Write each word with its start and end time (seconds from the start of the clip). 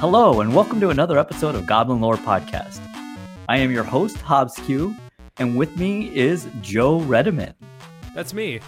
Hello, 0.00 0.40
and 0.40 0.54
welcome 0.54 0.80
to 0.80 0.90
another 0.90 1.18
episode 1.18 1.54
of 1.54 1.66
Goblin 1.66 2.00
Lore 2.00 2.16
Podcast. 2.16 2.80
I 3.48 3.58
am 3.58 3.72
your 3.72 3.82
host, 3.82 4.16
Hobbs 4.18 4.54
Q, 4.66 4.94
and 5.38 5.56
with 5.56 5.76
me 5.76 6.14
is 6.16 6.46
Joe 6.60 7.00
Redeman. 7.00 7.54
That's 8.14 8.32
me. 8.32 8.60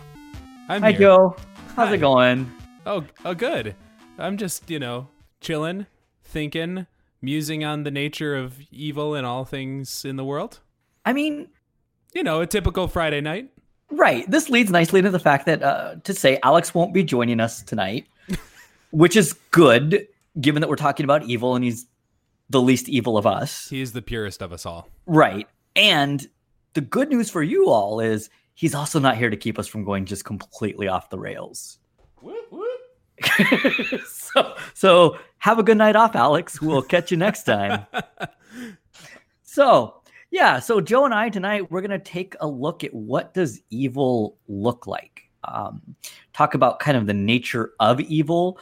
I'm 0.68 0.82
Hi, 0.82 0.90
here. 0.92 1.00
Joe. 1.00 1.36
How's 1.76 1.88
Hi. 1.88 1.94
it 1.94 1.98
going? 1.98 2.50
Oh, 2.86 3.04
oh, 3.24 3.34
good. 3.34 3.74
I'm 4.18 4.36
just, 4.38 4.68
you 4.70 4.78
know, 4.78 5.08
chilling, 5.40 5.86
thinking, 6.24 6.86
musing 7.22 7.64
on 7.64 7.84
the 7.84 7.90
nature 7.90 8.34
of 8.36 8.60
evil 8.72 9.14
and 9.14 9.26
all 9.26 9.44
things 9.44 10.04
in 10.04 10.16
the 10.16 10.24
world. 10.24 10.60
I 11.04 11.12
mean, 11.12 11.48
You 12.14 12.22
know, 12.24 12.40
a 12.40 12.46
typical 12.46 12.88
Friday 12.88 13.20
night. 13.20 13.50
right. 13.90 14.28
This 14.30 14.50
leads 14.50 14.70
nicely 14.70 15.00
to 15.02 15.10
the 15.10 15.18
fact 15.20 15.46
that 15.46 15.62
uh, 15.62 15.94
to 16.04 16.12
say 16.14 16.38
Alex 16.42 16.74
won't 16.74 16.92
be 16.92 17.04
joining 17.04 17.38
us 17.40 17.62
tonight, 17.62 18.06
which 18.90 19.16
is 19.16 19.34
good 19.52 20.06
given 20.40 20.60
that 20.60 20.68
we're 20.68 20.76
talking 20.76 21.04
about 21.04 21.24
evil 21.24 21.54
and 21.54 21.64
he's 21.64 21.86
the 22.48 22.60
least 22.60 22.88
evil 22.88 23.16
of 23.16 23.26
us. 23.26 23.68
He 23.68 23.80
is 23.80 23.92
the 23.92 24.02
purest 24.02 24.42
of 24.42 24.52
us 24.52 24.66
all. 24.66 24.88
Right. 25.06 25.46
And 25.76 26.26
the 26.74 26.80
good 26.80 27.08
news 27.08 27.30
for 27.30 27.42
you 27.42 27.68
all 27.68 28.00
is 28.00 28.30
he's 28.54 28.74
also 28.74 28.98
not 28.98 29.16
here 29.16 29.30
to 29.30 29.36
keep 29.36 29.58
us 29.58 29.66
from 29.66 29.84
going 29.84 30.04
just 30.04 30.24
completely 30.24 30.88
off 30.88 31.10
the 31.10 31.18
rails. 31.18 31.78
so, 34.06 34.54
so 34.74 35.18
have 35.38 35.58
a 35.58 35.62
good 35.62 35.76
night 35.76 35.96
off, 35.96 36.16
Alex. 36.16 36.60
We'll 36.60 36.82
catch 36.82 37.10
you 37.10 37.16
next 37.16 37.44
time. 37.44 37.86
so, 39.42 40.02
yeah, 40.30 40.58
so 40.58 40.80
Joe 40.80 41.04
and 41.04 41.14
I 41.14 41.28
tonight 41.28 41.70
we're 41.70 41.80
gonna 41.80 41.98
take 41.98 42.34
a 42.40 42.46
look 42.46 42.84
at 42.84 42.94
what 42.94 43.34
does 43.34 43.60
evil 43.70 44.38
look 44.48 44.86
like. 44.86 45.28
Um, 45.44 45.96
talk 46.32 46.54
about 46.54 46.80
kind 46.80 46.96
of 46.96 47.06
the 47.06 47.14
nature 47.14 47.72
of 47.80 48.00
evil, 48.00 48.58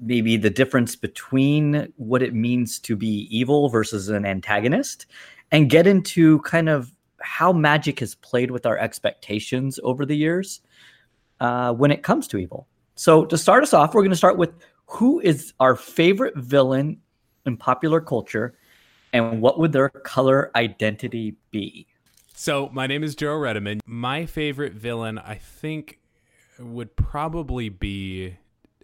maybe 0.00 0.36
the 0.36 0.50
difference 0.50 0.96
between 0.96 1.92
what 1.96 2.22
it 2.22 2.34
means 2.34 2.78
to 2.80 2.96
be 2.96 3.28
evil 3.30 3.68
versus 3.68 4.08
an 4.08 4.24
antagonist, 4.24 5.06
and 5.52 5.70
get 5.70 5.86
into 5.86 6.40
kind 6.40 6.68
of 6.68 6.92
how 7.20 7.52
magic 7.52 8.00
has 8.00 8.14
played 8.16 8.50
with 8.50 8.66
our 8.66 8.78
expectations 8.78 9.78
over 9.82 10.06
the 10.06 10.16
years 10.16 10.62
uh, 11.40 11.72
when 11.72 11.90
it 11.90 12.02
comes 12.02 12.26
to 12.28 12.38
evil. 12.38 12.66
So, 12.94 13.24
to 13.26 13.38
start 13.38 13.62
us 13.62 13.72
off, 13.72 13.94
we're 13.94 14.02
going 14.02 14.10
to 14.10 14.16
start 14.16 14.36
with 14.36 14.52
who 14.86 15.20
is 15.20 15.52
our 15.60 15.76
favorite 15.76 16.36
villain 16.36 17.00
in 17.46 17.56
popular 17.56 18.00
culture 18.00 18.54
and 19.12 19.40
what 19.40 19.58
would 19.58 19.72
their 19.72 19.88
color 19.88 20.50
identity 20.54 21.36
be? 21.50 21.86
So, 22.34 22.70
my 22.72 22.86
name 22.86 23.02
is 23.02 23.14
Joe 23.14 23.34
Redeman. 23.34 23.80
My 23.84 24.26
favorite 24.26 24.72
villain, 24.72 25.18
I 25.18 25.34
think, 25.34 25.98
would 26.58 26.96
probably 26.96 27.68
be. 27.68 28.36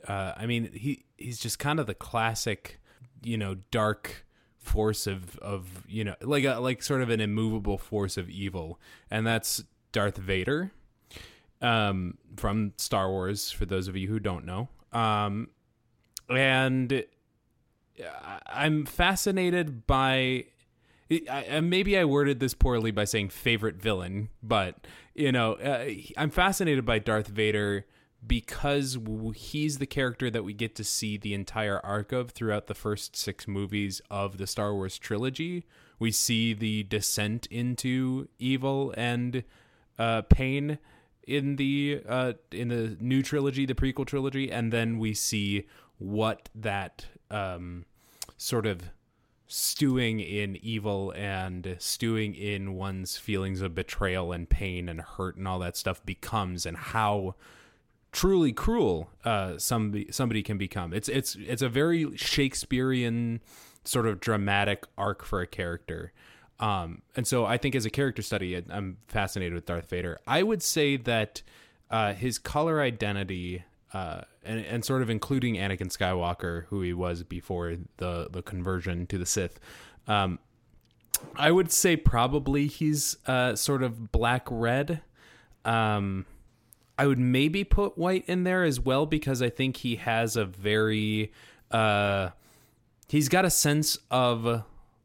Uh, 0.07 0.33
I 0.37 0.47
mean, 0.47 0.71
he 0.73 1.06
he's 1.17 1.39
just 1.39 1.59
kind 1.59 1.79
of 1.81 1.87
the 1.87 1.95
classic, 1.95 2.79
you 3.23 3.37
know, 3.39 3.57
dark 3.71 4.25
force 4.59 5.07
of 5.07 5.39
of 5.39 5.85
you 5.89 6.05
know, 6.05 6.15
like 6.21 6.45
a 6.45 6.55
like 6.61 6.83
sort 6.83 7.03
of 7.03 7.11
an 7.11 7.21
immovable 7.21 7.79
force 7.79 8.17
of 8.17 8.29
evil, 8.29 8.81
and 9.11 9.27
that's 9.27 9.65
Darth 9.93 10.17
Vader, 10.17 10.73
um, 11.63 12.19
from 12.37 12.73
Star 12.77 13.09
Wars. 13.11 13.51
For 13.51 13.65
those 13.67 13.89
of 13.89 13.97
you 13.97 14.09
who 14.09 14.19
don't 14.19 14.45
know, 14.45 14.69
um, 14.93 15.49
and 16.29 17.05
I'm 18.47 18.85
fascinated 18.87 19.87
by 19.87 20.47
I- 21.31 21.61
maybe 21.61 21.97
I 21.97 22.05
worded 22.05 22.41
this 22.41 22.55
poorly 22.55 22.91
by 22.91 23.05
saying 23.05 23.29
favorite 23.29 23.77
villain, 23.77 24.29
but 24.43 24.87
you 25.15 25.31
know, 25.33 25.53
uh, 25.55 25.89
I'm 26.17 26.31
fascinated 26.31 26.85
by 26.85 26.99
Darth 26.99 27.29
Vader 27.29 27.87
because 28.27 28.99
he's 29.35 29.79
the 29.79 29.87
character 29.87 30.31
that 30.31 30.45
we 30.45 30.53
get 30.53 30.75
to 30.77 30.85
see 30.85 31.17
the 31.17 31.35
entire 31.35 31.79
arc 31.85 32.13
of 32.13 32.31
throughout 32.31 32.67
the 32.67 32.75
first 32.75 33.17
six 33.17 33.47
movies 33.47 34.01
of 34.11 34.39
the 34.39 34.47
Star 34.47 34.75
Wars 34.75 34.99
trilogy. 34.99 35.65
We 35.99 36.11
see 36.11 36.53
the 36.53 36.83
descent 36.85 37.47
into 37.51 38.29
evil 38.39 38.93
and 38.97 39.45
uh, 39.99 40.23
pain 40.23 40.79
in 41.27 41.57
the 41.57 42.03
uh, 42.09 42.35
in 42.53 42.69
the 42.69 42.97
new 43.01 43.23
trilogy, 43.23 43.67
the 43.67 43.75
prequel 43.75 44.07
trilogy, 44.07 44.51
and 44.51 44.73
then 44.73 44.99
we 44.99 45.15
see 45.15 45.67
what 45.99 46.49
that 46.55 47.07
um, 47.31 47.85
sort 48.37 48.67
of 48.67 48.91
stewing 49.49 50.21
in 50.21 50.57
evil 50.57 51.13
and 51.17 51.77
stewing 51.79 52.35
in 52.35 52.75
one's 52.75 53.17
feelings 53.17 53.61
of 53.61 53.75
betrayal 53.75 54.33
and 54.33 54.49
pain 54.49 54.89
and 54.89 55.01
hurt 55.01 55.37
and 55.37 55.47
all 55.47 55.61
that 55.61 55.77
stuff 55.77 56.05
becomes 56.05 56.67
and 56.67 56.77
how 56.77 57.35
truly 58.17 58.51
cruel 58.51 59.11
uh 59.27 59.59
somebody 59.59 60.11
somebody 60.11 60.43
can 60.43 60.57
become 60.57 60.95
it's 60.95 61.07
it's 61.07 61.37
it's 61.37 61.61
a 61.61 61.69
very 61.69 62.17
shakespearean 62.17 63.43
sort 63.85 64.07
of 64.07 64.21
dramatic 64.21 64.87
arc 64.97 65.23
for 65.23 65.43
a 65.43 65.47
character 65.47 66.13
um 66.59 67.03
and 67.15 67.27
so 67.27 67.45
i 67.45 67.59
think 67.59 67.75
as 67.75 67.85
a 67.85 67.91
character 67.91 68.23
study 68.23 68.57
i'm 68.71 68.97
fascinated 69.07 69.53
with 69.53 69.67
darth 69.67 69.91
vader 69.91 70.19
i 70.27 70.43
would 70.43 70.63
say 70.63 70.97
that 70.97 71.43
uh 71.91 72.15
his 72.15 72.39
color 72.39 72.81
identity 72.81 73.63
uh, 73.93 74.23
and, 74.45 74.65
and 74.65 74.85
sort 74.85 75.01
of 75.01 75.09
including 75.09 75.55
Anakin 75.55 75.89
Skywalker, 75.89 76.65
who 76.67 76.83
he 76.83 76.93
was 76.93 77.23
before 77.23 77.77
the 77.99 78.29
the 78.31 78.43
conversion 78.43 79.07
to 79.07 79.17
the 79.17 79.25
Sith. 79.25 79.59
Um, 80.07 80.39
I 81.37 81.51
would 81.51 81.71
say 81.73 81.97
probably 81.97 82.67
he's 82.67 83.17
uh, 83.27 83.55
sort 83.55 83.83
of 83.83 84.13
black 84.13 84.47
red. 84.51 85.01
Um, 85.65 86.27
I 86.99 87.07
would 87.07 87.19
maybe 87.19 87.65
put 87.65 87.99
white 87.99 88.25
in 88.27 88.45
there 88.45 88.65
as 88.65 88.81
well 88.81 89.07
because 89.07 89.43
I 89.43 89.51
think 89.51 89.79
he 89.79 89.97
has 89.97 90.37
a 90.37 90.45
very 90.45 91.33
uh, 91.71 92.31
he's 93.09 93.29
got 93.29 93.45
a 93.45 93.51
sense 93.51 93.99
of 94.11 94.65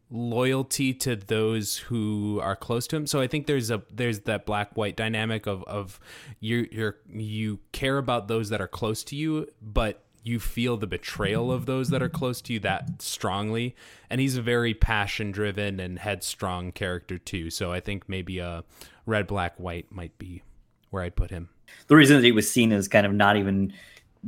loyalty 0.10 0.94
to 0.94 1.16
those 1.16 1.78
who 1.78 2.40
are 2.42 2.56
close 2.56 2.86
to 2.88 2.98
him. 2.98 3.08
So 3.08 3.22
I 3.22 3.28
think 3.28 3.48
there's 3.48 3.72
a 3.72 3.82
there's 3.92 4.22
that 4.22 4.46
black 4.46 4.76
white 4.76 4.96
dynamic 4.96 5.48
of 5.48 5.64
of 5.64 6.00
you 6.40 6.68
you're 6.72 6.98
you 7.10 7.60
care 7.72 7.98
about 7.98 8.28
those 8.28 8.50
that 8.50 8.62
are 8.62 8.68
close 8.68 9.04
to 9.06 9.16
you, 9.16 9.48
but 9.62 10.04
you 10.24 10.40
feel 10.40 10.78
the 10.78 10.88
betrayal 10.88 11.52
of 11.52 11.66
those 11.66 11.90
that 11.90 12.04
are 12.04 12.10
close 12.10 12.42
to 12.42 12.54
you 12.54 12.60
that 12.60 13.02
strongly. 13.02 13.76
And 14.10 14.22
he's 14.22 14.38
a 14.38 14.42
very 14.42 14.74
passion 14.74 15.32
driven 15.32 15.80
and 15.80 15.98
headstrong 15.98 16.72
character 16.74 17.18
too. 17.18 17.50
So 17.50 17.72
I 17.72 17.80
think 17.80 18.08
maybe 18.08 18.38
a 18.38 18.64
red 19.06 19.26
black 19.26 19.60
white 19.60 19.92
might 19.92 20.16
be 20.20 20.44
where 20.92 21.04
I'd 21.04 21.16
put 21.16 21.32
him. 21.32 21.50
The 21.88 21.96
reason 21.96 22.18
that 22.18 22.24
he 22.24 22.32
was 22.32 22.50
seen 22.50 22.72
as 22.72 22.88
kind 22.88 23.06
of 23.06 23.14
not 23.14 23.38
even 23.38 23.74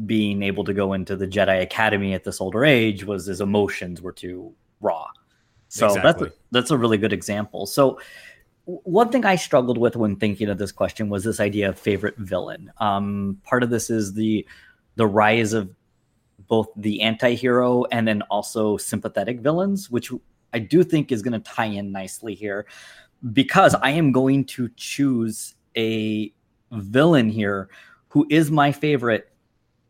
being 0.05 0.41
able 0.41 0.63
to 0.63 0.73
go 0.73 0.93
into 0.93 1.15
the 1.15 1.27
Jedi 1.27 1.61
Academy 1.61 2.13
at 2.13 2.23
this 2.23 2.41
older 2.41 2.65
age 2.65 3.05
was 3.05 3.27
his 3.27 3.41
emotions 3.41 4.01
were 4.01 4.11
too 4.11 4.53
raw. 4.81 5.07
So 5.67 5.93
that's 5.93 6.21
a, 6.21 6.31
that's 6.51 6.71
a 6.71 6.77
really 6.77 6.97
good 6.97 7.13
example. 7.13 7.65
So 7.65 7.99
one 8.65 9.09
thing 9.09 9.25
I 9.25 9.35
struggled 9.35 9.77
with 9.77 9.95
when 9.95 10.15
thinking 10.15 10.49
of 10.49 10.57
this 10.57 10.71
question 10.71 11.09
was 11.09 11.23
this 11.23 11.39
idea 11.39 11.69
of 11.69 11.77
favorite 11.77 12.17
villain. 12.17 12.71
Um, 12.77 13.39
part 13.43 13.63
of 13.63 13.69
this 13.69 13.89
is 13.89 14.13
the 14.13 14.47
the 14.95 15.07
rise 15.07 15.53
of 15.53 15.73
both 16.47 16.67
the 16.75 17.01
anti-hero 17.01 17.85
and 17.85 18.07
then 18.07 18.21
also 18.23 18.77
sympathetic 18.77 19.39
villains, 19.39 19.89
which 19.89 20.11
I 20.53 20.59
do 20.59 20.83
think 20.83 21.11
is 21.11 21.21
going 21.21 21.33
to 21.33 21.39
tie 21.39 21.65
in 21.65 21.91
nicely 21.91 22.35
here 22.35 22.67
because 23.31 23.73
I 23.75 23.91
am 23.91 24.11
going 24.11 24.45
to 24.45 24.69
choose 24.75 25.55
a 25.75 26.31
villain 26.73 27.29
here 27.29 27.69
who 28.09 28.27
is 28.29 28.51
my 28.51 28.71
favorite 28.71 29.31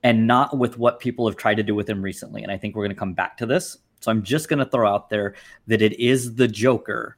and 0.03 0.27
not 0.27 0.57
with 0.57 0.77
what 0.77 0.99
people 0.99 1.27
have 1.27 1.37
tried 1.37 1.55
to 1.55 1.63
do 1.63 1.75
with 1.75 1.89
him 1.89 2.01
recently. 2.01 2.43
And 2.43 2.51
I 2.51 2.57
think 2.57 2.75
we're 2.75 2.83
going 2.83 2.95
to 2.95 2.99
come 2.99 3.13
back 3.13 3.37
to 3.37 3.45
this. 3.45 3.77
So 4.01 4.11
I'm 4.11 4.23
just 4.23 4.49
going 4.49 4.59
to 4.59 4.65
throw 4.65 4.93
out 4.93 5.09
there 5.09 5.35
that 5.67 5.81
it 5.81 5.99
is 5.99 6.35
the 6.35 6.47
Joker 6.47 7.17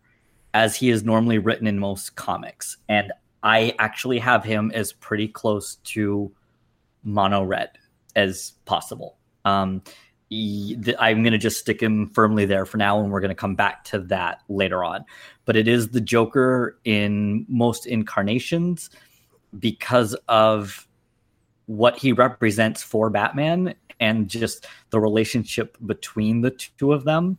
as 0.53 0.75
he 0.75 0.89
is 0.89 1.03
normally 1.03 1.37
written 1.37 1.67
in 1.67 1.79
most 1.79 2.15
comics. 2.15 2.77
And 2.87 3.11
I 3.43 3.75
actually 3.79 4.19
have 4.19 4.43
him 4.43 4.71
as 4.73 4.93
pretty 4.93 5.27
close 5.27 5.75
to 5.75 6.31
mono 7.03 7.43
red 7.43 7.71
as 8.15 8.53
possible. 8.65 9.17
Um, 9.45 9.83
I'm 10.31 11.21
going 11.21 11.31
to 11.31 11.37
just 11.37 11.59
stick 11.59 11.81
him 11.81 12.07
firmly 12.07 12.45
there 12.45 12.65
for 12.65 12.77
now, 12.77 12.99
and 12.99 13.11
we're 13.11 13.19
going 13.19 13.29
to 13.29 13.35
come 13.35 13.55
back 13.55 13.83
to 13.85 13.99
that 13.99 14.41
later 14.49 14.83
on. 14.83 15.05
But 15.45 15.55
it 15.55 15.67
is 15.67 15.89
the 15.89 16.01
Joker 16.01 16.79
in 16.83 17.45
most 17.47 17.85
incarnations 17.85 18.89
because 19.59 20.15
of 20.27 20.87
what 21.67 21.97
he 21.97 22.11
represents 22.11 22.83
for 22.83 23.09
Batman 23.09 23.75
and 23.99 24.27
just 24.27 24.67
the 24.89 24.99
relationship 24.99 25.77
between 25.85 26.41
the 26.41 26.51
two 26.51 26.93
of 26.93 27.05
them 27.05 27.37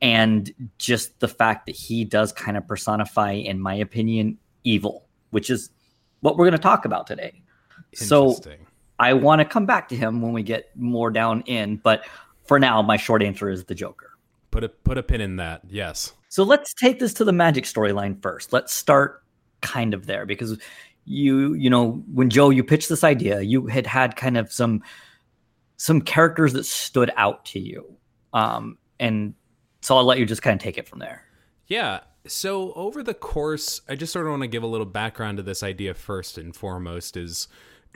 and 0.00 0.52
just 0.78 1.18
the 1.20 1.28
fact 1.28 1.66
that 1.66 1.74
he 1.74 2.04
does 2.04 2.32
kind 2.32 2.56
of 2.56 2.66
personify 2.66 3.32
in 3.32 3.60
my 3.60 3.74
opinion 3.74 4.38
evil 4.62 5.04
which 5.30 5.50
is 5.50 5.70
what 6.20 6.36
we're 6.36 6.44
going 6.44 6.52
to 6.52 6.58
talk 6.58 6.84
about 6.84 7.04
today 7.04 7.42
so 7.94 8.38
i 9.00 9.12
want 9.12 9.40
to 9.40 9.44
come 9.44 9.66
back 9.66 9.88
to 9.88 9.96
him 9.96 10.22
when 10.22 10.32
we 10.32 10.40
get 10.40 10.70
more 10.76 11.10
down 11.10 11.40
in 11.46 11.74
but 11.78 12.06
for 12.44 12.60
now 12.60 12.80
my 12.80 12.96
short 12.96 13.24
answer 13.24 13.50
is 13.50 13.64
the 13.64 13.74
joker 13.74 14.08
put 14.50 14.64
a 14.64 14.68
put 14.68 14.98
a 14.98 15.02
pin 15.02 15.20
in 15.20 15.36
that. 15.36 15.62
Yes. 15.68 16.12
so 16.28 16.42
let's 16.42 16.74
take 16.74 16.98
this 16.98 17.14
to 17.14 17.24
the 17.24 17.32
magic 17.32 17.64
storyline 17.64 18.20
first. 18.22 18.52
Let's 18.52 18.72
start 18.72 19.22
kind 19.60 19.94
of 19.94 20.06
there 20.06 20.26
because 20.26 20.58
you 21.08 21.54
you 21.54 21.70
know 21.70 22.02
when 22.12 22.30
Joe 22.30 22.50
you 22.50 22.62
pitched 22.62 22.88
this 22.88 23.04
idea, 23.04 23.40
you 23.40 23.66
had 23.66 23.86
had 23.86 24.16
kind 24.16 24.36
of 24.36 24.52
some 24.52 24.82
some 25.76 26.00
characters 26.00 26.52
that 26.52 26.64
stood 26.64 27.10
out 27.16 27.44
to 27.46 27.60
you. 27.60 27.96
Um, 28.32 28.78
and 29.00 29.34
so 29.80 29.96
I'll 29.96 30.04
let 30.04 30.18
you 30.18 30.26
just 30.26 30.42
kind 30.42 30.54
of 30.54 30.62
take 30.62 30.76
it 30.76 30.88
from 30.88 30.98
there. 30.98 31.24
Yeah. 31.66 32.00
So 32.26 32.72
over 32.72 33.02
the 33.02 33.14
course, 33.14 33.80
I 33.88 33.94
just 33.94 34.12
sort 34.12 34.26
of 34.26 34.30
want 34.30 34.42
to 34.42 34.48
give 34.48 34.62
a 34.62 34.66
little 34.66 34.86
background 34.86 35.38
to 35.38 35.42
this 35.42 35.62
idea 35.62 35.94
first 35.94 36.36
and 36.36 36.54
foremost 36.54 37.16
is 37.16 37.48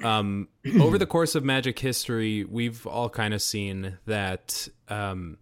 um, 0.02 0.48
over 0.80 0.96
the 0.96 1.06
course 1.06 1.34
of 1.34 1.44
magic 1.44 1.78
history, 1.78 2.44
we've 2.44 2.86
all 2.86 3.10
kind 3.10 3.34
of 3.34 3.42
seen 3.42 3.98
that 4.06 4.68
um, 4.88 5.38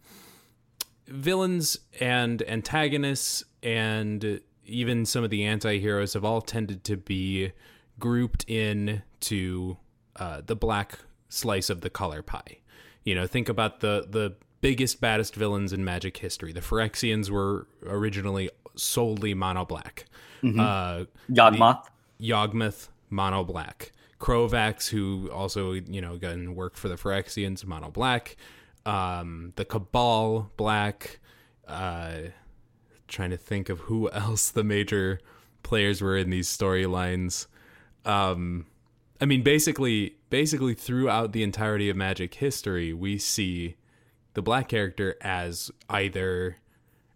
villains 1.06 1.78
and 2.00 2.42
antagonists 2.42 3.44
and 3.62 4.40
even 4.70 5.04
some 5.04 5.24
of 5.24 5.30
the 5.30 5.44
anti-heroes 5.44 6.14
have 6.14 6.24
all 6.24 6.40
tended 6.40 6.84
to 6.84 6.96
be 6.96 7.52
grouped 7.98 8.44
in 8.48 9.02
to 9.20 9.76
uh, 10.16 10.40
the 10.44 10.56
black 10.56 10.98
slice 11.28 11.70
of 11.70 11.80
the 11.80 11.90
color 11.90 12.22
pie. 12.22 12.58
You 13.04 13.14
know, 13.14 13.26
think 13.26 13.48
about 13.48 13.80
the 13.80 14.06
the 14.08 14.36
biggest 14.60 15.00
baddest 15.00 15.34
villains 15.34 15.72
in 15.72 15.84
magic 15.84 16.16
history. 16.18 16.52
The 16.52 16.60
Phyrexians 16.60 17.30
were 17.30 17.66
originally 17.86 18.50
solely 18.76 19.34
mono 19.34 19.64
black. 19.64 20.06
Mm-hmm. 20.42 20.60
Uh, 20.60 21.04
Yawgmoth, 21.30 21.86
Yawgmoth, 22.20 22.88
mono 23.08 23.44
black. 23.44 23.92
Crovax, 24.18 24.88
who 24.88 25.30
also 25.32 25.72
you 25.72 26.00
know 26.00 26.14
again 26.14 26.54
worked 26.54 26.76
for 26.76 26.88
the 26.88 26.96
Phyrexians, 26.96 27.64
mono 27.64 27.90
black. 27.90 28.36
Um, 28.84 29.52
the 29.56 29.64
Cabal, 29.64 30.50
black. 30.56 31.20
Uh, 31.66 32.30
trying 33.10 33.30
to 33.30 33.36
think 33.36 33.68
of 33.68 33.80
who 33.80 34.10
else 34.12 34.50
the 34.50 34.64
major 34.64 35.20
players 35.62 36.00
were 36.00 36.16
in 36.16 36.30
these 36.30 36.48
storylines. 36.48 37.46
Um, 38.04 38.66
I 39.20 39.26
mean, 39.26 39.42
basically, 39.42 40.16
basically 40.30 40.74
throughout 40.74 41.32
the 41.32 41.42
entirety 41.42 41.90
of 41.90 41.96
Magic 41.96 42.34
history, 42.34 42.94
we 42.94 43.18
see 43.18 43.76
the 44.34 44.42
black 44.42 44.68
character 44.68 45.16
as 45.20 45.70
either, 45.90 46.56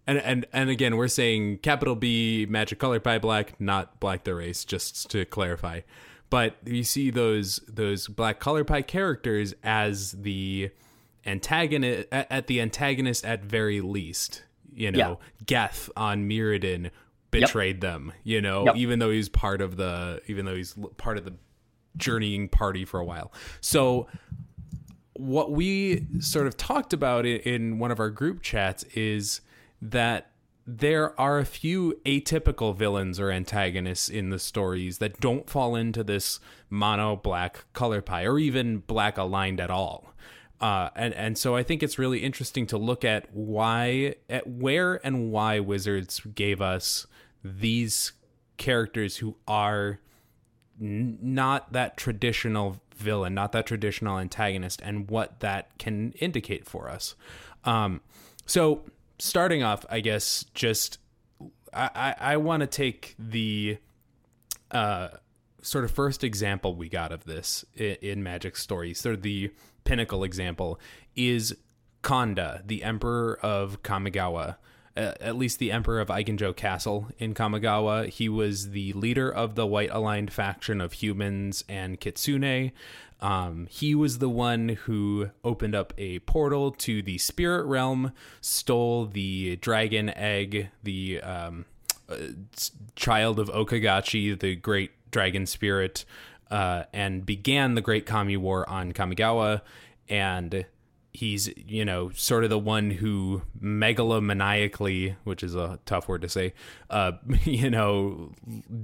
and 0.06 0.18
and 0.18 0.46
and 0.52 0.68
again, 0.68 0.96
we're 0.96 1.08
saying 1.08 1.58
capital 1.58 1.94
B 1.94 2.46
Magic 2.48 2.78
color 2.78 3.00
pie 3.00 3.18
black, 3.18 3.58
not 3.58 4.00
black 4.00 4.24
the 4.24 4.34
race, 4.34 4.64
just 4.64 5.10
to 5.12 5.24
clarify. 5.24 5.80
But 6.28 6.56
you 6.66 6.82
see 6.82 7.10
those 7.10 7.60
those 7.66 8.08
black 8.08 8.40
color 8.40 8.64
pie 8.64 8.82
characters 8.82 9.54
as 9.62 10.12
the 10.12 10.70
antagonist 11.24 12.08
at 12.12 12.48
the 12.48 12.60
antagonist 12.60 13.24
at 13.24 13.44
very 13.44 13.80
least. 13.80 14.42
You 14.74 14.92
know, 14.92 15.20
yeah. 15.20 15.44
Geth 15.46 15.90
on 15.96 16.28
Mirrodin 16.28 16.90
betrayed 17.30 17.76
yep. 17.76 17.80
them. 17.80 18.12
You 18.22 18.40
know, 18.40 18.66
yep. 18.66 18.76
even 18.76 18.98
though 18.98 19.10
he's 19.10 19.28
part 19.28 19.60
of 19.60 19.76
the 19.76 20.20
even 20.26 20.44
though 20.44 20.56
he's 20.56 20.74
part 20.96 21.18
of 21.18 21.24
the 21.24 21.34
journeying 21.96 22.48
party 22.48 22.84
for 22.84 23.00
a 23.00 23.04
while. 23.04 23.32
So 23.60 24.08
what 25.14 25.52
we 25.52 26.06
sort 26.18 26.46
of 26.46 26.56
talked 26.56 26.92
about 26.92 27.24
in 27.24 27.78
one 27.78 27.90
of 27.90 28.00
our 28.00 28.10
group 28.10 28.42
chats 28.42 28.82
is 28.94 29.40
that 29.80 30.30
there 30.66 31.18
are 31.20 31.38
a 31.38 31.44
few 31.44 32.00
atypical 32.06 32.74
villains 32.74 33.20
or 33.20 33.30
antagonists 33.30 34.08
in 34.08 34.30
the 34.30 34.38
stories 34.38 34.98
that 34.98 35.20
don't 35.20 35.48
fall 35.48 35.76
into 35.76 36.02
this 36.02 36.40
mono 36.70 37.16
black 37.16 37.64
color 37.74 38.00
pie 38.00 38.24
or 38.24 38.38
even 38.38 38.78
black 38.78 39.18
aligned 39.18 39.60
at 39.60 39.70
all. 39.70 40.13
Uh, 40.64 40.88
and 40.96 41.12
and 41.12 41.36
so 41.36 41.54
I 41.54 41.62
think 41.62 41.82
it's 41.82 41.98
really 41.98 42.20
interesting 42.20 42.66
to 42.68 42.78
look 42.78 43.04
at 43.04 43.28
why, 43.34 44.14
at 44.30 44.46
where 44.46 44.98
and 45.04 45.30
why 45.30 45.60
Wizards 45.60 46.22
gave 46.34 46.62
us 46.62 47.06
these 47.44 48.12
characters 48.56 49.18
who 49.18 49.36
are 49.46 50.00
n- 50.80 51.18
not 51.20 51.74
that 51.74 51.98
traditional 51.98 52.80
villain, 52.96 53.34
not 53.34 53.52
that 53.52 53.66
traditional 53.66 54.18
antagonist, 54.18 54.80
and 54.82 55.10
what 55.10 55.40
that 55.40 55.76
can 55.76 56.12
indicate 56.12 56.66
for 56.66 56.88
us. 56.88 57.14
Um, 57.64 58.00
so, 58.46 58.84
starting 59.18 59.62
off, 59.62 59.84
I 59.90 60.00
guess, 60.00 60.46
just 60.54 60.96
I, 61.74 61.90
I, 61.94 62.14
I 62.18 62.36
want 62.38 62.62
to 62.62 62.66
take 62.66 63.14
the 63.18 63.76
uh, 64.70 65.08
sort 65.60 65.84
of 65.84 65.90
first 65.90 66.24
example 66.24 66.74
we 66.74 66.88
got 66.88 67.12
of 67.12 67.24
this 67.24 67.66
in, 67.74 67.96
in 68.00 68.22
Magic 68.22 68.56
stories, 68.56 68.98
of 69.04 69.20
the 69.20 69.52
pinnacle 69.84 70.24
example, 70.24 70.80
is 71.14 71.56
Konda, 72.02 72.66
the 72.66 72.82
Emperor 72.82 73.38
of 73.42 73.82
Kamigawa 73.82 74.56
uh, 74.96 75.12
at 75.20 75.36
least 75.36 75.58
the 75.58 75.72
Emperor 75.72 76.00
of 76.00 76.08
Eiganjo 76.08 76.54
Castle 76.54 77.08
in 77.18 77.34
Kamigawa. 77.34 78.08
He 78.08 78.28
was 78.28 78.70
the 78.70 78.92
leader 78.92 79.30
of 79.30 79.54
the 79.54 79.66
white 79.66 79.90
aligned 79.90 80.32
faction 80.32 80.80
of 80.80 80.94
humans 80.94 81.64
and 81.68 82.00
Kitsune. 82.00 82.72
Um, 83.20 83.66
he 83.70 83.94
was 83.94 84.18
the 84.18 84.28
one 84.28 84.70
who 84.70 85.30
opened 85.42 85.74
up 85.74 85.92
a 85.96 86.18
portal 86.20 86.70
to 86.72 87.02
the 87.02 87.18
spirit 87.18 87.64
realm, 87.64 88.12
stole 88.40 89.06
the 89.06 89.56
dragon 89.56 90.10
egg, 90.10 90.68
the 90.82 91.20
um, 91.22 91.64
uh, 92.08 92.16
child 92.96 93.38
of 93.38 93.48
O-Kagachi, 93.50 94.38
the 94.38 94.56
great 94.56 94.90
dragon 95.10 95.46
spirit, 95.46 96.04
uh, 96.50 96.84
and 96.92 97.24
began 97.24 97.74
the 97.74 97.80
Great 97.80 98.06
Kami 98.06 98.36
War 98.36 98.68
on 98.68 98.92
Kamigawa. 98.92 99.62
And 100.08 100.66
he's 101.14 101.48
you 101.56 101.84
know 101.84 102.10
sort 102.10 102.42
of 102.42 102.50
the 102.50 102.58
one 102.58 102.90
who 102.90 103.40
megalomaniacally 103.62 105.14
which 105.22 105.44
is 105.44 105.54
a 105.54 105.78
tough 105.86 106.08
word 106.08 106.20
to 106.20 106.28
say 106.28 106.52
uh 106.90 107.12
you 107.44 107.70
know 107.70 108.32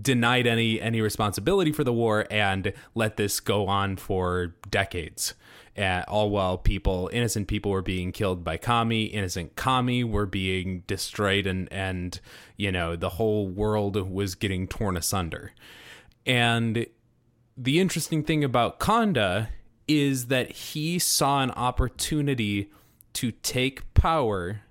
denied 0.00 0.46
any 0.46 0.80
any 0.80 1.00
responsibility 1.00 1.72
for 1.72 1.82
the 1.82 1.92
war 1.92 2.26
and 2.30 2.72
let 2.94 3.16
this 3.16 3.40
go 3.40 3.66
on 3.66 3.96
for 3.96 4.54
decades 4.70 5.34
uh, 5.76 6.04
all 6.06 6.30
while 6.30 6.56
people 6.56 7.10
innocent 7.12 7.48
people 7.48 7.72
were 7.72 7.82
being 7.82 8.12
killed 8.12 8.44
by 8.44 8.56
kami 8.56 9.04
innocent 9.06 9.56
kami 9.56 10.04
were 10.04 10.26
being 10.26 10.84
destroyed 10.86 11.48
and 11.48 11.70
and 11.72 12.20
you 12.56 12.70
know 12.70 12.94
the 12.94 13.10
whole 13.10 13.48
world 13.48 13.96
was 14.08 14.36
getting 14.36 14.68
torn 14.68 14.96
asunder 14.96 15.52
and 16.24 16.86
the 17.60 17.78
interesting 17.78 18.24
thing 18.24 18.42
about 18.42 18.80
Konda 18.80 19.48
is 19.86 20.28
that 20.28 20.50
he 20.50 20.98
saw 20.98 21.42
an 21.42 21.50
opportunity 21.50 22.70
to 23.12 23.32
take 23.32 23.92
power 23.92 24.62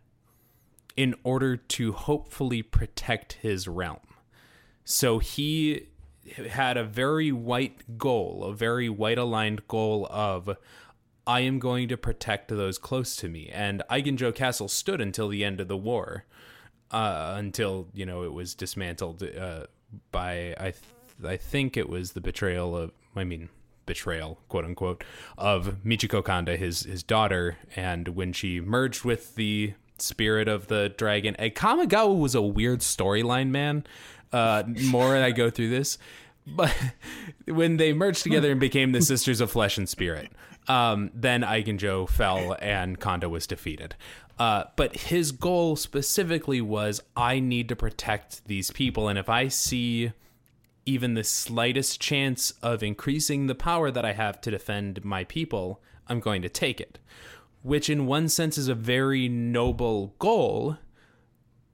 in 0.97 1.13
order 1.23 1.55
to 1.55 1.91
hopefully 1.91 2.63
protect 2.63 3.33
his 3.33 3.67
realm. 3.67 3.99
So 4.85 5.19
he 5.19 5.87
had 6.49 6.77
a 6.77 6.83
very 6.83 7.31
white 7.31 7.99
goal, 7.99 8.43
a 8.43 8.53
very 8.55 8.89
white 8.89 9.19
aligned 9.19 9.67
goal 9.67 10.07
of 10.09 10.57
I 11.27 11.41
am 11.41 11.59
going 11.59 11.89
to 11.89 11.97
protect 11.97 12.47
those 12.47 12.79
close 12.79 13.15
to 13.17 13.29
me. 13.29 13.49
And 13.53 13.83
Eiganjo 13.91 14.33
Castle 14.33 14.67
stood 14.67 14.99
until 14.99 15.27
the 15.27 15.45
end 15.45 15.59
of 15.59 15.67
the 15.67 15.77
war, 15.77 16.25
uh, 16.89 17.35
until 17.37 17.89
you 17.93 18.07
know 18.07 18.23
it 18.23 18.33
was 18.33 18.55
dismantled 18.55 19.21
uh, 19.21 19.65
by 20.11 20.55
I 20.59 20.73
I 21.25 21.37
think 21.37 21.77
it 21.77 21.89
was 21.89 22.13
the 22.13 22.21
betrayal 22.21 22.75
of 22.75 22.91
I 23.15 23.23
mean 23.23 23.49
betrayal, 23.85 24.39
quote 24.49 24.65
unquote, 24.65 25.03
of 25.37 25.77
Michiko 25.83 26.23
Konda, 26.23 26.57
his 26.57 26.83
his 26.83 27.03
daughter, 27.03 27.57
and 27.75 28.09
when 28.09 28.33
she 28.33 28.59
merged 28.59 29.03
with 29.03 29.35
the 29.35 29.73
spirit 30.01 30.47
of 30.47 30.67
the 30.67 30.89
dragon. 30.97 31.35
A 31.39 31.49
Kamigawa 31.49 32.17
was 32.17 32.35
a 32.35 32.41
weird 32.41 32.79
storyline, 32.79 33.49
man. 33.49 33.85
Uh, 34.31 34.63
more 34.83 35.11
than 35.11 35.23
I 35.23 35.31
go 35.31 35.49
through 35.49 35.69
this, 35.69 35.97
but 36.45 36.75
when 37.45 37.77
they 37.77 37.93
merged 37.93 38.23
together 38.23 38.51
and 38.51 38.59
became 38.59 38.91
the 38.91 39.01
Sisters 39.01 39.41
of 39.41 39.49
Flesh 39.49 39.77
and 39.77 39.89
Spirit, 39.89 40.31
um, 40.67 41.09
then 41.15 41.41
Eiganjo 41.41 42.07
fell 42.07 42.55
and 42.61 42.99
Konda 42.99 43.27
was 43.27 43.47
defeated. 43.47 43.95
Uh, 44.37 44.65
but 44.75 44.95
his 44.95 45.31
goal 45.31 45.75
specifically 45.75 46.61
was 46.61 47.01
I 47.17 47.39
need 47.39 47.67
to 47.69 47.75
protect 47.75 48.45
these 48.45 48.71
people, 48.71 49.07
and 49.09 49.17
if 49.17 49.29
I 49.29 49.47
see 49.47 50.13
even 50.89 51.13
the 51.13 51.23
slightest 51.23 52.01
chance 52.01 52.51
of 52.63 52.81
increasing 52.81 53.45
the 53.45 53.55
power 53.55 53.91
that 53.91 54.03
I 54.03 54.13
have 54.13 54.41
to 54.41 54.51
defend 54.51 55.05
my 55.05 55.23
people, 55.23 55.81
I'm 56.07 56.19
going 56.19 56.41
to 56.41 56.49
take 56.49 56.81
it. 56.81 56.97
Which, 57.61 57.89
in 57.89 58.07
one 58.07 58.27
sense, 58.27 58.57
is 58.57 58.67
a 58.67 58.75
very 58.75 59.29
noble 59.29 60.15
goal. 60.17 60.77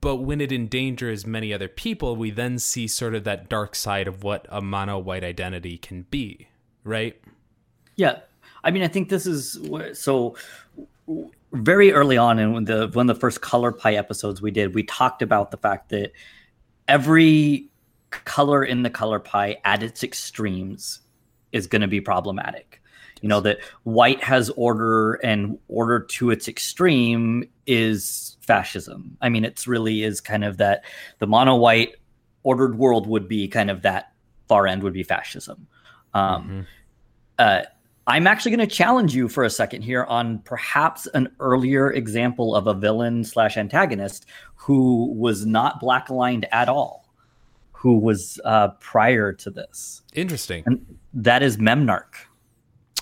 But 0.01 0.17
when 0.17 0.41
it 0.41 0.51
endangers 0.51 1.25
many 1.25 1.53
other 1.53 1.69
people, 1.69 2.15
we 2.15 2.29
then 2.29 2.59
see 2.59 2.87
sort 2.87 3.15
of 3.15 3.23
that 3.23 3.47
dark 3.47 3.73
side 3.73 4.07
of 4.07 4.23
what 4.23 4.45
a 4.49 4.61
mono 4.61 4.99
white 4.99 5.23
identity 5.23 5.77
can 5.77 6.03
be, 6.11 6.49
right? 6.83 7.19
Yeah. 7.95 8.19
I 8.63 8.71
mean, 8.71 8.83
I 8.83 8.87
think 8.87 9.09
this 9.09 9.25
is 9.25 9.59
so 9.93 10.35
very 11.53 11.93
early 11.93 12.17
on 12.17 12.37
in 12.37 12.65
the 12.65 12.89
one 12.91 13.09
of 13.09 13.15
the 13.15 13.19
first 13.19 13.41
color 13.41 13.71
pie 13.71 13.95
episodes 13.95 14.41
we 14.41 14.51
did, 14.51 14.75
we 14.75 14.83
talked 14.83 15.21
about 15.21 15.51
the 15.51 15.57
fact 15.57 15.89
that 15.89 16.11
every 16.87 17.69
color 18.25 18.63
in 18.63 18.83
the 18.83 18.89
color 18.89 19.19
pie 19.19 19.57
at 19.65 19.83
its 19.83 20.03
extremes 20.03 21.01
is 21.51 21.67
going 21.67 21.81
to 21.81 21.87
be 21.87 22.01
problematic. 22.01 22.81
You 23.21 23.29
know 23.29 23.39
that 23.41 23.59
white 23.83 24.23
has 24.23 24.49
order 24.51 25.13
and 25.15 25.57
order 25.67 25.99
to 25.99 26.29
its 26.29 26.47
extreme 26.47 27.49
is 27.65 28.37
fascism. 28.41 29.17
I 29.21 29.29
mean, 29.29 29.43
it's 29.43 29.67
really 29.67 30.03
is 30.03 30.21
kind 30.21 30.43
of 30.43 30.57
that 30.57 30.83
the 31.19 31.27
mono 31.27 31.55
white 31.55 31.95
ordered 32.43 32.77
world 32.77 33.07
would 33.07 33.27
be 33.27 33.47
kind 33.47 33.71
of 33.71 33.81
that 33.81 34.13
far 34.47 34.67
end 34.67 34.83
would 34.83 34.93
be 34.93 35.03
fascism. 35.03 35.67
Um, 36.13 36.43
mm-hmm. 36.43 36.61
uh, 37.39 37.61
I'm 38.07 38.27
actually 38.27 38.55
going 38.55 38.69
to 38.69 38.75
challenge 38.75 39.15
you 39.15 39.27
for 39.27 39.43
a 39.43 39.49
second 39.49 39.81
here 39.81 40.03
on 40.03 40.39
perhaps 40.39 41.07
an 41.07 41.33
earlier 41.39 41.91
example 41.91 42.55
of 42.55 42.67
a 42.67 42.73
villain 42.73 43.23
slash 43.23 43.57
antagonist 43.57 44.27
who 44.55 45.11
was 45.13 45.45
not 45.45 45.79
black 45.79 46.09
aligned 46.09 46.45
at 46.51 46.69
all, 46.69 47.04
who 47.85 47.99
was 47.99 48.41
uh, 48.45 48.69
prior 48.79 49.31
to 49.31 49.51
this. 49.51 50.01
Interesting. 50.15 50.63
And 50.65 50.83
that 51.13 51.43
is 51.43 51.57
Memnarch. 51.57 52.15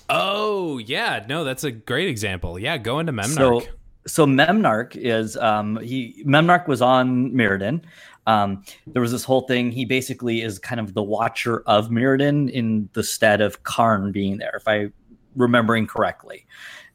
Oh 0.10 0.78
yeah, 0.78 1.26
no, 1.30 1.46
that's 1.46 1.64
a 1.64 1.72
great 1.72 2.10
example. 2.10 2.60
Yeah, 2.60 2.78
go 2.78 3.00
into 3.00 3.14
Memnarch. 3.14 3.62
So, 3.62 3.62
so 4.06 4.26
Memnarch 4.26 4.98
is 4.98 5.38
um, 5.38 5.80
he 5.80 6.22
Memnarch 6.28 6.68
was 6.68 6.82
on 6.82 7.32
Mirrodin. 7.32 7.82
Um, 8.28 8.66
there 8.88 9.02
was 9.02 9.14
this 9.14 9.24
whole 9.24 9.48
thing. 9.48 9.72
He 9.72 9.86
basically 9.86 10.42
is 10.42 10.60
kind 10.60 10.82
of 10.82 10.96
the 10.96 11.04
watcher 11.04 11.62
of 11.62 11.88
Mirrodin 11.88 12.52
in 12.52 12.90
the 12.92 13.04
stead 13.04 13.40
of 13.40 13.64
Karn 13.64 14.12
being 14.12 14.38
there, 14.38 14.52
if 14.58 14.68
I 14.68 14.90
remembering 15.38 15.88
correctly. 15.88 16.46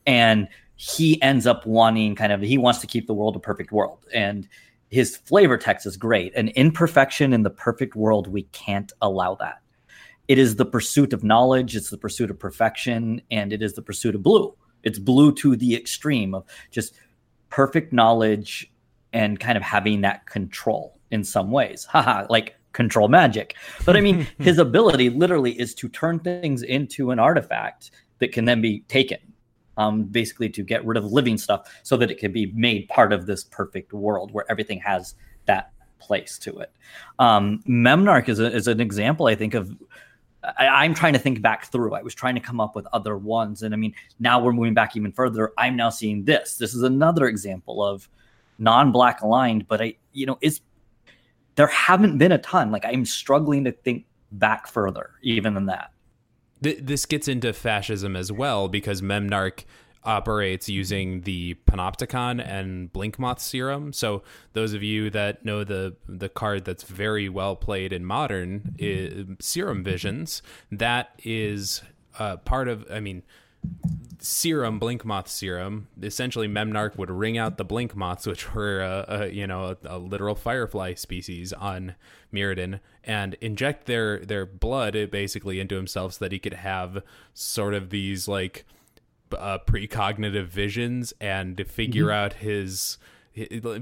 And 0.07 0.47
he 0.77 1.21
ends 1.23 1.47
up 1.47 1.65
wanting 1.65 2.17
kind 2.17 2.33
of 2.33 2.43
he 2.43 2.59
wants 2.59 2.81
to 2.81 2.87
keep 2.87 3.07
the 3.07 3.15
world 3.15 3.35
a 3.35 3.41
perfect 3.41 3.73
world. 3.73 4.05
And 4.13 4.47
his 4.91 5.17
flavor 5.17 5.57
text 5.57 5.87
is 5.87 5.97
great. 5.97 6.35
An 6.35 6.49
imperfection 6.49 7.33
in 7.33 7.43
the 7.43 7.51
perfect 7.51 7.95
world, 7.95 8.27
we 8.27 8.45
can't 8.45 8.93
allow 9.03 9.35
that. 9.37 9.59
It 10.29 10.39
is 10.39 10.57
the 10.57 10.67
pursuit 10.67 11.13
of 11.13 11.25
knowledge, 11.25 11.75
it's 11.75 11.91
the 11.91 11.99
pursuit 11.99 12.31
of 12.31 12.39
perfection, 12.39 13.23
and 13.31 13.53
it 13.53 13.63
is 13.63 13.75
the 13.75 13.83
pursuit 13.83 14.15
of 14.15 14.23
blue. 14.23 14.55
It's 14.83 14.99
blue 14.99 15.33
to 15.37 15.57
the 15.57 15.75
extreme 15.75 16.35
of 16.35 16.45
just 16.71 16.95
perfect 17.51 17.93
knowledge 17.93 18.71
and 19.13 19.41
kind 19.41 19.57
of 19.57 19.65
having 19.65 20.03
that 20.03 20.27
control 20.27 20.99
in 21.11 21.25
some 21.25 21.51
ways. 21.51 21.85
Haha, 21.91 22.27
like 22.29 22.55
control 22.73 23.09
magic. 23.09 23.57
But 23.85 23.97
I 23.97 24.01
mean, 24.01 24.27
his 24.39 24.59
ability 24.59 25.11
literally 25.11 25.59
is 25.59 25.75
to 25.77 25.89
turn 25.89 26.21
things 26.21 26.63
into 26.63 27.11
an 27.11 27.19
artifact 27.19 27.91
that 28.19 28.33
can 28.33 28.45
then 28.45 28.61
be 28.61 28.81
taken. 28.89 29.19
Um, 29.79 30.05
basically, 30.05 30.51
to 30.51 30.63
get 30.63 30.85
rid 30.85 30.99
of 30.99 31.05
living 31.07 31.39
stuff 31.39 31.73
so 31.83 31.97
that 31.97 32.11
it 32.11 32.19
can 32.19 32.33
be 32.33 32.53
made 32.55 32.89
part 32.89 33.13
of 33.13 33.25
this 33.27 33.45
perfect 33.45 33.93
world 33.93 34.33
where 34.33 34.45
everything 34.51 34.81
has 34.81 35.15
that 35.47 35.73
place 35.99 36.39
to 36.41 36.59
it. 36.59 36.73
Um, 37.19 37.63
Memnarch 37.67 38.29
is, 38.29 38.41
a, 38.41 38.53
is 38.53 38.69
an 38.69 38.81
example, 38.81 39.27
I 39.27 39.35
think, 39.35 39.55
of 39.55 39.75
I, 40.57 40.85
am 40.85 40.95
trying 40.95 41.13
to 41.15 41.19
think 41.19 41.43
back 41.43 41.67
through. 41.67 41.95
I 41.95 42.03
was 42.03 42.15
trying 42.15 42.35
to 42.35 42.41
come 42.41 42.61
up 42.61 42.77
with 42.77 42.87
other 42.93 43.17
ones. 43.17 43.63
And 43.63 43.75
I 43.75 43.77
mean, 43.77 43.95
now 44.21 44.41
we're 44.41 44.53
moving 44.53 44.75
back 44.75 44.97
even 44.97 45.13
further. 45.13 45.53
I'm 45.59 45.77
now 45.77 45.91
seeing 45.91 46.25
this. 46.25 46.57
This 46.57 46.75
is 46.75 46.83
another 46.83 47.27
example 47.27 47.85
of 47.85 48.09
non-black 48.59 49.21
aligned, 49.23 49.67
but 49.69 49.81
I, 49.81 49.95
you 50.13 50.27
know, 50.27 50.39
it's 50.41 50.61
there 51.57 51.67
haven't 51.67 52.19
been 52.19 52.33
a 52.33 52.39
ton. 52.39 52.71
Like 52.71 52.85
I'm 52.85 53.05
struggling 53.05 53.65
to 53.65 53.73
think 53.73 54.07
back 54.33 54.69
further, 54.69 55.11
even 55.23 55.55
than 55.55 55.67
that. 55.67 55.91
This 56.61 57.07
gets 57.07 57.29
into 57.29 57.53
fascism 57.53 58.17
as 58.17 58.33
well 58.33 58.69
because 58.69 59.01
Memnarch 59.01 59.65
operates 60.05 60.69
using 60.69 61.23
the 61.23 61.55
Panopticon 61.67 62.45
and 62.45 62.93
Blinkmoth 62.93 63.41
serum. 63.41 63.93
So 63.93 64.23
those 64.53 64.73
of 64.73 64.83
you 64.83 65.11
that 65.11 65.45
know 65.45 65.65
the 65.65 65.97
the 66.09 66.29
card 66.29 66.65
that's 66.65 66.85
very 66.85 67.29
well 67.29 67.57
played 67.57 67.93
in 67.93 68.05
modern 68.05 68.75
is 68.79 69.27
Serum 69.41 69.85
Visions, 69.85 70.43
that 70.73 71.11
is 71.23 71.83
uh, 72.19 72.39
part 72.39 72.69
of. 72.69 72.87
I 72.91 73.01
mean, 73.01 73.23
serum, 74.19 74.79
Blinkmoth 74.79 75.29
serum. 75.29 75.89
Essentially, 76.03 76.49
Memnarch 76.49 76.97
would 76.97 77.11
wring 77.11 77.39
out 77.39 77.57
the 77.57 77.65
Blinkmoths, 77.65 78.27
which 78.27 78.55
were 78.55 78.81
a, 78.81 79.05
a 79.09 79.29
you 79.29 79.47
know 79.47 79.77
a, 79.85 79.97
a, 79.97 79.99
literal 79.99 80.35
firefly 80.35 80.95
species 80.95 81.53
on 81.53 81.95
Mirrodin, 82.33 82.81
and 83.05 83.35
inject 83.41 83.87
their 83.87 84.21
their 84.21 84.47
blood 84.47 85.11
basically 85.11 85.61
into 85.61 85.77
himself 85.77 86.15
so 86.15 86.25
that 86.25 86.33
he 86.33 86.39
could 86.39 86.55
have 86.55 87.03
sort 87.35 87.75
of 87.75 87.91
these 87.91 88.29
like 88.29 88.65
uh, 89.37 89.59
precognitive 89.67 90.47
visions 90.47 91.13
and 91.21 91.57
to 91.57 91.65
figure 91.65 92.07
mm-hmm. 92.07 92.25
out 92.25 92.33
his 92.35 92.99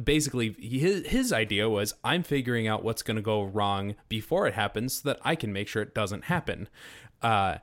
basically 0.05 0.55
his 0.59 1.07
his 1.07 1.33
idea 1.33 1.69
was 1.69 1.95
I'm 2.05 2.23
figuring 2.23 2.69
out 2.69 2.85
what's 2.85 3.03
going 3.03 3.17
to 3.17 3.23
go 3.23 3.43
wrong 3.43 3.95
before 4.09 4.47
it 4.47 4.55
happens 4.55 5.01
so 5.01 5.09
that 5.09 5.19
I 5.23 5.35
can 5.35 5.53
make 5.53 5.69
sure 5.69 5.83
it 5.83 5.95
doesn't 5.95 6.25
happen. 6.25 6.69
Uh, 7.23 7.59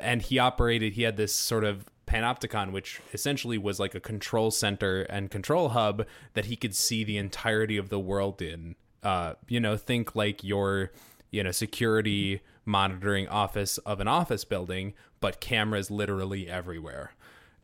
and 0.00 0.22
he 0.22 0.38
operated 0.38 0.94
he 0.94 1.02
had 1.02 1.16
this 1.16 1.34
sort 1.34 1.64
of 1.64 1.84
panopticon 2.06 2.72
which 2.72 3.00
essentially 3.12 3.58
was 3.58 3.78
like 3.78 3.94
a 3.94 4.00
control 4.00 4.50
center 4.50 5.02
and 5.02 5.30
control 5.30 5.70
hub 5.70 6.06
that 6.32 6.46
he 6.46 6.56
could 6.56 6.74
see 6.74 7.04
the 7.04 7.18
entirety 7.18 7.76
of 7.76 7.88
the 7.90 7.98
world 7.98 8.40
in. 8.40 8.74
Uh 9.02 9.34
you 9.46 9.60
know 9.60 9.76
think 9.76 10.16
like 10.16 10.42
your 10.42 10.90
you 11.30 11.42
know 11.42 11.50
security 11.52 12.40
monitoring 12.64 13.28
office 13.28 13.78
of 13.78 14.00
an 14.00 14.08
office 14.08 14.44
building 14.44 14.94
but 15.20 15.40
cameras 15.40 15.90
literally 15.90 16.48
everywhere. 16.48 17.12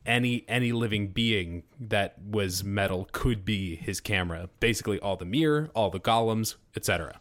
Any 0.05 0.45
any 0.47 0.73
living 0.73 1.09
being 1.09 1.63
that 1.81 2.21
was 2.23 2.63
metal 2.63 3.09
could 3.13 3.45
be 3.45 3.77
his 3.77 4.01
camera. 4.01 4.51
Basically 4.61 5.01
all 5.01 5.17
the 5.17 5.25
mirror 5.25 5.71
all 5.75 5.91
the 5.91 6.01
golems 6.01 6.57
etc 6.77 7.21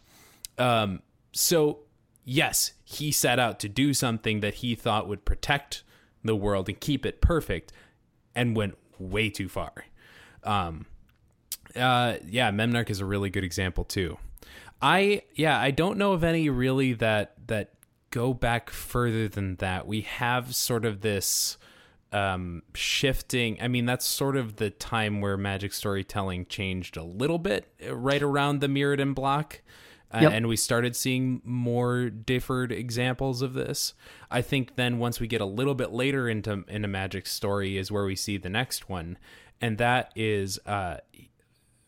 um 0.58 1.02
so 1.32 1.80
yes, 2.24 2.74
he 2.84 3.12
set 3.12 3.40
out 3.40 3.60
to 3.60 3.70
do 3.70 3.94
something 3.94 4.40
that 4.42 4.56
he 4.56 4.76
thought 4.76 5.08
would 5.08 5.26
protect 5.26 5.84
the 6.24 6.36
world 6.36 6.70
and 6.70 6.80
keep 6.80 7.06
it 7.06 7.22
perfect 7.22 7.72
and 8.36 8.56
went 8.56 8.78
way 8.98 9.30
too 9.30 9.50
far. 9.50 9.72
Um, 10.44 10.86
uh, 11.76 12.16
yeah, 12.28 12.52
Memnarch 12.52 12.90
is 12.90 13.00
a 13.00 13.06
really 13.06 13.30
good 13.30 13.44
example 13.44 13.84
too. 13.84 14.18
I 14.82 15.24
yeah, 15.34 15.60
I 15.60 15.72
don't 15.72 15.98
know 15.98 16.12
of 16.12 16.24
any 16.24 16.50
really 16.50 16.94
that 16.94 17.36
that 17.48 17.72
go 18.10 18.34
back 18.34 18.70
further 18.70 19.28
than 19.28 19.56
that. 19.56 19.88
We 19.88 20.02
have 20.02 20.54
sort 20.56 20.86
of 20.86 21.02
this 21.02 21.58
um, 22.12 22.62
shifting. 22.76 23.58
I 23.62 23.68
mean, 23.68 23.86
that's 23.86 24.06
sort 24.06 24.36
of 24.36 24.58
the 24.58 24.70
time 24.70 25.20
where 25.20 25.36
magic 25.36 25.74
storytelling 25.74 26.46
changed 26.46 26.96
a 26.96 27.04
little 27.04 27.40
bit, 27.40 27.66
uh, 27.86 27.96
right 27.96 28.22
around 28.22 28.60
the 28.60 28.68
Mirrodin 28.68 29.16
block 29.16 29.62
yep. 30.22 30.34
and 30.34 30.48
we 30.48 30.56
started 30.56 30.96
seeing 30.96 31.42
more 31.44 32.10
differed 32.10 32.72
examples 32.72 33.42
of 33.42 33.54
this. 33.54 33.94
I 34.30 34.42
think 34.42 34.76
then 34.76 35.00
once 35.00 35.20
we 35.20 35.28
get 35.28 35.42
a 35.42 35.46
little 35.46 35.76
bit 35.76 35.92
later 35.92 36.30
into 36.30 36.64
in 36.68 36.86
a 36.86 36.88
magic 36.88 37.26
story 37.28 37.78
is 37.78 37.92
where 37.92 38.06
we 38.06 38.16
see 38.16 38.38
the 38.38 38.50
next 38.50 38.90
one, 38.90 39.18
and 39.60 39.78
that 39.78 40.12
is 40.16 40.60
uh, 40.66 40.98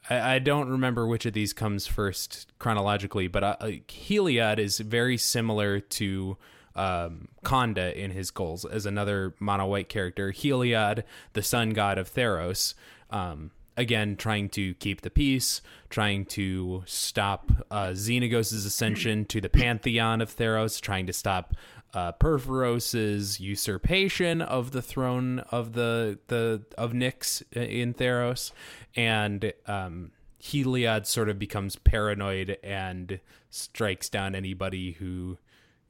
I, 0.09 0.35
I, 0.35 0.39
don't 0.39 0.69
remember 0.69 1.07
which 1.07 1.25
of 1.25 1.33
these 1.33 1.53
comes 1.53 1.87
first 1.87 2.51
chronologically, 2.59 3.27
but 3.27 3.43
uh, 3.43 3.55
Heliod 3.87 4.59
is 4.59 4.79
very 4.79 5.17
similar 5.17 5.79
to 5.79 6.37
um, 6.75 7.29
Konda 7.43 7.93
in 7.93 8.11
his 8.11 8.31
goals 8.31 8.65
as 8.65 8.85
another 8.85 9.33
mono 9.39 9.65
white 9.65 9.89
character. 9.89 10.31
Heliod, 10.31 11.03
the 11.33 11.41
sun 11.41 11.71
god 11.71 11.97
of 11.97 12.13
Theros. 12.13 12.73
Um, 13.09 13.51
again 13.77 14.15
trying 14.15 14.49
to 14.49 14.73
keep 14.75 15.01
the 15.01 15.09
peace, 15.09 15.61
trying 15.89 16.25
to 16.25 16.83
stop 16.85 17.51
uh, 17.69 17.87
Xenagos' 17.87 18.65
ascension 18.65 19.25
to 19.25 19.41
the 19.41 19.49
pantheon 19.49 20.21
of 20.21 20.35
Theros, 20.35 20.79
trying 20.79 21.07
to 21.07 21.13
stop 21.13 21.53
uh, 21.93 22.11
Purphoros' 22.13 23.39
usurpation 23.39 24.41
of 24.41 24.71
the 24.71 24.81
throne 24.81 25.39
of 25.51 25.73
the 25.73 26.19
the 26.27 26.63
of 26.77 26.91
Nyx 26.91 27.43
in 27.53 27.93
Theros, 27.93 28.51
and 28.95 29.53
um, 29.65 30.11
Heliod 30.41 31.05
sort 31.05 31.29
of 31.29 31.39
becomes 31.39 31.75
paranoid 31.77 32.57
and 32.63 33.19
strikes 33.49 34.09
down 34.09 34.35
anybody 34.35 34.93
who, 34.93 35.37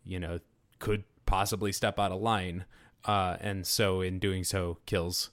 you 0.04 0.20
know, 0.20 0.40
could 0.80 1.04
possibly 1.26 1.72
step 1.72 2.00
out 2.00 2.12
of 2.12 2.22
line, 2.22 2.66
uh, 3.06 3.38
and 3.42 3.66
so 3.66 4.02
in 4.02 4.20
doing 4.20 4.44
so 4.44 4.78
kills 4.86 5.32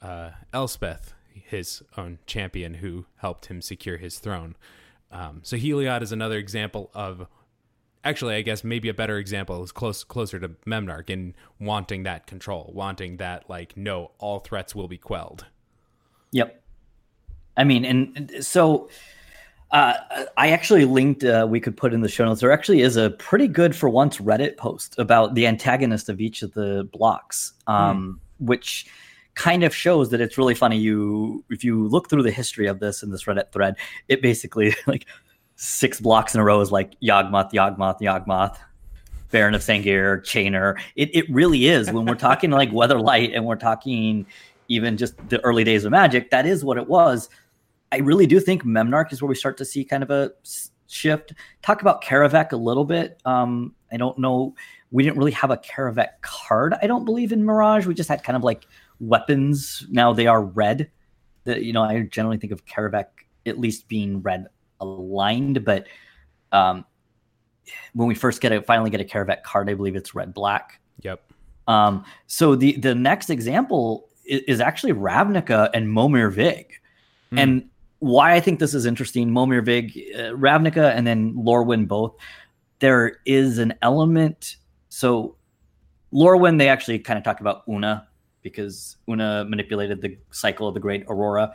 uh, 0.00 0.30
Elspeth, 0.52 1.12
his 1.44 1.82
own 1.96 2.18
champion 2.26 2.74
who 2.74 3.06
helped 3.16 3.46
him 3.46 3.60
secure 3.60 3.96
his 3.96 4.18
throne. 4.18 4.56
Um, 5.10 5.40
so 5.42 5.56
Heliod 5.56 6.02
is 6.02 6.12
another 6.12 6.36
example 6.36 6.90
of, 6.94 7.26
actually, 8.04 8.36
I 8.36 8.42
guess 8.42 8.64
maybe 8.64 8.88
a 8.88 8.94
better 8.94 9.18
example 9.18 9.62
is 9.62 9.72
close 9.72 10.04
closer 10.04 10.38
to 10.40 10.48
Memnarch 10.66 11.10
in 11.10 11.34
wanting 11.60 12.02
that 12.04 12.26
control, 12.26 12.70
wanting 12.74 13.18
that 13.18 13.48
like 13.48 13.76
no, 13.76 14.12
all 14.18 14.40
threats 14.40 14.74
will 14.74 14.88
be 14.88 14.98
quelled. 14.98 15.46
Yep. 16.32 16.62
I 17.56 17.64
mean, 17.64 17.84
and, 17.84 18.44
so. 18.44 18.88
Uh, 19.72 19.94
I 20.36 20.50
actually 20.50 20.84
linked, 20.84 21.24
uh, 21.24 21.44
we 21.50 21.58
could 21.58 21.76
put 21.76 21.92
in 21.92 22.00
the 22.00 22.08
show 22.08 22.24
notes. 22.24 22.40
There 22.40 22.52
actually 22.52 22.82
is 22.82 22.96
a 22.96 23.10
pretty 23.10 23.48
good, 23.48 23.74
for 23.74 23.88
once, 23.88 24.18
Reddit 24.18 24.56
post 24.56 24.96
about 24.96 25.34
the 25.34 25.44
antagonist 25.44 26.08
of 26.08 26.20
each 26.20 26.42
of 26.42 26.54
the 26.54 26.88
blocks, 26.92 27.52
um, 27.66 28.20
mm. 28.40 28.46
which 28.46 28.86
kind 29.36 29.62
of 29.62 29.74
shows 29.74 30.10
that 30.10 30.20
it's 30.20 30.36
really 30.36 30.54
funny. 30.54 30.76
You 30.76 31.44
if 31.50 31.62
you 31.62 31.86
look 31.86 32.10
through 32.10 32.24
the 32.24 32.32
history 32.32 32.66
of 32.66 32.80
this 32.80 33.02
in 33.02 33.10
this 33.10 33.24
Reddit 33.24 33.52
thread, 33.52 33.76
it 34.08 34.20
basically 34.20 34.74
like 34.86 35.06
six 35.54 36.00
blocks 36.00 36.34
in 36.34 36.40
a 36.40 36.44
row 36.44 36.60
is 36.60 36.72
like 36.72 36.98
Yawgmoth, 37.00 37.52
Yawgmoth, 37.52 38.00
Yawgmoth, 38.00 38.56
Baron 39.30 39.54
of 39.54 39.60
Sengir, 39.60 40.22
Chainer. 40.22 40.76
It 40.96 41.14
it 41.14 41.30
really 41.30 41.68
is 41.68 41.92
when 41.92 42.06
we're 42.06 42.16
talking 42.16 42.50
like 42.50 42.70
Weatherlight 42.72 43.34
and 43.34 43.44
we're 43.46 43.56
talking 43.56 44.26
even 44.68 44.96
just 44.96 45.14
the 45.28 45.40
early 45.44 45.62
days 45.62 45.84
of 45.84 45.92
Magic. 45.92 46.30
That 46.30 46.46
is 46.46 46.64
what 46.64 46.76
it 46.76 46.88
was. 46.88 47.28
I 47.92 47.98
really 47.98 48.26
do 48.26 48.40
think 48.40 48.64
Memnarch 48.64 49.12
is 49.12 49.22
where 49.22 49.28
we 49.28 49.36
start 49.36 49.56
to 49.58 49.64
see 49.64 49.84
kind 49.84 50.02
of 50.02 50.10
a 50.10 50.32
shift. 50.88 51.34
Talk 51.62 51.82
about 51.82 52.02
Kaervek 52.02 52.50
a 52.50 52.56
little 52.56 52.84
bit. 52.84 53.20
Um, 53.24 53.74
I 53.92 53.96
don't 53.96 54.18
know. 54.18 54.54
We 54.90 55.04
didn't 55.04 55.18
really 55.18 55.32
have 55.32 55.50
a 55.50 55.56
Kaervek 55.58 56.08
card. 56.22 56.74
I 56.82 56.88
don't 56.88 57.04
believe 57.04 57.32
in 57.32 57.44
Mirage. 57.44 57.86
We 57.86 57.94
just 57.94 58.08
had 58.08 58.24
kind 58.24 58.36
of 58.36 58.42
like 58.42 58.66
weapons. 59.00 59.86
Now 59.90 60.12
they 60.12 60.26
are 60.26 60.42
red. 60.42 60.90
The, 61.44 61.62
you 61.62 61.72
know, 61.72 61.82
I 61.82 62.02
generally 62.02 62.38
think 62.38 62.52
of 62.52 62.64
Kaervek 62.66 63.06
at 63.46 63.58
least 63.58 63.88
being 63.88 64.22
red 64.22 64.46
aligned, 64.80 65.64
but 65.64 65.86
um, 66.52 66.84
when 67.94 68.08
we 68.08 68.14
first 68.14 68.40
get 68.40 68.52
a 68.52 68.62
finally 68.62 68.90
get 68.90 69.00
a 69.00 69.04
Kaervek 69.04 69.42
card, 69.42 69.70
I 69.70 69.74
believe 69.74 69.96
it's 69.96 70.14
red 70.14 70.34
black. 70.34 70.80
Yep. 71.02 71.20
Um, 71.68 72.04
so 72.26 72.54
the 72.54 72.76
the 72.76 72.94
next 72.94 73.30
example 73.30 74.08
is, 74.24 74.42
is 74.42 74.60
actually 74.60 74.92
Ravnica 74.92 75.70
and 75.74 75.88
Momir 75.88 76.32
Vig, 76.32 76.72
mm. 77.32 77.38
and 77.38 77.68
why 77.98 78.34
I 78.34 78.40
think 78.40 78.58
this 78.58 78.74
is 78.74 78.86
interesting. 78.86 79.30
Momir 79.30 79.64
Vig, 79.64 79.96
uh, 80.14 80.32
Ravnica, 80.32 80.94
and 80.94 81.06
then 81.06 81.34
Lorwyn 81.34 81.88
both. 81.88 82.14
There 82.78 83.20
is 83.24 83.58
an 83.58 83.74
element. 83.82 84.56
So 84.90 85.36
Lorwyn, 86.12 86.58
they 86.58 86.68
actually 86.68 86.98
kind 86.98 87.18
of 87.18 87.24
talk 87.24 87.40
about 87.40 87.62
Una 87.68 88.05
because 88.46 88.96
Una 89.10 89.44
manipulated 89.44 90.00
the 90.00 90.16
cycle 90.30 90.68
of 90.68 90.74
the 90.74 90.80
Great 90.80 91.04
Aurora. 91.08 91.52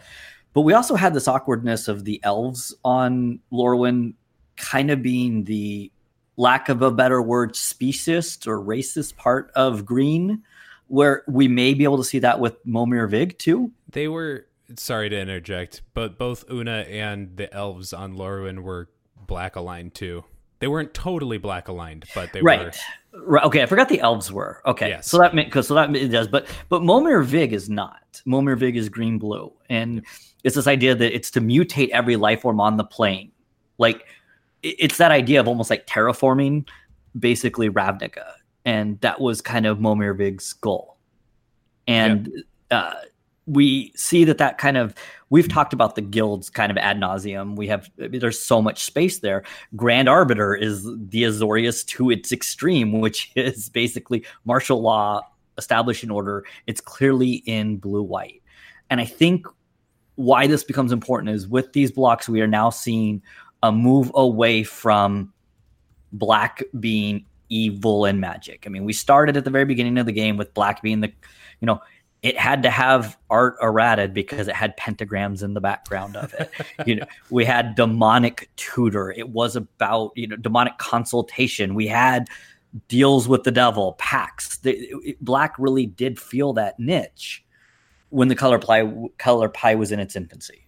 But 0.52 0.62
we 0.64 0.74
also 0.74 0.96
had 0.96 1.14
this 1.14 1.26
awkwardness 1.26 1.88
of 1.88 2.04
the 2.04 2.20
elves 2.22 2.76
on 2.84 3.40
Lorwyn 3.54 4.16
kind 4.58 4.92
of 4.92 5.02
being 5.02 5.46
the 5.46 5.90
lack 6.36 6.68
of 6.68 6.82
a 6.82 6.92
better 6.92 7.22
word, 7.22 7.56
speciest 7.56 8.46
or 8.46 8.60
racist 8.60 9.16
part 9.16 9.52
of 9.56 9.86
green, 9.86 10.44
where 10.88 11.24
we 11.30 11.48
may 11.48 11.74
be 11.74 11.86
able 11.86 11.98
to 11.98 12.04
see 12.04 12.20
that 12.20 12.42
with 12.42 12.62
Momir 12.66 13.10
Vig 13.10 13.38
too. 13.38 13.72
They 13.90 14.10
were 14.10 14.48
sorry 14.76 15.08
to 15.08 15.18
interject, 15.18 15.84
but 15.94 16.18
both 16.18 16.44
Una 16.52 16.80
and 16.90 17.38
the 17.38 17.54
elves 17.54 17.94
on 17.94 18.18
Lorwyn 18.18 18.60
were 18.60 18.90
black 19.26 19.56
aligned 19.56 19.94
too. 19.94 20.26
They 20.62 20.68
weren't 20.68 20.94
totally 20.94 21.38
black 21.38 21.68
aligned, 21.68 22.06
but 22.16 22.32
they 22.32 22.42
right. 22.42 22.74
were. 23.14 23.24
Right. 23.26 23.44
Okay, 23.44 23.62
I 23.62 23.66
forgot 23.66 23.90
the 23.90 24.00
elves 24.00 24.32
were. 24.32 24.62
Okay, 24.66 24.88
yes. 24.88 25.08
so 25.08 25.18
that 25.18 25.36
because 25.36 25.68
so 25.68 25.74
that 25.74 25.94
it 25.94 26.08
does, 26.08 26.30
but 26.30 26.48
but 26.70 26.82
Momir 26.82 27.26
Vig 27.26 27.52
is 27.52 27.70
not. 27.70 28.22
Momir 28.26 28.58
Vig 28.58 28.78
is 28.78 28.88
green 28.88 29.18
blue, 29.18 29.52
and 29.70 30.06
it's 30.46 30.56
this 30.56 30.68
idea 30.68 30.96
that 30.96 31.14
it's 31.14 31.30
to 31.32 31.42
mutate 31.42 31.90
every 31.90 32.16
life 32.16 32.42
form 32.42 32.62
on 32.62 32.78
the 32.78 32.86
plane. 32.86 33.32
Like 33.78 34.06
it's 34.64 34.98
that 34.98 35.12
idea 35.12 35.40
of 35.40 35.48
almost 35.48 35.70
like 35.70 35.88
terraforming 35.88 36.68
basically 37.18 37.70
Ravnica. 37.70 38.34
And 38.66 39.00
that 39.02 39.20
was 39.20 39.42
kind 39.42 39.66
of 39.66 39.80
Momir 39.80 40.16
Vig's 40.16 40.54
goal. 40.54 40.98
And 41.88 42.32
uh, 42.70 42.94
we 43.48 43.92
see 43.96 44.24
that 44.26 44.38
that 44.38 44.58
kind 44.58 44.78
of 44.78 44.94
we've 45.32 45.50
talked 45.50 45.74
about 45.74 45.96
the 45.96 46.02
guilds 46.02 46.52
kind 46.52 46.72
of 46.72 46.78
ad 46.78 47.00
nauseum. 47.00 47.56
We 47.56 47.66
have 47.68 47.90
there's 47.98 48.40
so 48.40 48.62
much 48.62 48.84
space 48.84 49.20
there. 49.20 49.44
Grand 49.76 50.08
Arbiter 50.08 50.54
is 50.54 50.84
the 50.84 51.24
Azorius 51.24 51.84
to 51.88 52.12
its 52.12 52.32
extreme, 52.32 53.00
which 53.02 53.32
is 53.36 53.70
basically 53.70 54.24
martial 54.46 54.82
law, 54.82 55.22
established 55.58 56.04
establishing 56.04 56.12
order. 56.12 56.46
It's 56.68 56.82
clearly 56.82 57.36
in 57.48 57.78
blue 57.78 58.04
white, 58.04 58.44
and 58.92 59.02
I 59.02 59.06
think 59.06 59.48
why 60.16 60.46
this 60.46 60.64
becomes 60.64 60.92
important 60.92 61.34
is 61.34 61.48
with 61.48 61.74
these 61.74 61.92
blocks 61.92 62.30
we 62.30 62.42
are 62.42 62.48
now 62.48 62.70
seeing 62.70 63.24
a 63.64 63.72
move 63.72 64.12
away 64.14 64.62
from 64.62 65.34
black 66.12 66.62
being 66.80 67.26
evil 67.50 68.06
and 68.06 68.20
magic. 68.20 68.64
I 68.66 68.70
mean, 68.70 68.84
we 68.86 68.94
started 68.94 69.38
at 69.38 69.46
the 69.46 69.50
very 69.50 69.66
beginning 69.66 69.98
of 69.98 70.06
the 70.06 70.12
game 70.12 70.38
with 70.38 70.54
black 70.54 70.82
being 70.82 71.02
the, 71.02 71.12
you 71.60 71.66
know, 71.66 71.82
it 72.22 72.38
had 72.38 72.64
to 72.64 72.70
have 72.70 73.18
art 73.30 73.56
errated 73.62 74.14
because 74.14 74.48
it 74.48 74.56
had 74.56 74.78
pentagrams 74.78 75.42
in 75.44 75.54
the 75.54 75.62
background 75.62 76.16
of 76.16 76.34
it. 76.36 76.52
you 76.86 76.96
know, 76.96 77.06
we 77.30 77.46
had 77.46 77.76
demonic 77.76 78.50
tutor. 78.56 79.12
It 79.12 79.30
was 79.30 79.56
about, 79.56 80.12
you 80.16 80.28
know, 80.28 80.36
demonic 80.36 80.78
consultation. 80.78 81.74
We 81.74 81.88
had 81.88 82.28
deals 82.88 83.28
with 83.28 83.44
the 83.44 83.52
devil, 83.52 83.94
pacts. 83.94 84.58
The, 84.58 84.72
it, 85.04 85.24
black 85.24 85.56
really 85.58 85.88
did 85.88 86.20
feel 86.20 86.54
that 86.54 86.80
niche 86.80 87.44
when 88.10 88.28
the 88.28 88.36
color 88.36 88.60
pie 88.60 88.92
color 89.18 89.50
pie 89.50 89.76
was 89.76 89.92
in 89.92 90.00
its 90.00 90.16
infancy. 90.16 90.68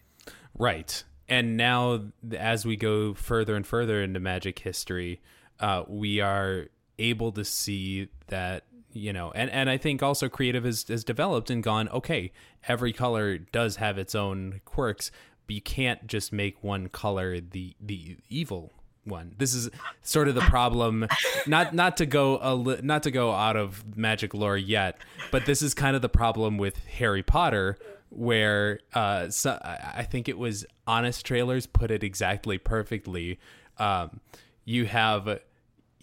Right 0.58 1.04
and 1.28 1.58
now 1.58 2.01
as 2.38 2.65
we 2.65 2.75
go 2.75 3.13
further 3.13 3.56
and 3.56 3.65
further 3.65 4.01
into 4.01 4.19
magic 4.19 4.60
history 4.60 5.21
uh, 5.60 5.84
we 5.88 6.19
are 6.19 6.67
able 6.99 7.32
to 7.32 7.45
see 7.45 8.10
that 8.28 8.65
you 8.93 9.12
know 9.12 9.32
and, 9.36 9.49
and 9.51 9.69
i 9.69 9.77
think 9.77 10.01
also 10.01 10.29
creative 10.29 10.63
has, 10.63 10.86
has 10.88 11.03
developed 11.03 11.49
and 11.49 11.63
gone 11.63 11.89
okay 11.89 12.32
every 12.67 12.93
color 12.93 13.38
does 13.38 13.77
have 13.77 13.97
its 13.97 14.15
own 14.15 14.62
quirks 14.65 15.12
but 15.45 15.56
you 15.56 15.62
can't 15.62 16.08
just 16.08 16.32
make 16.32 16.63
one 16.63 16.88
color 16.88 17.39
the 17.39 17.75
the 17.79 18.17
evil 18.29 18.71
one 19.06 19.36
this 19.38 19.53
is 19.53 19.69
sort 20.01 20.27
of 20.27 20.36
the 20.36 20.41
problem 20.41 21.06
not 21.47 21.73
not 21.73 21.97
to 21.97 22.06
go 22.06 22.38
a 22.38 22.82
not 22.82 23.03
to 23.03 23.12
go 23.12 23.32
out 23.32 23.58
of 23.58 23.97
magic 23.97 24.34
lore 24.34 24.58
yet 24.58 24.97
but 25.32 25.45
this 25.45 25.62
is 25.62 25.73
kind 25.73 25.95
of 25.95 26.01
the 26.01 26.10
problem 26.10 26.58
with 26.58 26.77
harry 26.86 27.23
potter 27.23 27.77
where 28.15 28.79
uh, 28.93 29.29
so 29.29 29.60
I 29.63 30.03
think 30.03 30.29
it 30.29 30.38
was 30.38 30.65
Honest 30.86 31.25
Trailers 31.25 31.65
put 31.65 31.91
it 31.91 32.03
exactly 32.03 32.58
perfectly. 32.58 33.39
Um, 33.77 34.21
you 34.65 34.86
have 34.86 35.39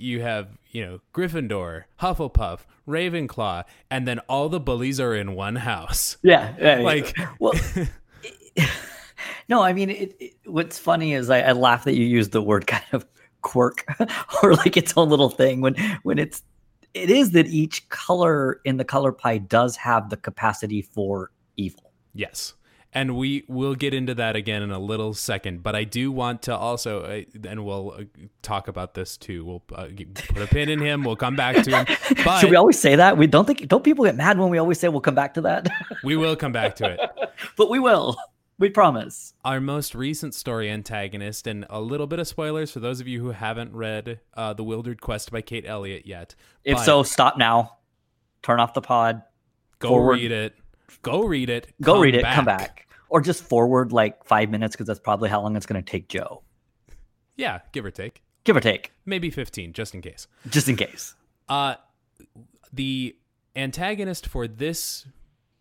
you 0.00 0.22
have 0.22 0.48
you 0.70 0.84
know 0.84 1.00
Gryffindor, 1.14 1.84
Hufflepuff, 2.00 2.60
Ravenclaw, 2.88 3.64
and 3.90 4.06
then 4.06 4.18
all 4.20 4.48
the 4.48 4.60
bullies 4.60 5.00
are 5.00 5.14
in 5.14 5.34
one 5.34 5.56
house. 5.56 6.16
Yeah, 6.22 6.54
yeah 6.58 6.80
like 6.80 7.16
well. 7.38 7.52
no, 9.48 9.62
I 9.62 9.72
mean, 9.72 9.90
it, 9.90 10.16
it, 10.20 10.32
what's 10.46 10.78
funny 10.78 11.14
is 11.14 11.30
I, 11.30 11.40
I 11.40 11.52
laugh 11.52 11.84
that 11.84 11.94
you 11.94 12.04
use 12.04 12.30
the 12.30 12.42
word 12.42 12.66
kind 12.66 12.84
of 12.92 13.06
quirk 13.42 13.84
or 14.42 14.54
like 14.54 14.76
its 14.76 14.94
own 14.96 15.08
little 15.08 15.30
thing 15.30 15.60
when 15.60 15.74
when 16.02 16.18
it's 16.18 16.42
it 16.92 17.10
is 17.10 17.30
that 17.30 17.46
each 17.46 17.88
color 17.88 18.60
in 18.64 18.76
the 18.76 18.84
color 18.84 19.12
pie 19.12 19.38
does 19.38 19.76
have 19.76 20.10
the 20.10 20.16
capacity 20.16 20.82
for 20.82 21.30
evil 21.56 21.90
Yes. 22.14 22.54
And 22.92 23.16
we 23.16 23.44
will 23.46 23.76
get 23.76 23.94
into 23.94 24.14
that 24.16 24.34
again 24.34 24.62
in 24.62 24.72
a 24.72 24.78
little 24.78 25.14
second, 25.14 25.62
but 25.62 25.76
I 25.76 25.84
do 25.84 26.10
want 26.10 26.42
to 26.42 26.56
also, 26.56 27.02
uh, 27.02 27.22
and 27.48 27.64
we'll 27.64 27.92
uh, 27.92 28.02
talk 28.42 28.66
about 28.66 28.94
this 28.94 29.16
too. 29.16 29.44
We'll 29.44 29.62
uh, 29.72 29.88
put 30.28 30.42
a 30.42 30.48
pin 30.48 30.68
in 30.68 30.80
him. 30.80 31.04
We'll 31.04 31.14
come 31.14 31.36
back 31.36 31.62
to 31.62 31.70
him. 31.70 31.86
But 32.24 32.40
Should 32.40 32.50
we 32.50 32.56
always 32.56 32.78
say 32.78 32.96
that? 32.96 33.16
We 33.16 33.28
don't 33.28 33.46
think 33.46 33.68
don't 33.68 33.84
people 33.84 34.04
get 34.04 34.16
mad 34.16 34.38
when 34.38 34.50
we 34.50 34.58
always 34.58 34.80
say 34.80 34.88
we'll 34.88 35.00
come 35.00 35.14
back 35.14 35.34
to 35.34 35.40
that? 35.42 35.68
we 36.04 36.16
will 36.16 36.34
come 36.34 36.50
back 36.50 36.74
to 36.76 36.90
it, 36.90 37.00
but 37.56 37.70
we 37.70 37.78
will. 37.78 38.16
We 38.58 38.68
promise. 38.68 39.32
Our 39.44 39.60
most 39.60 39.94
recent 39.94 40.34
story 40.34 40.68
antagonist, 40.68 41.46
and 41.46 41.66
a 41.70 41.80
little 41.80 42.06
bit 42.08 42.18
of 42.18 42.26
spoilers 42.26 42.72
for 42.72 42.80
those 42.80 43.00
of 43.00 43.06
you 43.06 43.20
who 43.20 43.30
haven't 43.30 43.72
read 43.72 44.20
uh, 44.34 44.52
The 44.52 44.64
Wildered 44.64 45.00
Quest 45.00 45.30
by 45.30 45.40
Kate 45.40 45.64
Elliott 45.64 46.06
yet. 46.06 46.34
If 46.64 46.78
so, 46.80 47.02
stop 47.04 47.38
now. 47.38 47.78
Turn 48.42 48.58
off 48.58 48.74
the 48.74 48.82
pod. 48.82 49.22
Go 49.78 49.88
forward. 49.88 50.16
read 50.16 50.32
it 50.32 50.59
Go 51.02 51.24
read 51.24 51.50
it. 51.50 51.72
Go 51.80 52.00
read 52.00 52.14
it. 52.14 52.22
Back. 52.22 52.34
Come 52.36 52.44
back, 52.44 52.88
or 53.08 53.20
just 53.20 53.42
forward 53.42 53.92
like 53.92 54.24
five 54.24 54.50
minutes 54.50 54.74
because 54.74 54.86
that's 54.86 55.00
probably 55.00 55.28
how 55.28 55.40
long 55.40 55.56
it's 55.56 55.66
going 55.66 55.82
to 55.82 55.90
take 55.90 56.08
Joe. 56.08 56.42
Yeah, 57.36 57.60
give 57.72 57.84
or 57.84 57.90
take. 57.90 58.22
Give 58.44 58.56
or 58.56 58.60
take. 58.60 58.92
Maybe 59.06 59.30
fifteen, 59.30 59.72
just 59.72 59.94
in 59.94 60.02
case. 60.02 60.26
Just 60.48 60.68
in 60.68 60.76
case. 60.76 61.14
Uh, 61.48 61.74
the 62.72 63.16
antagonist 63.56 64.26
for 64.26 64.46
this 64.46 65.06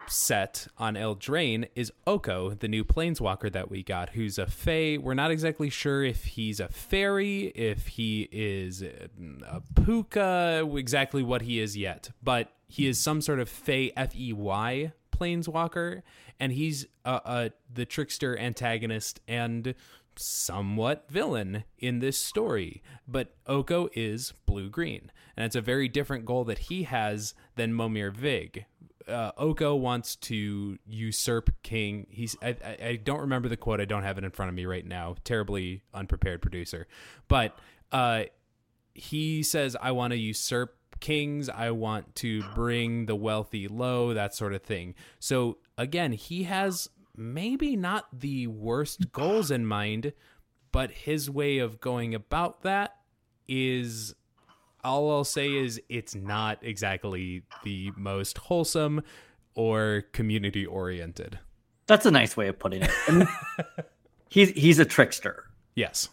set 0.07 0.67
on 0.77 0.95
Eldraine 0.95 1.67
is 1.75 1.91
Oko, 2.07 2.51
the 2.51 2.67
new 2.67 2.83
planeswalker 2.83 3.51
that 3.51 3.69
we 3.69 3.83
got, 3.83 4.09
who's 4.09 4.39
a 4.39 4.47
fae. 4.47 4.97
We're 4.99 5.13
not 5.13 5.29
exactly 5.29 5.69
sure 5.69 6.03
if 6.03 6.23
he's 6.23 6.59
a 6.59 6.67
fairy, 6.67 7.47
if 7.53 7.87
he 7.87 8.27
is 8.31 8.81
a 8.81 9.61
puka, 9.83 10.67
exactly 10.75 11.21
what 11.21 11.43
he 11.43 11.59
is 11.59 11.77
yet, 11.77 12.09
but 12.23 12.51
he 12.67 12.87
is 12.87 12.99
some 12.99 13.21
sort 13.21 13.39
of 13.39 13.49
fey 13.49 13.91
F 13.95 14.15
E 14.15 14.33
Y 14.33 14.93
planeswalker, 15.19 16.01
and 16.39 16.51
he's 16.51 16.86
uh, 17.05 17.19
uh, 17.25 17.49
the 17.73 17.86
trickster 17.86 18.38
antagonist 18.38 19.19
and 19.27 19.75
somewhat 20.15 21.05
villain 21.10 21.63
in 21.77 21.99
this 21.99 22.17
story. 22.17 22.82
But 23.08 23.36
Oko 23.47 23.89
is 23.93 24.34
blue 24.45 24.69
green, 24.69 25.12
and 25.36 25.45
it's 25.45 25.55
a 25.55 25.62
very 25.62 25.88
different 25.88 26.25
goal 26.25 26.43
that 26.45 26.60
he 26.60 26.84
has 26.84 27.34
than 27.55 27.73
Momir 27.73 28.12
Vig. 28.13 28.65
Uh, 29.08 29.32
Oko 29.38 29.75
wants 29.75 30.15
to 30.15 30.77
usurp 30.86 31.49
King. 31.63 32.05
He's 32.10 32.36
I, 32.43 32.55
I, 32.84 32.95
don't 33.03 33.21
remember 33.21 33.49
the 33.49 33.58
quote. 33.58 33.82
I 33.82 33.86
don't 33.86 34.03
have 34.03 34.19
it 34.19 34.23
in 34.23 34.29
front 34.29 34.49
of 34.49 34.55
me 34.55 34.65
right 34.65 34.86
now. 34.86 35.15
Terribly 35.23 35.82
unprepared 35.95 36.43
producer, 36.43 36.88
but 37.27 37.58
uh, 37.91 38.25
he 38.93 39.41
says, 39.41 39.75
"I 39.82 39.91
want 39.91 40.12
to 40.12 40.17
usurp 40.17 40.75
kings. 40.99 41.49
I 41.49 41.71
want 41.71 42.15
to 42.15 42.43
bring 42.56 43.06
the 43.06 43.15
wealthy 43.15 43.67
low, 43.67 44.13
that 44.13 44.36
sort 44.36 44.54
of 44.54 44.63
thing. 44.63 44.95
So 45.19 45.58
again, 45.78 46.12
he 46.12 46.43
has 46.43 46.89
maybe 47.15 47.75
not 47.75 48.08
the 48.17 48.47
worst 48.47 49.12
goals 49.12 49.52
in 49.52 49.65
mind, 49.65 50.13
but 50.71 50.91
his 50.91 51.30
way 51.30 51.58
of 51.58 51.80
going 51.80 52.15
about 52.15 52.62
that 52.63 52.95
is 53.47 54.13
all 54.84 55.12
I'll 55.12 55.23
say 55.23 55.54
is 55.54 55.82
it's 55.89 56.15
not 56.15 56.60
exactly 56.62 57.43
the 57.63 57.91
most 57.97 58.38
wholesome 58.38 59.02
or 59.56 60.06
community 60.13 60.65
oriented. 60.65 61.39
That's 61.88 62.06
a 62.06 62.12
nice 62.12 62.38
way 62.38 62.47
of 62.47 62.60
putting 62.60 62.84
it. 62.84 62.91
I 63.08 63.12
mean, 63.12 63.28
he's 64.30 64.52
he's 64.52 64.80
a 64.80 64.86
trickster. 64.86 65.45
Yes. 65.75 66.10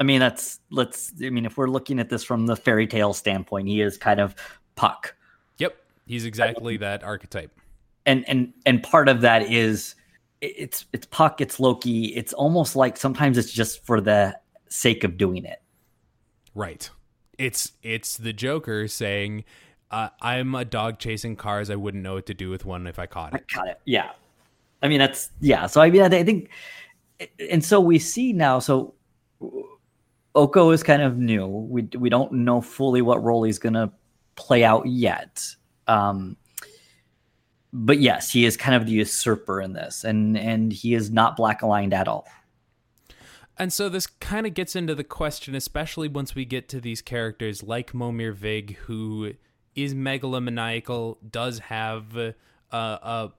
I 0.00 0.04
mean, 0.04 0.20
that's 0.20 0.60
let's. 0.70 1.12
I 1.22 1.30
mean, 1.30 1.44
if 1.46 1.56
we're 1.56 1.68
looking 1.68 2.00
at 2.00 2.08
this 2.08 2.24
from 2.24 2.46
the 2.46 2.56
fairy 2.56 2.86
tale 2.86 3.12
standpoint, 3.12 3.68
he 3.68 3.80
is 3.80 3.96
kind 3.96 4.20
of 4.20 4.34
Puck. 4.74 5.14
Yep, 5.58 5.76
he's 6.06 6.24
exactly 6.24 6.76
that 6.78 7.04
archetype. 7.04 7.52
And 8.06 8.28
and 8.28 8.52
and 8.66 8.82
part 8.82 9.08
of 9.08 9.20
that 9.20 9.42
is 9.50 9.94
it's 10.40 10.86
it's 10.92 11.06
Puck, 11.06 11.40
it's 11.40 11.60
Loki. 11.60 12.06
It's 12.16 12.32
almost 12.32 12.74
like 12.74 12.96
sometimes 12.96 13.38
it's 13.38 13.52
just 13.52 13.84
for 13.86 14.00
the 14.00 14.36
sake 14.68 15.04
of 15.04 15.16
doing 15.16 15.44
it. 15.44 15.62
Right. 16.54 16.88
It's 17.38 17.72
it's 17.82 18.16
the 18.16 18.32
Joker 18.32 18.88
saying, 18.88 19.44
uh, 19.90 20.08
"I'm 20.20 20.54
a 20.54 20.64
dog 20.64 20.98
chasing 20.98 21.36
cars. 21.36 21.70
I 21.70 21.76
wouldn't 21.76 22.02
know 22.02 22.14
what 22.14 22.26
to 22.26 22.34
do 22.34 22.50
with 22.50 22.64
one 22.64 22.86
if 22.86 22.98
I 22.98 23.06
caught 23.06 23.34
it." 23.34 23.44
I 23.48 23.54
caught 23.54 23.68
it. 23.68 23.80
Yeah. 23.84 24.10
I 24.82 24.88
mean, 24.88 24.98
that's 24.98 25.30
yeah. 25.40 25.66
So 25.66 25.80
I 25.80 25.90
mean, 25.90 26.02
I 26.02 26.24
think, 26.24 26.50
and 27.50 27.64
so 27.64 27.80
we 27.80 27.98
see 27.98 28.32
now. 28.32 28.58
So 28.58 28.94
Oko 30.34 30.70
is 30.70 30.82
kind 30.82 31.02
of 31.02 31.18
new. 31.18 31.46
We 31.46 31.88
we 31.98 32.08
don't 32.08 32.32
know 32.32 32.60
fully 32.60 33.02
what 33.02 33.22
role 33.22 33.42
he's 33.42 33.58
going 33.58 33.74
to 33.74 33.90
play 34.34 34.64
out 34.64 34.86
yet. 34.86 35.44
Um, 35.86 36.36
but 37.72 38.00
yes, 38.00 38.30
he 38.30 38.44
is 38.44 38.56
kind 38.56 38.74
of 38.74 38.86
the 38.86 38.92
usurper 38.92 39.60
in 39.60 39.72
this, 39.72 40.04
and 40.04 40.36
and 40.36 40.72
he 40.72 40.94
is 40.94 41.10
not 41.10 41.36
black 41.36 41.62
aligned 41.62 41.94
at 41.94 42.08
all. 42.08 42.26
And 43.58 43.72
so 43.72 43.88
this 43.88 44.06
kind 44.06 44.46
of 44.46 44.54
gets 44.54 44.74
into 44.74 44.94
the 44.94 45.04
question, 45.04 45.54
especially 45.54 46.08
once 46.08 46.34
we 46.34 46.44
get 46.44 46.68
to 46.70 46.80
these 46.80 47.02
characters 47.02 47.62
like 47.62 47.92
Momir 47.92 48.34
Vig, 48.34 48.76
who 48.86 49.34
is 49.74 49.94
megalomaniacal, 49.94 51.18
does 51.30 51.58
have 51.60 52.16
uh, 52.16 52.32
a 52.72 53.30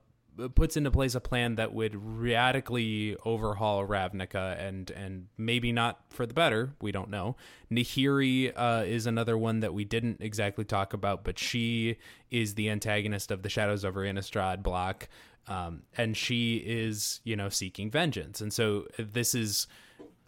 puts 0.54 0.76
into 0.76 0.90
place 0.90 1.14
a 1.14 1.20
plan 1.20 1.56
that 1.56 1.72
would 1.72 1.94
radically 1.94 3.16
overhaul 3.24 3.86
Ravnica 3.86 4.58
and 4.60 4.90
and 4.90 5.28
maybe 5.36 5.72
not 5.72 6.00
for 6.10 6.26
the 6.26 6.34
better. 6.34 6.74
We 6.80 6.92
don't 6.92 7.10
know. 7.10 7.36
Nahiri 7.70 8.52
uh, 8.54 8.84
is 8.86 9.06
another 9.06 9.38
one 9.38 9.60
that 9.60 9.74
we 9.74 9.84
didn't 9.84 10.20
exactly 10.20 10.64
talk 10.64 10.92
about, 10.92 11.24
but 11.24 11.38
she 11.38 11.96
is 12.30 12.54
the 12.54 12.70
antagonist 12.70 13.30
of 13.30 13.42
the 13.42 13.48
Shadows 13.48 13.84
over 13.84 14.00
Innistrad 14.00 14.62
block, 14.62 15.08
um, 15.46 15.82
and 15.96 16.16
she 16.16 16.56
is 16.56 17.20
you 17.24 17.36
know 17.36 17.48
seeking 17.48 17.90
vengeance. 17.90 18.40
And 18.40 18.52
so 18.52 18.86
this 18.98 19.34
is 19.34 19.66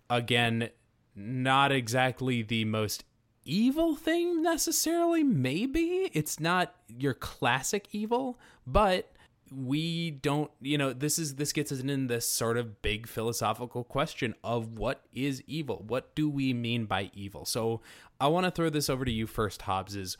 again 0.08 0.70
not 1.14 1.72
exactly 1.72 2.42
the 2.42 2.64
most 2.64 3.04
evil 3.44 3.96
thing 3.96 4.42
necessarily. 4.42 5.24
Maybe 5.24 6.10
it's 6.12 6.38
not 6.38 6.74
your 6.88 7.14
classic 7.14 7.88
evil, 7.92 8.38
but 8.66 9.12
we 9.54 10.10
don't 10.10 10.50
you 10.60 10.76
know 10.76 10.92
this 10.92 11.18
is 11.18 11.36
this 11.36 11.52
gets 11.52 11.70
us 11.70 11.80
in 11.80 12.08
this 12.08 12.28
sort 12.28 12.56
of 12.56 12.82
big 12.82 13.06
philosophical 13.06 13.84
question 13.84 14.34
of 14.42 14.78
what 14.78 15.02
is 15.14 15.42
evil? 15.46 15.84
What 15.86 16.14
do 16.14 16.28
we 16.28 16.52
mean 16.52 16.86
by 16.86 17.10
evil? 17.14 17.44
So 17.44 17.80
i 18.18 18.26
want 18.26 18.44
to 18.44 18.50
throw 18.50 18.70
this 18.70 18.88
over 18.88 19.04
to 19.04 19.10
you 19.10 19.26
first 19.26 19.62
hobbs 19.62 19.94
is 19.94 20.16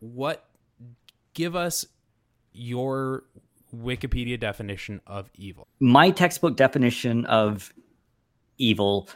what 0.00 0.44
give 1.34 1.54
us 1.54 1.86
your 2.52 3.24
wikipedia 3.74 4.38
definition 4.38 5.00
of 5.06 5.30
evil. 5.34 5.66
My 5.80 6.10
textbook 6.10 6.56
definition 6.56 7.24
of 7.26 7.72
evil 8.58 9.08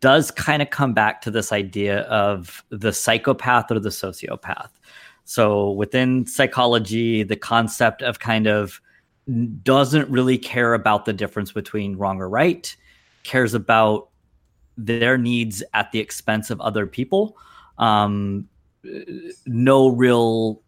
does 0.00 0.30
kind 0.30 0.60
of 0.60 0.70
come 0.70 0.92
back 0.92 1.20
to 1.22 1.30
this 1.30 1.52
idea 1.52 2.00
of 2.02 2.64
the 2.70 2.92
psychopath 2.92 3.70
or 3.70 3.78
the 3.78 3.90
sociopath 3.90 4.70
so 5.28 5.72
within 5.72 6.24
psychology, 6.24 7.22
the 7.22 7.36
concept 7.36 8.00
of 8.00 8.18
kind 8.18 8.46
of 8.46 8.80
doesn't 9.62 10.08
really 10.08 10.38
care 10.38 10.72
about 10.72 11.04
the 11.04 11.12
difference 11.12 11.52
between 11.52 11.96
wrong 11.96 12.18
or 12.22 12.30
right, 12.30 12.74
cares 13.24 13.52
about 13.52 14.08
their 14.78 15.18
needs 15.18 15.62
at 15.74 15.92
the 15.92 15.98
expense 15.98 16.48
of 16.48 16.62
other 16.62 16.86
people. 16.86 17.36
Um, 17.76 18.48
no 19.44 19.88
real 19.88 20.62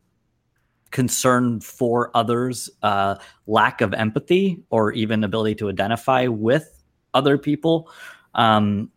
concern 0.90 1.60
for 1.60 2.14
others, 2.14 2.68
uh, 2.82 3.14
lack 3.46 3.80
of 3.80 3.94
empathy 3.94 4.62
or 4.68 4.92
even 4.92 5.24
ability 5.24 5.54
to 5.54 5.70
identify 5.70 6.26
with 6.26 6.82
other 7.14 7.38
people. 7.38 7.90
Um, 8.34 8.90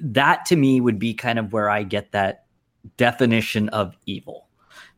that 0.00 0.46
to 0.46 0.56
me 0.56 0.80
would 0.80 0.98
be 0.98 1.12
kind 1.12 1.38
of 1.38 1.52
where 1.52 1.68
I 1.68 1.82
get 1.82 2.12
that 2.12 2.46
definition 2.96 3.68
of 3.68 3.94
evil 4.06 4.43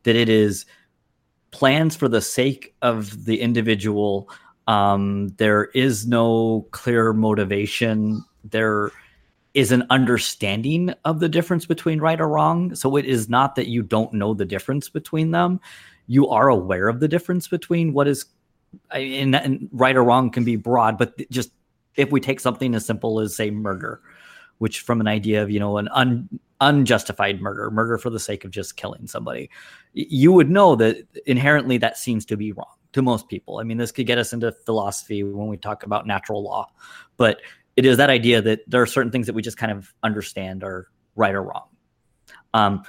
that 0.07 0.15
it 0.15 0.29
is 0.29 0.65
plans 1.51 1.97
for 1.97 2.07
the 2.07 2.21
sake 2.21 2.73
of 2.81 3.25
the 3.25 3.41
individual. 3.41 4.29
Um, 4.67 5.27
there 5.35 5.65
is 5.75 6.07
no 6.07 6.65
clear 6.71 7.11
motivation. 7.11 8.23
There 8.45 8.93
is 9.53 9.73
an 9.73 9.85
understanding 9.89 10.93
of 11.03 11.19
the 11.19 11.27
difference 11.27 11.65
between 11.65 11.99
right 11.99 12.21
or 12.21 12.29
wrong. 12.29 12.73
So 12.73 12.95
it 12.95 13.03
is 13.03 13.27
not 13.27 13.55
that 13.55 13.67
you 13.67 13.83
don't 13.83 14.13
know 14.13 14.33
the 14.33 14.45
difference 14.45 14.87
between 14.87 15.31
them. 15.31 15.59
You 16.07 16.29
are 16.29 16.47
aware 16.47 16.87
of 16.87 17.01
the 17.01 17.09
difference 17.09 17.49
between 17.49 17.91
what 17.91 18.07
is 18.07 18.23
and, 18.91 19.35
and 19.35 19.67
right 19.73 19.95
or 19.97 20.05
wrong 20.05 20.29
can 20.29 20.45
be 20.45 20.55
broad, 20.55 20.97
but 20.97 21.17
just 21.29 21.51
if 21.97 22.11
we 22.11 22.21
take 22.21 22.39
something 22.39 22.75
as 22.75 22.85
simple 22.85 23.19
as 23.19 23.35
say 23.35 23.51
murder, 23.51 23.99
which 24.59 24.79
from 24.79 25.01
an 25.01 25.07
idea 25.07 25.43
of 25.43 25.51
you 25.51 25.59
know 25.59 25.77
an 25.77 25.89
un, 25.89 26.39
unjustified 26.61 27.41
murder, 27.41 27.69
murder 27.71 27.97
for 27.97 28.09
the 28.09 28.19
sake 28.19 28.43
of 28.45 28.51
just 28.51 28.77
killing 28.77 29.07
somebody, 29.07 29.49
you 29.93 30.31
would 30.31 30.49
know 30.49 30.75
that 30.75 30.97
inherently 31.25 31.77
that 31.77 31.97
seems 31.97 32.25
to 32.25 32.37
be 32.37 32.51
wrong 32.51 32.75
to 32.93 33.01
most 33.01 33.27
people. 33.29 33.59
I 33.59 33.63
mean, 33.63 33.77
this 33.77 33.91
could 33.91 34.07
get 34.07 34.17
us 34.17 34.33
into 34.33 34.51
philosophy 34.51 35.23
when 35.23 35.47
we 35.47 35.57
talk 35.57 35.83
about 35.83 36.07
natural 36.07 36.43
law, 36.43 36.67
but 37.17 37.41
it 37.75 37.85
is 37.85 37.97
that 37.97 38.09
idea 38.09 38.41
that 38.41 38.61
there 38.67 38.81
are 38.81 38.87
certain 38.87 39.11
things 39.11 39.27
that 39.27 39.33
we 39.33 39.41
just 39.41 39.57
kind 39.57 39.71
of 39.71 39.93
understand 40.03 40.63
are 40.63 40.87
right 41.15 41.35
or 41.35 41.43
wrong. 41.43 41.67
Um, 42.53 42.83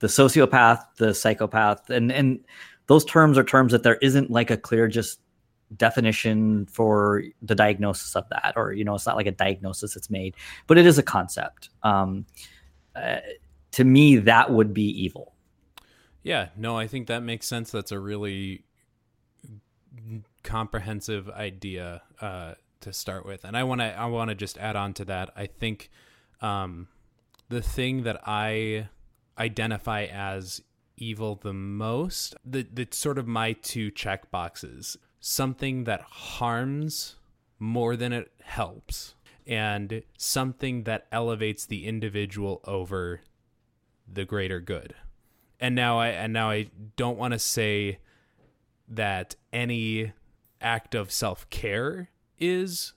the 0.00 0.08
sociopath, 0.08 0.82
the 0.98 1.14
psychopath, 1.14 1.88
and 1.88 2.12
and 2.12 2.40
those 2.86 3.04
terms 3.04 3.38
are 3.38 3.44
terms 3.44 3.72
that 3.72 3.82
there 3.82 3.96
isn't 3.96 4.30
like 4.30 4.50
a 4.50 4.56
clear 4.56 4.88
just 4.88 5.20
definition 5.76 6.66
for 6.66 7.24
the 7.42 7.54
diagnosis 7.54 8.14
of 8.14 8.28
that 8.28 8.52
or 8.56 8.72
you 8.72 8.84
know 8.84 8.94
it's 8.94 9.06
not 9.06 9.16
like 9.16 9.26
a 9.26 9.32
diagnosis 9.32 9.94
that's 9.94 10.08
made 10.08 10.32
but 10.68 10.78
it 10.78 10.86
is 10.86 10.96
a 10.96 11.02
concept 11.02 11.70
um, 11.82 12.24
to 13.72 13.84
me 13.84 14.16
that 14.16 14.50
would 14.50 14.72
be 14.72 15.04
evil. 15.04 15.34
Yeah 16.22 16.48
no 16.56 16.76
i 16.76 16.86
think 16.86 17.06
that 17.06 17.22
makes 17.22 17.46
sense. 17.46 17.70
That's 17.70 17.92
a 17.92 18.00
really 18.00 18.64
comprehensive 20.42 21.28
idea 21.30 22.02
uh, 22.20 22.54
to 22.80 22.92
start 22.92 23.26
with. 23.26 23.44
And 23.44 23.56
i 23.56 23.64
want 23.64 23.80
to 23.80 23.98
i 23.98 24.06
want 24.06 24.30
to 24.30 24.34
just 24.34 24.58
add 24.58 24.76
on 24.76 24.94
to 24.94 25.04
that. 25.06 25.30
I 25.36 25.46
think 25.46 25.90
um, 26.40 26.88
the 27.48 27.62
thing 27.62 28.02
that 28.02 28.20
i 28.26 28.88
identify 29.38 30.04
as 30.04 30.62
evil 30.96 31.36
the 31.36 31.52
most 31.52 32.34
the, 32.44 32.66
the 32.72 32.88
sort 32.90 33.18
of 33.18 33.26
my 33.26 33.52
two 33.52 33.90
check 33.90 34.30
boxes 34.30 34.96
something 35.20 35.84
that 35.84 36.00
harms 36.00 37.16
more 37.58 37.96
than 37.96 38.12
it 38.12 38.32
helps 38.42 39.14
and 39.46 40.02
something 40.16 40.84
that 40.84 41.06
elevates 41.12 41.66
the 41.66 41.86
individual 41.86 42.60
over 42.64 43.20
the 44.10 44.24
greater 44.24 44.60
good. 44.60 44.94
And 45.60 45.74
now 45.74 45.98
I 45.98 46.08
and 46.08 46.32
now 46.32 46.50
I 46.50 46.70
don't 46.96 47.18
want 47.18 47.32
to 47.32 47.38
say 47.38 47.98
that 48.88 49.36
any 49.52 50.12
act 50.60 50.94
of 50.94 51.10
self-care 51.10 52.10
is, 52.38 52.92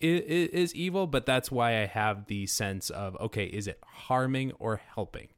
is 0.00 0.48
is 0.50 0.74
evil, 0.74 1.06
but 1.06 1.26
that's 1.26 1.50
why 1.50 1.82
I 1.82 1.86
have 1.86 2.26
the 2.26 2.46
sense 2.46 2.90
of 2.90 3.16
okay, 3.16 3.46
is 3.46 3.66
it 3.66 3.78
harming 3.84 4.52
or 4.58 4.76
helping? 4.76 5.28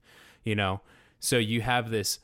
You 0.45 0.55
know? 0.55 0.83
So 1.19 1.39
you 1.39 1.63
have 1.63 1.91
this 1.91 2.19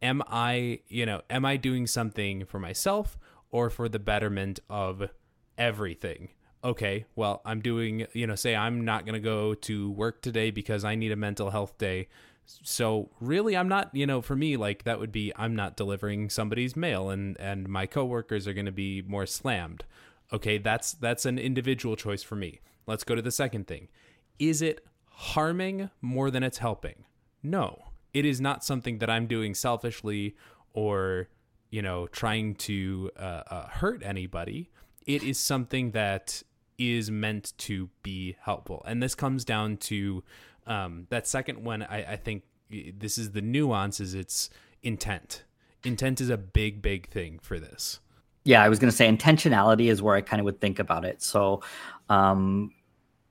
am 0.00 0.22
I, 0.28 0.80
you 0.88 1.04
know, 1.04 1.22
am 1.28 1.44
I 1.44 1.56
doing 1.56 1.86
something 1.86 2.44
for 2.44 2.58
myself 2.58 3.18
or 3.50 3.70
for 3.70 3.88
the 3.88 3.98
betterment 3.98 4.60
of 4.68 5.10
everything. 5.56 6.30
Okay, 6.64 7.04
well, 7.14 7.40
I'm 7.44 7.60
doing, 7.60 8.06
you 8.12 8.26
know, 8.26 8.34
say 8.34 8.56
I'm 8.56 8.84
not 8.84 9.04
going 9.04 9.14
to 9.14 9.20
go 9.20 9.54
to 9.54 9.90
work 9.92 10.22
today 10.22 10.50
because 10.50 10.84
I 10.84 10.96
need 10.96 11.12
a 11.12 11.16
mental 11.16 11.50
health 11.50 11.78
day. 11.78 12.08
So 12.44 13.10
really 13.20 13.56
I'm 13.56 13.68
not, 13.68 13.94
you 13.94 14.06
know, 14.06 14.22
for 14.22 14.34
me 14.34 14.56
like 14.56 14.84
that 14.84 14.98
would 14.98 15.12
be 15.12 15.32
I'm 15.36 15.54
not 15.54 15.76
delivering 15.76 16.30
somebody's 16.30 16.74
mail 16.74 17.10
and 17.10 17.38
and 17.38 17.68
my 17.68 17.84
coworkers 17.84 18.48
are 18.48 18.54
going 18.54 18.66
to 18.66 18.72
be 18.72 19.02
more 19.02 19.26
slammed. 19.26 19.84
Okay, 20.32 20.58
that's 20.58 20.92
that's 20.92 21.26
an 21.26 21.38
individual 21.38 21.94
choice 21.94 22.22
for 22.22 22.36
me. 22.36 22.60
Let's 22.86 23.04
go 23.04 23.14
to 23.14 23.22
the 23.22 23.30
second 23.30 23.66
thing. 23.66 23.88
Is 24.38 24.62
it 24.62 24.84
harming 25.10 25.90
more 26.00 26.30
than 26.30 26.42
it's 26.42 26.58
helping? 26.58 27.04
No. 27.42 27.84
It 28.14 28.24
is 28.24 28.40
not 28.40 28.64
something 28.64 28.98
that 28.98 29.10
I'm 29.10 29.26
doing 29.26 29.54
selfishly 29.54 30.34
or 30.72 31.28
you 31.70 31.82
know, 31.82 32.06
trying 32.06 32.54
to 32.54 33.10
uh, 33.18 33.42
uh, 33.46 33.68
hurt 33.68 34.02
anybody. 34.02 34.70
It 35.06 35.22
is 35.22 35.38
something 35.38 35.92
that 35.92 36.42
is 36.78 37.10
meant 37.10 37.52
to 37.58 37.90
be 38.02 38.36
helpful. 38.40 38.82
And 38.86 39.02
this 39.02 39.14
comes 39.14 39.44
down 39.44 39.76
to 39.78 40.22
um, 40.66 41.06
that 41.10 41.26
second 41.26 41.64
one. 41.64 41.82
I, 41.82 42.12
I 42.12 42.16
think 42.16 42.44
this 42.70 43.18
is 43.18 43.32
the 43.32 43.42
nuance 43.42 44.00
is 44.00 44.14
its 44.14 44.50
intent. 44.82 45.44
Intent 45.84 46.20
is 46.20 46.30
a 46.30 46.36
big, 46.36 46.82
big 46.82 47.08
thing 47.08 47.38
for 47.42 47.58
this. 47.58 48.00
Yeah, 48.44 48.62
I 48.62 48.68
was 48.68 48.78
going 48.78 48.90
to 48.90 48.96
say 48.96 49.10
intentionality 49.10 49.90
is 49.90 50.00
where 50.00 50.14
I 50.14 50.20
kind 50.20 50.40
of 50.40 50.44
would 50.44 50.60
think 50.60 50.78
about 50.78 51.04
it. 51.04 51.22
So, 51.22 51.62
um, 52.08 52.72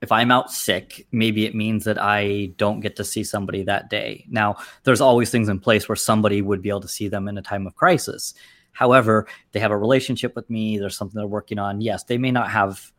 if 0.00 0.12
I'm 0.12 0.30
out 0.30 0.52
sick, 0.52 1.08
maybe 1.10 1.44
it 1.44 1.56
means 1.56 1.84
that 1.84 2.00
I 2.00 2.52
don't 2.56 2.78
get 2.78 2.94
to 2.96 3.04
see 3.04 3.24
somebody 3.24 3.64
that 3.64 3.90
day. 3.90 4.24
Now, 4.28 4.56
there's 4.84 5.00
always 5.00 5.30
things 5.30 5.48
in 5.48 5.58
place 5.58 5.88
where 5.88 5.96
somebody 5.96 6.40
would 6.40 6.62
be 6.62 6.68
able 6.68 6.82
to 6.82 6.88
see 6.88 7.08
them 7.08 7.26
in 7.26 7.36
a 7.36 7.42
time 7.42 7.66
of 7.66 7.74
crisis. 7.74 8.32
However, 8.70 9.26
they 9.50 9.58
have 9.58 9.72
a 9.72 9.76
relationship 9.76 10.36
with 10.36 10.48
me, 10.48 10.78
there's 10.78 10.96
something 10.96 11.18
they're 11.18 11.26
working 11.26 11.58
on. 11.58 11.80
Yes, 11.80 12.04
they 12.04 12.16
may 12.16 12.30
not 12.30 12.48
have 12.48 12.92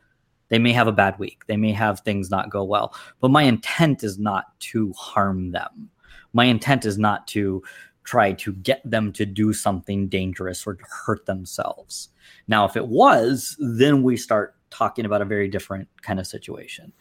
they 0.50 0.60
may 0.60 0.74
have 0.74 0.88
a 0.88 0.92
bad 0.92 1.18
week. 1.20 1.46
They 1.48 1.58
may 1.58 1.72
have 1.72 2.02
things 2.02 2.30
not 2.30 2.50
go 2.50 2.64
well. 2.64 2.94
But 3.20 3.32
my 3.32 3.44
intent 3.44 4.04
is 4.04 4.20
not 4.20 4.60
to 4.60 4.94
harm 4.94 5.52
them. 5.52 5.90
My 6.34 6.46
intent 6.46 6.86
is 6.86 6.98
not 6.98 7.28
to 7.30 7.64
try 8.04 8.34
to 8.34 8.54
get 8.54 8.82
them 8.90 9.14
to 9.14 9.26
do 9.26 9.54
something 9.54 10.08
dangerous 10.08 10.66
or 10.66 10.76
to 10.76 10.84
hurt 11.06 11.26
themselves. 11.26 12.10
Now, 12.48 12.66
if 12.66 12.76
it 12.76 12.88
was, 12.88 13.56
then 13.60 14.04
we 14.04 14.18
start 14.18 14.56
talking 14.72 15.06
about 15.06 15.22
a 15.22 15.26
very 15.26 15.48
different 15.48 15.88
kind 16.02 16.20
of 16.20 16.28
situation. 16.28 16.92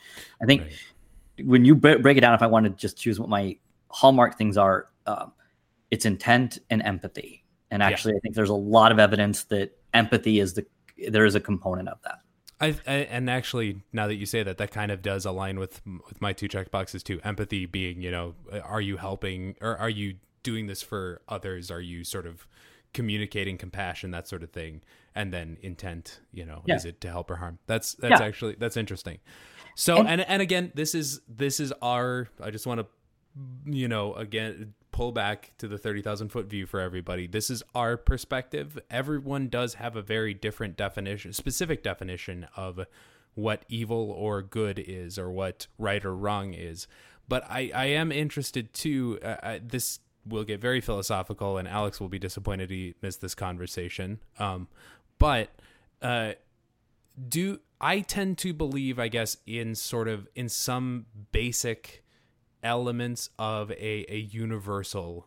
I 0.42 0.46
think 0.46 0.62
right. 0.62 1.46
when 1.46 1.64
you 1.64 1.74
break 1.74 2.16
it 2.16 2.20
down, 2.20 2.34
if 2.34 2.42
I 2.42 2.46
want 2.46 2.64
to 2.64 2.70
just 2.70 2.98
choose 2.98 3.18
what 3.18 3.28
my 3.28 3.56
hallmark 3.88 4.36
things 4.36 4.56
are, 4.56 4.88
uh, 5.06 5.26
it's 5.90 6.04
intent 6.04 6.58
and 6.68 6.82
empathy. 6.82 7.44
And 7.70 7.82
actually, 7.82 8.12
yeah. 8.12 8.18
I 8.18 8.20
think 8.20 8.34
there's 8.34 8.50
a 8.50 8.54
lot 8.54 8.92
of 8.92 8.98
evidence 8.98 9.44
that 9.44 9.76
empathy 9.94 10.40
is 10.40 10.54
the 10.54 10.66
there 11.08 11.24
is 11.24 11.34
a 11.34 11.40
component 11.40 11.88
of 11.88 11.98
that. 12.02 12.18
I, 12.60 12.76
I, 12.86 12.92
and 12.92 13.30
actually 13.30 13.82
now 13.92 14.06
that 14.08 14.16
you 14.16 14.26
say 14.26 14.42
that 14.42 14.58
that 14.58 14.70
kind 14.70 14.90
of 14.90 15.02
does 15.02 15.24
align 15.24 15.58
with 15.58 15.80
with 16.06 16.20
my 16.20 16.32
two 16.32 16.48
check 16.48 16.70
boxes 16.70 17.02
too. 17.02 17.20
Empathy 17.22 17.66
being 17.66 18.02
you 18.02 18.10
know 18.10 18.34
are 18.64 18.80
you 18.80 18.96
helping 18.96 19.56
or 19.60 19.76
are 19.76 19.90
you 19.90 20.16
doing 20.42 20.66
this 20.66 20.82
for 20.82 21.20
others? 21.28 21.70
Are 21.70 21.80
you 21.80 22.04
sort 22.04 22.26
of 22.26 22.46
communicating 22.92 23.58
compassion 23.58 24.10
that 24.10 24.26
sort 24.26 24.42
of 24.42 24.50
thing? 24.50 24.82
And 25.14 25.32
then 25.32 25.58
intent 25.62 26.20
you 26.32 26.44
know 26.44 26.62
yeah. 26.66 26.76
is 26.76 26.84
it 26.84 27.00
to 27.02 27.10
help 27.10 27.30
or 27.30 27.36
harm? 27.36 27.58
That's 27.66 27.94
that's 27.94 28.20
yeah. 28.20 28.26
actually 28.26 28.56
that's 28.58 28.76
interesting. 28.76 29.18
So 29.74 29.98
and, 29.98 30.08
and 30.08 30.20
and 30.22 30.42
again 30.42 30.72
this 30.74 30.94
is 30.94 31.20
this 31.28 31.60
is 31.60 31.72
our 31.80 32.28
i 32.42 32.50
just 32.50 32.66
want 32.66 32.80
to 32.80 32.86
you 33.64 33.86
know 33.86 34.14
again 34.14 34.74
pull 34.98 35.12
back 35.12 35.52
to 35.58 35.68
the 35.68 35.78
30,000 35.78 36.28
foot 36.28 36.46
view 36.46 36.66
for 36.66 36.80
everybody. 36.80 37.28
This 37.28 37.50
is 37.50 37.62
our 37.72 37.96
perspective. 37.96 38.80
Everyone 38.90 39.46
does 39.46 39.74
have 39.74 39.94
a 39.94 40.02
very 40.02 40.34
different 40.34 40.76
definition 40.76 41.32
specific 41.32 41.84
definition 41.84 42.48
of 42.56 42.80
what 43.34 43.64
evil 43.68 44.10
or 44.10 44.42
good 44.42 44.76
is 44.76 45.16
or 45.16 45.30
what 45.30 45.68
right 45.78 46.04
or 46.04 46.16
wrong 46.16 46.52
is. 46.52 46.88
But 47.28 47.44
i 47.48 47.70
i 47.72 47.84
am 47.84 48.10
interested 48.10 48.74
too 48.74 49.20
uh, 49.22 49.36
I, 49.40 49.60
this 49.64 50.00
will 50.26 50.42
get 50.42 50.60
very 50.60 50.80
philosophical, 50.80 51.58
and 51.58 51.68
Alex 51.68 52.00
will 52.00 52.08
be 52.08 52.18
disappointed 52.18 52.68
he 52.68 52.96
missed 53.00 53.20
this 53.20 53.36
conversation. 53.36 54.18
Um, 54.40 54.66
but 55.20 55.50
uh, 56.02 56.32
do 57.28 57.60
I 57.80 58.00
tend 58.00 58.36
to 58.38 58.52
believe, 58.52 58.98
I 58.98 59.06
guess, 59.06 59.36
in 59.46 59.76
sort 59.76 60.08
of 60.08 60.26
in 60.34 60.48
some 60.48 61.06
basic 61.30 62.02
elements 62.62 63.30
of 63.38 63.70
a, 63.72 64.06
a 64.12 64.18
universal 64.18 65.26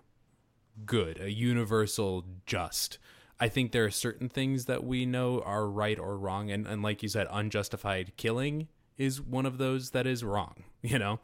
good, 0.86 1.20
a 1.20 1.32
universal 1.32 2.26
just. 2.46 2.98
I 3.39 3.48
think 3.48 3.72
there 3.72 3.86
are 3.86 3.91
certain 3.91 4.30
things 4.30 4.65
that 4.65 4.84
we 4.84 5.06
know 5.06 5.41
are 5.41 5.67
right 5.67 5.98
or 5.98 6.17
wrong, 6.17 6.52
and, 6.52 6.67
and 6.67 6.84
like 6.84 7.02
you 7.02 7.10
said, 7.10 7.28
unjustified 7.32 8.13
killing 8.17 8.67
is 8.98 9.20
one 9.22 9.46
of 9.46 9.58
those 9.58 9.91
that 9.91 10.08
is 10.08 10.24
wrong. 10.24 10.63
You 10.84 10.98
know, 10.98 11.20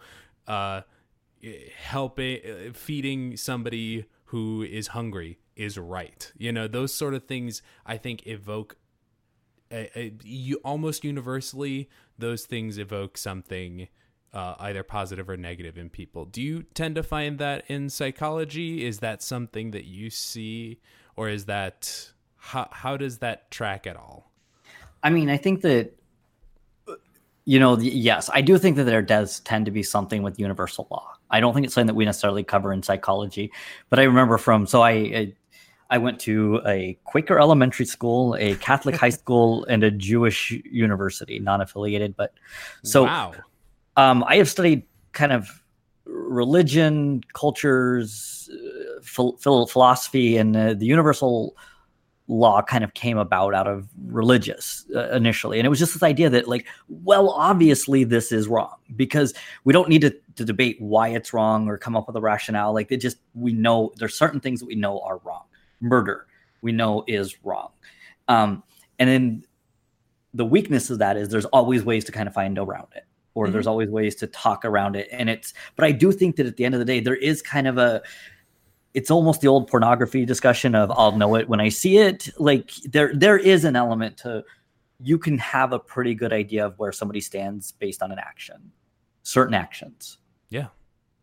uh, 0.47 0.81
helping 1.75 2.39
uh, 2.45 2.73
feeding 2.73 3.37
somebody 3.37 4.05
who 4.25 4.63
is 4.63 4.87
hungry 4.87 5.39
is 5.55 5.77
right 5.77 6.31
you 6.37 6.51
know 6.51 6.67
those 6.67 6.93
sort 6.93 7.13
of 7.13 7.25
things 7.25 7.61
i 7.85 7.95
think 7.97 8.25
evoke 8.25 8.77
a, 9.71 9.99
a, 9.99 10.13
you 10.23 10.59
almost 10.63 11.03
universally 11.03 11.89
those 12.17 12.45
things 12.45 12.77
evoke 12.77 13.17
something 13.17 13.87
uh, 14.33 14.55
either 14.59 14.83
positive 14.83 15.29
or 15.29 15.37
negative 15.37 15.77
in 15.77 15.89
people 15.89 16.25
do 16.25 16.41
you 16.41 16.63
tend 16.73 16.95
to 16.95 17.03
find 17.03 17.39
that 17.39 17.63
in 17.67 17.89
psychology 17.89 18.85
is 18.85 18.99
that 18.99 19.21
something 19.21 19.71
that 19.71 19.85
you 19.85 20.09
see 20.09 20.79
or 21.15 21.29
is 21.29 21.45
that 21.45 22.11
how, 22.37 22.67
how 22.71 22.97
does 22.97 23.19
that 23.19 23.49
track 23.51 23.87
at 23.87 23.95
all 23.95 24.31
i 25.01 25.09
mean 25.09 25.29
i 25.29 25.37
think 25.37 25.61
that 25.61 25.97
you 27.47 27.61
know, 27.61 27.77
yes, 27.79 28.29
I 28.33 28.41
do 28.41 28.57
think 28.57 28.75
that 28.75 28.83
there 28.83 29.01
does 29.01 29.39
tend 29.39 29.67
to 29.67 29.71
be 29.71 29.81
something 29.81 30.21
with 30.21 30.37
universal 30.37 30.85
law. 30.91 31.13
I 31.31 31.39
don't 31.39 31.53
think 31.53 31.65
it's 31.65 31.73
something 31.73 31.87
that 31.87 31.93
we 31.93 32.03
necessarily 32.03 32.43
cover 32.43 32.73
in 32.73 32.83
psychology, 32.83 33.53
but 33.89 33.99
I 33.99 34.03
remember 34.03 34.37
from 34.37 34.67
so 34.67 34.81
I 34.81 34.91
I, 34.91 35.33
I 35.89 35.97
went 35.97 36.19
to 36.21 36.59
a 36.65 36.97
Quaker 37.05 37.39
elementary 37.39 37.85
school, 37.85 38.35
a 38.37 38.55
Catholic 38.55 38.97
high 38.97 39.09
school, 39.21 39.63
and 39.69 39.81
a 39.85 39.89
Jewish 39.89 40.51
university, 40.69 41.39
non-affiliated. 41.39 42.17
But 42.17 42.33
so, 42.83 43.05
wow. 43.05 43.33
Um, 43.97 44.23
I 44.27 44.37
have 44.37 44.47
studied 44.47 44.83
kind 45.11 45.33
of 45.33 45.63
religion, 46.05 47.21
cultures, 47.33 48.49
uh, 48.53 49.31
philosophy, 49.37 50.37
and 50.37 50.55
uh, 50.55 50.73
the 50.73 50.85
universal 50.85 51.57
law 52.29 52.61
kind 52.61 52.83
of 52.83 52.93
came 52.93 53.17
about 53.17 53.53
out 53.53 53.67
of 53.67 53.87
religious 54.05 54.85
uh, 54.95 55.09
initially. 55.09 55.59
And 55.59 55.65
it 55.65 55.69
was 55.69 55.79
just 55.79 55.93
this 55.93 56.03
idea 56.03 56.29
that 56.29 56.47
like 56.47 56.67
well 56.89 57.29
obviously 57.29 58.03
this 58.03 58.33
is 58.33 58.49
wrong 58.49 58.75
because 58.97 59.33
we 59.63 59.71
don't 59.71 59.87
need 59.87 60.01
to, 60.01 60.13
to 60.35 60.43
debate 60.43 60.75
why 60.79 61.07
it's 61.07 61.31
wrong 61.33 61.69
or 61.69 61.77
come 61.77 61.95
up 61.95 62.05
with 62.05 62.17
a 62.17 62.21
rationale. 62.21 62.73
Like 62.73 62.91
it 62.91 62.97
just 62.97 63.17
we 63.33 63.53
know 63.53 63.93
there's 63.95 64.15
certain 64.15 64.41
things 64.41 64.59
that 64.59 64.65
we 64.65 64.75
know 64.75 64.99
are 65.01 65.19
wrong. 65.23 65.43
Murder 65.79 66.27
we 66.61 66.71
know 66.71 67.03
is 67.07 67.37
wrong. 67.43 67.69
Um, 68.27 68.61
and 68.99 69.09
then 69.09 69.45
the 70.33 70.45
weakness 70.45 70.89
of 70.89 70.99
that 70.99 71.15
is 71.15 71.29
there's 71.29 71.45
always 71.45 71.83
ways 71.83 72.03
to 72.05 72.11
kind 72.11 72.27
of 72.27 72.33
find 72.33 72.57
around 72.59 72.87
it 72.95 73.05
or 73.37 73.45
mm-hmm. 73.45 73.53
there's 73.53 73.67
always 73.67 73.89
ways 73.89 74.15
to 74.15 74.27
talk 74.27 74.65
around 74.65 74.95
it 74.95 75.07
and 75.11 75.29
it's 75.29 75.53
but 75.75 75.85
i 75.85 75.91
do 75.91 76.11
think 76.11 76.35
that 76.35 76.45
at 76.45 76.57
the 76.57 76.65
end 76.65 76.73
of 76.73 76.79
the 76.79 76.85
day 76.85 76.99
there 76.99 77.15
is 77.15 77.41
kind 77.41 77.67
of 77.67 77.77
a 77.77 78.01
it's 78.97 79.11
almost 79.11 79.41
the 79.41 79.47
old 79.47 79.67
pornography 79.67 80.25
discussion 80.25 80.73
of 80.73 80.91
I'll 80.91 81.15
know 81.15 81.35
it 81.35 81.47
when 81.47 81.61
I 81.61 81.69
see 81.69 81.99
it. 81.99 82.29
Like 82.39 82.71
there 82.83 83.13
there 83.13 83.37
is 83.37 83.63
an 83.63 83.75
element 83.75 84.17
to 84.19 84.43
you 84.99 85.19
can 85.19 85.37
have 85.37 85.71
a 85.71 85.77
pretty 85.77 86.15
good 86.15 86.33
idea 86.33 86.65
of 86.65 86.79
where 86.79 86.91
somebody 86.91 87.21
stands 87.21 87.73
based 87.73 88.01
on 88.01 88.11
an 88.11 88.17
action, 88.17 88.71
certain 89.21 89.53
actions. 89.53 90.17
Yeah. 90.49 90.69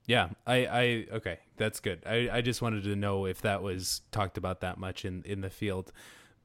Yeah. 0.06 0.28
I, 0.46 0.54
I 0.66 1.06
okay, 1.14 1.38
that's 1.56 1.80
good. 1.80 2.04
I, 2.06 2.28
I 2.32 2.40
just 2.42 2.62
wanted 2.62 2.84
to 2.84 2.94
know 2.94 3.26
if 3.26 3.40
that 3.42 3.60
was 3.60 4.02
talked 4.12 4.38
about 4.38 4.60
that 4.60 4.78
much 4.78 5.04
in, 5.04 5.24
in 5.24 5.40
the 5.40 5.50
field. 5.50 5.92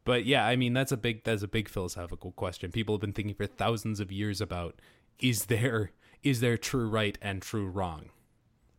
But 0.05 0.25
yeah, 0.25 0.47
I 0.47 0.55
mean 0.55 0.73
that's 0.73 0.91
a 0.91 0.97
big 0.97 1.23
that's 1.23 1.43
a 1.43 1.47
big 1.47 1.69
philosophical 1.69 2.31
question. 2.31 2.71
People 2.71 2.95
have 2.95 3.01
been 3.01 3.13
thinking 3.13 3.35
for 3.35 3.45
thousands 3.45 3.99
of 3.99 4.11
years 4.11 4.41
about 4.41 4.81
is 5.19 5.45
there 5.45 5.91
is 6.23 6.41
there 6.41 6.57
true 6.57 6.87
right 6.89 7.17
and 7.21 7.41
true 7.41 7.67
wrong? 7.67 8.09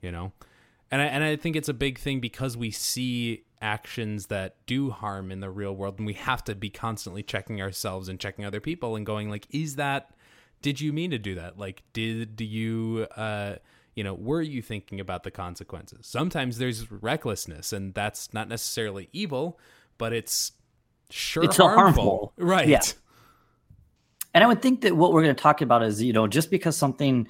You 0.02 0.12
know? 0.12 0.32
and 0.90 1.00
I, 1.00 1.04
and 1.06 1.24
I 1.24 1.36
think 1.36 1.56
it's 1.56 1.68
a 1.68 1.74
big 1.74 1.98
thing 1.98 2.20
because 2.20 2.56
we 2.56 2.70
see 2.70 3.44
actions 3.62 4.26
that 4.26 4.56
do 4.66 4.90
harm 4.90 5.30
in 5.30 5.40
the 5.40 5.50
real 5.50 5.74
world 5.74 5.98
and 5.98 6.06
we 6.06 6.14
have 6.14 6.42
to 6.44 6.54
be 6.54 6.70
constantly 6.70 7.22
checking 7.22 7.60
ourselves 7.60 8.08
and 8.08 8.18
checking 8.18 8.44
other 8.44 8.60
people 8.60 8.96
and 8.96 9.04
going 9.04 9.28
like 9.28 9.46
is 9.50 9.76
that 9.76 10.14
did 10.62 10.80
you 10.80 10.94
mean 10.94 11.10
to 11.10 11.18
do 11.18 11.34
that 11.34 11.58
like 11.58 11.82
did 11.92 12.40
you 12.40 13.06
uh 13.16 13.56
you 13.94 14.02
know 14.02 14.14
were 14.14 14.40
you 14.40 14.62
thinking 14.62 14.98
about 14.98 15.24
the 15.24 15.30
consequences 15.30 16.06
sometimes 16.06 16.56
there's 16.56 16.90
recklessness 16.90 17.70
and 17.70 17.92
that's 17.92 18.32
not 18.32 18.48
necessarily 18.48 19.10
evil 19.12 19.58
but 19.98 20.14
it's 20.14 20.52
sure 21.10 21.44
it's 21.44 21.58
harmful, 21.58 21.76
harmful. 21.76 22.32
right 22.38 22.66
yeah 22.66 22.80
and 24.34 24.44
i 24.44 24.46
would 24.46 24.62
think 24.62 24.80
that 24.82 24.96
what 24.96 25.12
we're 25.12 25.22
going 25.22 25.34
to 25.34 25.42
talk 25.42 25.60
about 25.60 25.82
is 25.82 26.02
you 26.02 26.12
know 26.12 26.26
just 26.26 26.50
because 26.50 26.76
something 26.76 27.26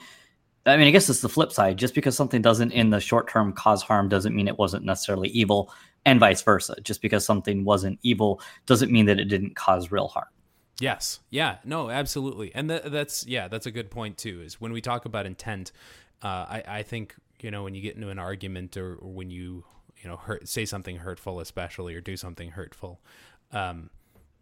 I 0.67 0.77
mean, 0.77 0.89
I 0.89 0.91
guess 0.91 1.09
it's 1.09 1.23
the 1.23 1.29
flip 1.29 1.53
side. 1.53 1.79
Just 1.79 1.95
because 1.95 2.17
something 2.17 2.43
doesn't 2.43 2.73
in 2.73 2.91
the 2.91 3.01
short 3.01 3.29
term 3.29 3.53
cause 3.53 3.83
harm 3.83 4.09
doesn't 4.09 4.35
mean 4.35 4.47
it 4.47 4.59
wasn't 4.59 4.85
necessarily 4.85 5.29
evil, 5.31 5.73
and 6.05 6.21
vice 6.21 6.43
versa. 6.43 6.77
Just 6.83 7.01
because 7.01 7.25
something 7.25 7.65
wasn't 7.65 7.99
evil 8.03 8.41
doesn't 8.67 8.93
mean 8.93 9.07
that 9.07 9.19
it 9.19 9.25
didn't 9.25 9.57
cause 9.57 9.91
real 9.91 10.09
harm. 10.09 10.29
Yes. 10.79 11.21
Yeah. 11.31 11.57
No. 11.65 11.91
Absolutely. 11.91 12.55
And 12.55 12.69
th- 12.69 12.85
that's 12.85 13.27
yeah. 13.27 13.49
That's 13.49 13.67
a 13.67 13.71
good 13.71 13.91
point 13.91 14.19
too. 14.19 14.43
Is 14.43 14.61
when 14.61 14.73
we 14.73 14.81
talk 14.81 15.05
about 15.07 15.27
intent, 15.27 15.73
uh, 16.23 16.27
I 16.27 16.63
I 16.67 16.83
think 16.83 17.15
you 17.41 17.51
know 17.51 17.63
when 17.65 17.75
you 17.75 17.81
get 17.81 17.97
into 17.97 18.11
an 18.11 18.19
argument 18.19 18.77
or, 18.77 18.97
or 18.97 19.13
when 19.13 19.31
you 19.31 19.65
you 20.03 20.09
know 20.09 20.17
hurt, 20.17 20.47
say 20.49 20.67
something 20.67 20.97
hurtful, 20.97 21.41
especially 21.41 21.95
or 21.95 22.01
do 22.03 22.17
something 22.17 22.51
hurtful, 22.51 23.01
um, 23.53 23.91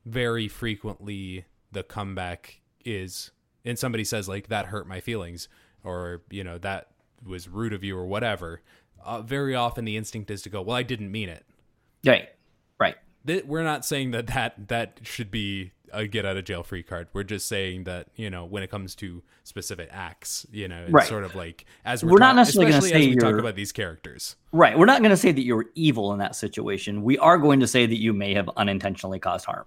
very 0.05 0.49
frequently 0.49 1.45
the 1.73 1.83
comeback 1.83 2.61
is 2.85 3.31
and 3.65 3.79
somebody 3.79 4.05
says 4.05 4.29
like 4.29 4.49
that 4.49 4.67
hurt 4.67 4.87
my 4.87 5.01
feelings 5.01 5.49
or 5.85 6.23
you 6.31 6.43
know 6.45 6.59
that 6.59 6.89
was 7.25 7.49
rude 7.49 7.73
of 7.73 7.85
you 7.85 7.97
or 7.97 8.07
whatever 8.07 8.63
uh, 9.05 9.21
very 9.21 9.55
often 9.55 9.85
the 9.85 9.97
instinct 9.97 10.31
is 10.31 10.43
to 10.43 10.49
go 10.49 10.63
well 10.63 10.77
i 10.77 10.83
didn't 10.83 11.11
mean 11.11 11.29
it. 11.29 11.45
Right. 12.07 12.29
Right. 12.79 12.97
Th- 13.27 13.45
we're 13.45 13.65
not 13.65 13.85
saying 13.85 14.13
that 14.13 14.29
that 14.29 14.69
that 14.69 15.01
should 15.03 15.31
be 15.31 15.73
a 15.93 16.07
get 16.07 16.27
out 16.27 16.37
of 16.37 16.45
jail 16.45 16.63
free 16.63 16.83
card. 16.83 17.09
We're 17.13 17.23
just 17.23 17.47
saying 17.47 17.85
that 17.85 18.09
you 18.15 18.31
know 18.31 18.45
when 18.45 18.63
it 18.63 18.71
comes 18.71 18.95
to 18.97 19.23
specific 19.45 19.89
acts 19.91 20.47
you 20.53 20.69
know 20.69 20.83
it's 20.83 20.93
right. 20.93 21.09
sort 21.09 21.25
of 21.25 21.35
like 21.35 21.65
as 21.85 22.05
we're, 22.05 22.13
we're 22.13 22.19
not 22.19 22.37
necessarily 22.37 22.71
going 22.71 22.83
to 22.83 22.89
say 22.89 23.09
we 23.09 23.17
talk 23.17 23.39
about 23.39 23.57
these 23.57 23.73
characters. 23.73 24.37
Right. 24.53 24.79
We're 24.79 24.87
not 24.87 25.01
going 25.01 25.11
to 25.11 25.17
say 25.17 25.33
that 25.33 25.43
you're 25.43 25.67
evil 25.75 26.13
in 26.13 26.19
that 26.19 26.37
situation. 26.37 27.03
We 27.03 27.19
are 27.19 27.39
going 27.39 27.61
to 27.61 27.67
say 27.67 27.87
that 27.87 27.99
you 27.99 28.13
may 28.13 28.35
have 28.35 28.49
unintentionally 28.57 29.19
caused 29.19 29.47
harm 29.47 29.65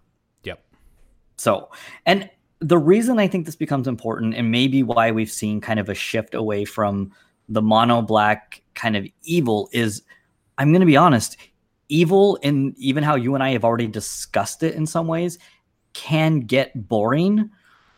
so 1.41 1.69
and 2.05 2.29
the 2.59 2.77
reason 2.77 3.17
I 3.17 3.27
think 3.27 3.47
this 3.47 3.55
becomes 3.55 3.87
important, 3.87 4.35
and 4.35 4.51
maybe 4.51 4.83
why 4.83 5.09
we've 5.09 5.31
seen 5.31 5.59
kind 5.61 5.79
of 5.79 5.89
a 5.89 5.95
shift 5.95 6.35
away 6.35 6.63
from 6.63 7.11
the 7.49 7.61
mono 7.61 8.03
black 8.03 8.61
kind 8.75 8.95
of 8.95 9.07
evil, 9.23 9.67
is 9.73 10.03
I'm 10.59 10.71
going 10.71 10.81
to 10.81 10.85
be 10.85 10.95
honest, 10.95 11.37
evil, 11.89 12.37
and 12.43 12.77
even 12.77 13.03
how 13.03 13.15
you 13.15 13.33
and 13.33 13.43
I 13.43 13.49
have 13.49 13.65
already 13.65 13.87
discussed 13.87 14.61
it 14.61 14.75
in 14.75 14.85
some 14.85 15.07
ways, 15.07 15.39
can 15.93 16.41
get 16.41 16.87
boring, 16.87 17.49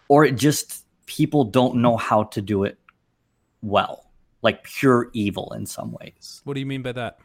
or 0.07 0.23
it 0.23 0.37
just 0.37 0.85
people 1.05 1.43
don't 1.43 1.75
know 1.75 1.97
how 1.97 2.23
to 2.23 2.41
do 2.41 2.63
it 2.63 2.79
well, 3.61 4.11
like 4.43 4.63
pure 4.63 5.09
evil 5.11 5.51
in 5.57 5.65
some 5.65 5.91
ways. 5.91 6.41
What 6.45 6.53
do 6.53 6.61
you 6.61 6.65
mean 6.65 6.83
by 6.83 6.93
that? 6.93 7.19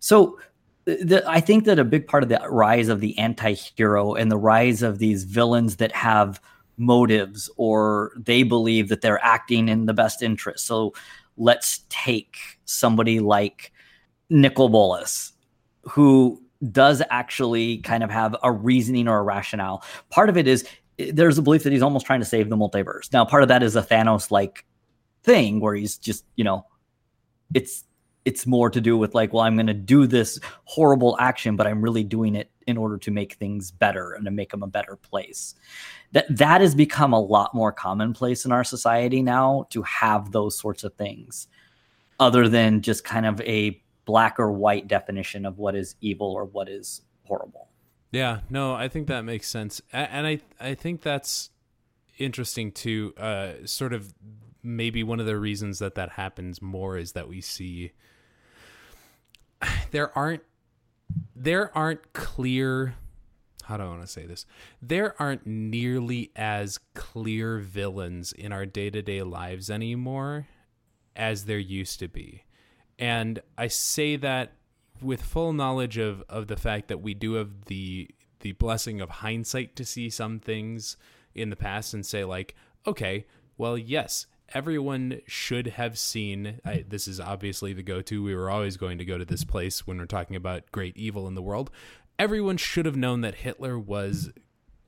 So 0.00 0.38
the, 0.86 1.22
I 1.26 1.40
think 1.40 1.64
that 1.64 1.78
a 1.78 1.84
big 1.84 2.06
part 2.06 2.22
of 2.22 2.28
the 2.28 2.40
rise 2.48 2.88
of 2.88 3.00
the 3.00 3.18
anti-hero 3.18 4.14
and 4.14 4.30
the 4.30 4.38
rise 4.38 4.82
of 4.82 4.98
these 4.98 5.24
villains 5.24 5.76
that 5.76 5.92
have 5.92 6.40
motives 6.78 7.50
or 7.56 8.12
they 8.16 8.42
believe 8.42 8.88
that 8.88 9.00
they're 9.00 9.22
acting 9.24 9.68
in 9.68 9.86
the 9.86 9.94
best 9.94 10.22
interest. 10.22 10.66
So 10.66 10.94
let's 11.36 11.84
take 11.88 12.36
somebody 12.64 13.20
like 13.20 13.72
Nicol 14.30 14.68
Bolas, 14.68 15.32
who 15.82 16.42
does 16.70 17.02
actually 17.10 17.78
kind 17.78 18.02
of 18.02 18.10
have 18.10 18.36
a 18.42 18.52
reasoning 18.52 19.08
or 19.08 19.18
a 19.18 19.22
rationale. 19.22 19.84
Part 20.10 20.28
of 20.28 20.36
it 20.36 20.46
is 20.46 20.66
there's 20.98 21.36
a 21.36 21.42
belief 21.42 21.64
that 21.64 21.72
he's 21.72 21.82
almost 21.82 22.06
trying 22.06 22.20
to 22.20 22.26
save 22.26 22.48
the 22.48 22.56
multiverse. 22.56 23.12
Now, 23.12 23.24
part 23.24 23.42
of 23.42 23.48
that 23.48 23.62
is 23.62 23.76
a 23.76 23.82
Thanos 23.82 24.30
like 24.30 24.64
thing 25.22 25.60
where 25.60 25.74
he's 25.74 25.98
just, 25.98 26.24
you 26.36 26.44
know, 26.44 26.64
it's 27.54 27.84
it's 28.26 28.44
more 28.44 28.68
to 28.68 28.80
do 28.80 28.98
with 28.98 29.14
like, 29.14 29.32
well, 29.32 29.44
I'm 29.44 29.54
going 29.54 29.68
to 29.68 29.72
do 29.74 30.06
this 30.06 30.38
horrible 30.64 31.16
action, 31.20 31.54
but 31.54 31.66
I'm 31.66 31.80
really 31.80 32.02
doing 32.02 32.34
it 32.34 32.50
in 32.66 32.76
order 32.76 32.98
to 32.98 33.12
make 33.12 33.34
things 33.34 33.70
better 33.70 34.12
and 34.12 34.24
to 34.24 34.32
make 34.32 34.50
them 34.50 34.64
a 34.64 34.66
better 34.66 34.96
place. 34.96 35.54
That 36.10 36.26
that 36.36 36.60
has 36.60 36.74
become 36.74 37.12
a 37.12 37.20
lot 37.20 37.54
more 37.54 37.70
commonplace 37.70 38.44
in 38.44 38.50
our 38.50 38.64
society 38.64 39.22
now 39.22 39.66
to 39.70 39.82
have 39.82 40.32
those 40.32 40.58
sorts 40.58 40.82
of 40.82 40.92
things, 40.94 41.46
other 42.18 42.48
than 42.48 42.82
just 42.82 43.04
kind 43.04 43.26
of 43.26 43.40
a 43.42 43.80
black 44.04 44.40
or 44.40 44.50
white 44.50 44.88
definition 44.88 45.46
of 45.46 45.58
what 45.58 45.76
is 45.76 45.94
evil 46.00 46.32
or 46.32 46.44
what 46.44 46.68
is 46.68 47.02
horrible. 47.24 47.68
Yeah, 48.10 48.40
no, 48.50 48.74
I 48.74 48.88
think 48.88 49.06
that 49.06 49.22
makes 49.22 49.48
sense, 49.48 49.80
and 49.92 50.26
I 50.26 50.40
I 50.60 50.74
think 50.74 51.02
that's 51.02 51.50
interesting 52.18 52.72
too. 52.72 53.14
Uh, 53.16 53.52
sort 53.66 53.92
of 53.92 54.12
maybe 54.62 55.04
one 55.04 55.20
of 55.20 55.26
the 55.26 55.38
reasons 55.38 55.78
that 55.78 55.94
that 55.94 56.10
happens 56.10 56.60
more 56.60 56.96
is 56.96 57.12
that 57.12 57.28
we 57.28 57.40
see 57.40 57.92
there 59.90 60.16
aren't 60.16 60.42
there 61.34 61.76
aren't 61.76 62.12
clear 62.12 62.94
how 63.64 63.76
do 63.76 63.82
I 63.82 63.88
want 63.88 64.02
to 64.02 64.06
say 64.06 64.26
this? 64.26 64.46
There 64.80 65.20
aren't 65.20 65.44
nearly 65.44 66.30
as 66.36 66.78
clear 66.94 67.58
villains 67.58 68.32
in 68.32 68.52
our 68.52 68.64
day-to-day 68.64 69.22
lives 69.22 69.70
anymore 69.70 70.46
as 71.16 71.46
there 71.46 71.58
used 71.58 71.98
to 71.98 72.06
be. 72.06 72.44
And 72.96 73.40
I 73.58 73.66
say 73.66 74.14
that 74.16 74.52
with 75.02 75.20
full 75.20 75.52
knowledge 75.52 75.98
of 75.98 76.22
of 76.28 76.46
the 76.46 76.56
fact 76.56 76.88
that 76.88 77.02
we 77.02 77.12
do 77.12 77.34
have 77.34 77.64
the 77.66 78.08
the 78.40 78.52
blessing 78.52 79.00
of 79.00 79.10
hindsight 79.10 79.74
to 79.76 79.84
see 79.84 80.08
some 80.10 80.38
things 80.38 80.96
in 81.34 81.50
the 81.50 81.56
past 81.56 81.92
and 81.92 82.06
say 82.06 82.24
like, 82.24 82.54
okay, 82.86 83.26
well, 83.58 83.76
yes, 83.76 84.26
everyone 84.54 85.20
should 85.26 85.66
have 85.68 85.98
seen. 85.98 86.60
I, 86.64 86.84
this 86.88 87.08
is 87.08 87.20
obviously 87.20 87.72
the 87.72 87.82
go 87.82 88.02
to. 88.02 88.22
We 88.22 88.34
were 88.34 88.50
always 88.50 88.76
going 88.76 88.98
to 88.98 89.04
go 89.04 89.18
to 89.18 89.24
this 89.24 89.44
place 89.44 89.86
when 89.86 89.98
we're 89.98 90.06
talking 90.06 90.36
about 90.36 90.70
great 90.72 90.96
evil 90.96 91.26
in 91.26 91.34
the 91.34 91.42
world. 91.42 91.70
Everyone 92.18 92.56
should 92.56 92.86
have 92.86 92.96
known 92.96 93.20
that 93.22 93.36
Hitler 93.36 93.78
was 93.78 94.30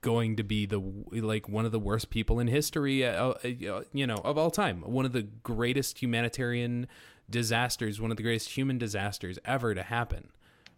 going 0.01 0.37
to 0.37 0.42
be 0.42 0.64
the 0.64 0.79
like 1.11 1.49
one 1.49 1.64
of 1.64 1.73
the 1.73 1.79
worst 1.79 2.09
people 2.09 2.38
in 2.38 2.47
history 2.47 3.05
uh, 3.05 3.31
uh, 3.31 3.83
you 3.92 4.07
know 4.07 4.14
of 4.25 4.38
all 4.38 4.51
time 4.51 4.81
one 4.83 5.05
of 5.05 5.12
the 5.12 5.23
greatest 5.23 6.01
humanitarian 6.01 6.87
disasters 7.29 8.01
one 8.01 8.12
of 8.12 8.16
the 8.16 8.23
greatest 8.23 8.51
human 8.51 8.79
disasters 8.79 9.40
ever 9.44 9.75
to 9.75 9.83
happen 9.83 10.29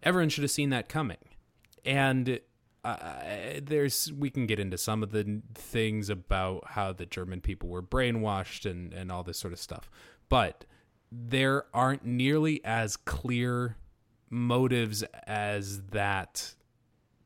everyone 0.03 0.31
should 0.31 0.43
have 0.43 0.51
seen 0.51 0.71
that 0.71 0.89
coming 0.89 1.19
and 1.85 2.41
uh, 2.85 3.61
there's 3.63 4.13
we 4.13 4.31
can 4.31 4.47
get 4.47 4.59
into 4.59 4.79
some 4.79 5.03
of 5.03 5.11
the 5.11 5.43
things 5.55 6.09
about 6.09 6.65
how 6.71 6.93
the 6.93 7.07
German 7.07 7.41
people 7.41 7.69
were 7.69 7.83
brainwashed 7.83 8.69
and 8.69 8.93
and 8.93 9.13
all 9.13 9.23
this 9.23 9.39
sort 9.39 9.53
of 9.53 9.59
stuff, 9.59 9.91
but 10.29 10.65
there 11.13 11.65
aren't 11.75 12.05
nearly 12.05 12.65
as 12.65 12.97
clear 12.97 13.77
motives 14.31 15.03
as 15.27 15.83
that 15.91 16.55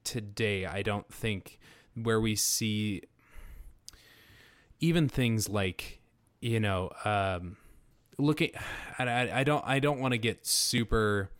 today. 0.03 0.67
I 0.67 0.83
don't 0.83 1.13
think 1.13 1.59
where 1.95 2.21
we 2.21 2.35
see 2.35 3.03
even 4.81 5.09
things 5.09 5.49
like 5.49 6.01
you 6.41 6.61
know 6.61 6.91
um, 7.05 7.57
looking. 8.19 8.51
I, 8.99 9.41
I 9.41 9.45
don't 9.45 9.65
I 9.67 9.79
don't 9.79 10.01
want 10.01 10.13
to 10.13 10.19
get 10.19 10.47
super 10.47 11.31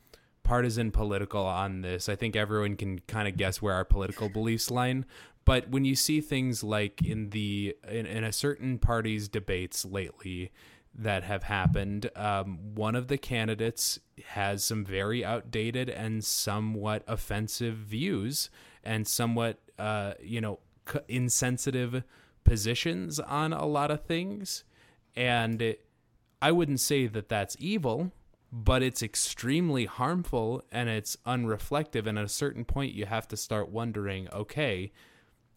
partisan 0.45 0.93
political 0.93 1.45
on 1.45 1.81
this. 1.81 2.09
I 2.09 2.15
think 2.15 2.37
everyone 2.37 2.77
can 2.77 3.01
kind 3.01 3.27
of 3.27 3.37
guess 3.37 3.61
where 3.61 3.75
our 3.75 3.85
political 3.85 4.29
beliefs 4.29 4.71
line. 4.71 5.07
But 5.45 5.69
when 5.71 5.85
you 5.85 5.97
see 5.97 6.21
things 6.21 6.63
like 6.63 7.03
in 7.03 7.31
the 7.31 7.77
in, 7.89 8.07
in 8.07 8.25
a 8.25 8.33
certain 8.33 8.79
party's 8.79 9.29
debates 9.29 9.85
lately 9.85 10.53
that 10.95 11.25
have 11.25 11.45
happened, 11.45 12.11
um, 12.15 12.75
one 12.75 12.95
of 12.95 13.09
the 13.09 13.19
candidates 13.19 13.99
has 14.27 14.63
some 14.63 14.85
very 14.85 15.25
outdated 15.25 15.91
and 15.91 16.25
somewhat 16.25 17.03
offensive 17.09 17.75
views 17.75 18.49
and 18.85 19.09
somewhat 19.09 19.59
uh, 19.79 20.15
you 20.23 20.41
know 20.41 20.61
insensitive 21.09 22.05
positions 22.45 23.19
on 23.19 23.53
a 23.53 23.67
lot 23.67 23.91
of 23.91 24.05
things, 24.05 24.65
and 25.17 25.75
I 26.41 26.53
wouldn't 26.53 26.81
say 26.81 27.07
that 27.07 27.29
that's 27.29 27.57
evil 27.59 28.13
but 28.57 28.85
it's 28.85 29.03
extremely 29.03 29.85
harmful 29.85 30.63
and 30.71 30.89
it's 30.89 31.17
unreflective. 31.27 32.07
And 32.07 32.17
at 32.17 32.25
a 32.25 32.29
certain 32.29 32.65
point, 32.65 32.95
you 32.95 33.05
have 33.05 33.27
to 33.29 33.37
start 33.37 33.69
wondering 33.69 34.29
okay, 34.33 34.93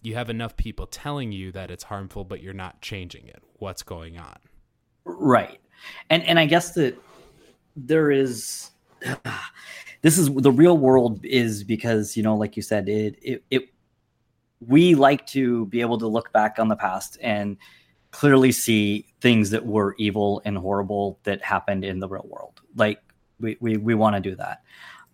you 0.01 0.15
have 0.15 0.31
enough 0.31 0.57
people 0.57 0.87
telling 0.87 1.31
you 1.31 1.51
that 1.51 1.69
it's 1.69 1.83
harmful, 1.83 2.23
but 2.23 2.41
you're 2.41 2.53
not 2.53 2.81
changing 2.81 3.27
it. 3.27 3.43
What's 3.59 3.83
going 3.83 4.17
on? 4.17 4.37
Right. 5.05 5.59
And, 6.09 6.23
and 6.23 6.39
I 6.39 6.45
guess 6.47 6.73
that 6.73 6.97
there 7.75 8.11
is. 8.11 8.71
This 10.03 10.19
is 10.19 10.31
the 10.31 10.51
real 10.51 10.77
world 10.77 11.25
is 11.25 11.63
because 11.63 12.15
you 12.15 12.21
know, 12.21 12.35
like 12.35 12.55
you 12.55 12.61
said, 12.61 12.87
it, 12.87 13.17
it 13.19 13.43
it 13.49 13.63
we 14.65 14.93
like 14.93 15.25
to 15.27 15.65
be 15.65 15.81
able 15.81 15.97
to 15.97 16.07
look 16.07 16.31
back 16.31 16.59
on 16.59 16.67
the 16.67 16.75
past 16.75 17.17
and 17.19 17.57
clearly 18.11 18.51
see 18.51 19.07
things 19.21 19.49
that 19.49 19.65
were 19.65 19.95
evil 19.97 20.39
and 20.45 20.55
horrible 20.55 21.19
that 21.23 21.43
happened 21.43 21.83
in 21.83 21.99
the 21.99 22.07
real 22.07 22.27
world. 22.29 22.56
Like 22.77 23.01
we 23.39 23.57
we, 23.59 23.77
we 23.77 23.93
want 23.93 24.15
to 24.15 24.21
do 24.21 24.35
that. 24.35 24.63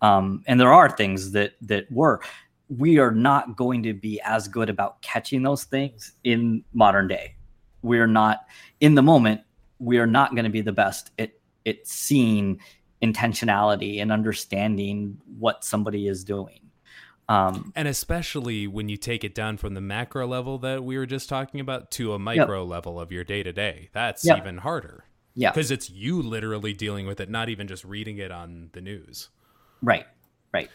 Um, 0.02 0.42
and 0.46 0.60
there 0.60 0.72
are 0.72 0.90
things 0.90 1.32
that 1.32 1.54
that 1.62 1.90
were. 1.90 2.20
We 2.68 2.98
are 2.98 3.10
not 3.10 3.56
going 3.56 3.82
to 3.82 3.92
be 3.92 4.20
as 4.22 4.48
good 4.48 4.70
about 4.70 5.00
catching 5.02 5.42
those 5.42 5.64
things 5.64 6.12
in 6.24 6.64
modern 6.72 7.08
day. 7.08 7.34
We're 7.82 8.06
not 8.06 8.46
in 8.80 8.94
the 8.94 9.02
moment. 9.02 9.42
We 9.78 9.98
are 9.98 10.06
not 10.06 10.34
going 10.34 10.44
to 10.44 10.50
be 10.50 10.62
the 10.62 10.72
best 10.72 11.10
at 11.18 11.32
at 11.66 11.86
seeing 11.86 12.60
intentionality 13.02 14.00
and 14.00 14.10
understanding 14.10 15.18
what 15.38 15.64
somebody 15.64 16.08
is 16.08 16.24
doing. 16.24 16.60
Um, 17.28 17.72
and 17.74 17.88
especially 17.88 18.66
when 18.66 18.88
you 18.88 18.96
take 18.96 19.24
it 19.24 19.34
down 19.34 19.56
from 19.56 19.74
the 19.74 19.80
macro 19.80 20.26
level 20.26 20.58
that 20.58 20.84
we 20.84 20.98
were 20.98 21.06
just 21.06 21.28
talking 21.28 21.60
about 21.60 21.90
to 21.92 22.12
a 22.12 22.18
micro 22.18 22.62
yep. 22.62 22.70
level 22.70 23.00
of 23.00 23.10
your 23.10 23.24
day 23.24 23.42
to 23.42 23.52
day, 23.52 23.88
that's 23.92 24.24
yep. 24.24 24.38
even 24.38 24.58
harder. 24.58 25.04
Yeah. 25.34 25.50
Because 25.50 25.70
it's 25.70 25.90
you 25.90 26.22
literally 26.22 26.72
dealing 26.72 27.06
with 27.06 27.20
it, 27.20 27.28
not 27.28 27.48
even 27.48 27.66
just 27.66 27.84
reading 27.84 28.18
it 28.18 28.30
on 28.30 28.70
the 28.72 28.80
news. 28.80 29.30
Right. 29.82 30.06
Right. 30.52 30.70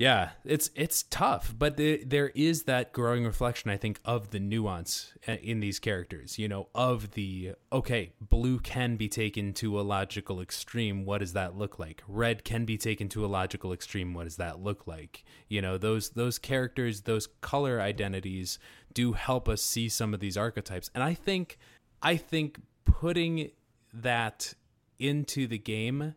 Yeah, 0.00 0.30
it's 0.46 0.70
it's 0.74 1.02
tough, 1.02 1.54
but 1.58 1.76
the, 1.76 2.02
there 2.04 2.30
is 2.34 2.62
that 2.62 2.94
growing 2.94 3.26
reflection, 3.26 3.70
I 3.70 3.76
think, 3.76 4.00
of 4.02 4.30
the 4.30 4.40
nuance 4.40 5.12
uh, 5.28 5.32
in 5.32 5.60
these 5.60 5.78
characters. 5.78 6.38
You 6.38 6.48
know, 6.48 6.68
of 6.74 7.10
the 7.10 7.52
okay, 7.70 8.14
blue 8.18 8.60
can 8.60 8.96
be 8.96 9.10
taken 9.10 9.52
to 9.54 9.78
a 9.78 9.82
logical 9.82 10.40
extreme. 10.40 11.04
What 11.04 11.18
does 11.18 11.34
that 11.34 11.58
look 11.58 11.78
like? 11.78 12.02
Red 12.08 12.44
can 12.44 12.64
be 12.64 12.78
taken 12.78 13.10
to 13.10 13.26
a 13.26 13.28
logical 13.28 13.74
extreme. 13.74 14.14
What 14.14 14.24
does 14.24 14.36
that 14.36 14.58
look 14.58 14.86
like? 14.86 15.22
You 15.48 15.60
know, 15.60 15.76
those 15.76 16.08
those 16.08 16.38
characters, 16.38 17.02
those 17.02 17.26
color 17.42 17.78
identities, 17.78 18.58
do 18.94 19.12
help 19.12 19.50
us 19.50 19.60
see 19.60 19.90
some 19.90 20.14
of 20.14 20.20
these 20.20 20.38
archetypes, 20.38 20.90
and 20.94 21.04
I 21.04 21.12
think 21.12 21.58
I 22.02 22.16
think 22.16 22.58
putting 22.92 23.50
that 23.92 24.54
into 24.98 25.46
the 25.46 25.58
game 25.58 26.14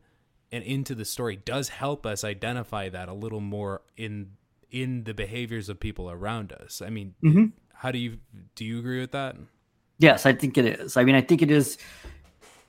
and 0.52 0.64
into 0.64 0.94
the 0.94 1.06
story 1.06 1.36
does 1.36 1.70
help 1.70 2.06
us 2.06 2.24
identify 2.24 2.90
that 2.90 3.10
a 3.10 3.14
little 3.14 3.40
more 3.40 3.82
in 3.98 4.32
in 4.70 5.04
the 5.04 5.14
behaviors 5.14 5.70
of 5.70 5.80
people 5.80 6.10
around 6.10 6.52
us. 6.52 6.82
I 6.82 6.90
mean, 6.90 7.14
mm-hmm. 7.24 7.46
how 7.74 7.92
do 7.92 7.98
you 7.98 8.18
do 8.56 8.66
you 8.66 8.80
agree 8.80 9.00
with 9.00 9.12
that? 9.12 9.36
Yes, 10.00 10.26
I 10.26 10.34
think 10.34 10.58
it 10.58 10.66
is. 10.66 10.98
I 10.98 11.04
mean, 11.04 11.16
I 11.16 11.22
think 11.22 11.42
it 11.42 11.52
is 11.52 11.78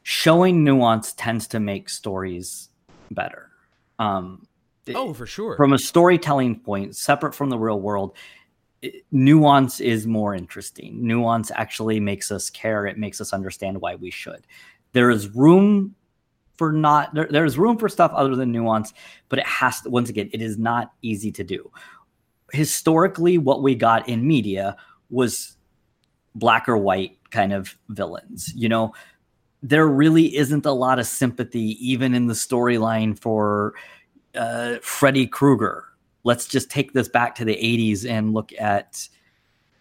showing 0.03 0.65
nuance 0.65 1.13
tends 1.15 1.49
to 1.49 1.61
make 1.61 1.89
stories 1.89 2.69
better. 3.11 3.51
Um, 3.99 4.47
oh, 4.95 5.15
for 5.15 5.27
sure. 5.27 5.57
From 5.57 5.73
a 5.73 5.79
storytelling 5.79 6.61
point, 6.61 6.97
separate 6.97 7.35
from 7.35 7.51
the 7.51 7.59
real 7.59 7.81
world, 7.81 8.15
nuance 9.11 9.81
is 9.81 10.07
more 10.07 10.35
interesting. 10.35 11.07
Nuance 11.07 11.51
actually 11.55 12.01
makes 12.01 12.31
us 12.31 12.51
care. 12.51 12.87
It 12.87 12.99
makes 12.99 13.21
us 13.21 13.33
understand 13.33 13.81
why 13.81 13.95
we 13.95 14.11
should. 14.11 14.47
There 14.93 15.11
is 15.11 15.29
room 15.29 15.95
for 16.57 16.73
not 16.73 17.13
there, 17.15 17.27
there's 17.29 17.59
room 17.59 17.77
for 17.79 17.89
stuff 17.89 18.13
other 18.15 18.37
than 18.37 18.53
nuance, 18.53 18.93
but 19.29 19.39
it 19.39 19.47
has 19.47 19.81
to 19.83 19.91
once 19.91 20.09
again, 20.09 20.31
it 20.33 20.41
is 20.41 20.59
not 20.59 20.93
easy 21.03 21.33
to 21.33 21.45
do. 21.45 21.71
Historically, 22.53 23.39
what 23.39 23.63
we 23.63 23.75
got 23.75 24.09
in 24.09 24.27
media 24.27 24.77
was 25.11 25.57
black 26.35 26.69
or 26.69 26.77
white 26.77 27.19
kind 27.31 27.53
of 27.53 27.77
villains. 27.89 28.53
You 28.55 28.69
know, 28.69 28.95
there 29.63 29.89
really 29.89 30.37
isn't 30.37 30.67
a 30.67 30.73
lot 30.73 30.99
of 30.99 31.07
sympathy 31.07 31.77
even 31.81 32.15
in 32.15 32.27
the 32.27 32.35
storyline 32.35 33.19
for 33.19 33.75
uh, 34.35 34.77
Freddy 34.83 35.27
Krueger. 35.27 35.85
Let's 36.25 36.49
just 36.49 36.71
take 36.71 36.93
this 36.93 37.09
back 37.09 37.35
to 37.37 37.45
the 37.45 37.55
80s 37.55 38.09
and 38.09 38.33
look 38.35 38.53
at 38.59 39.09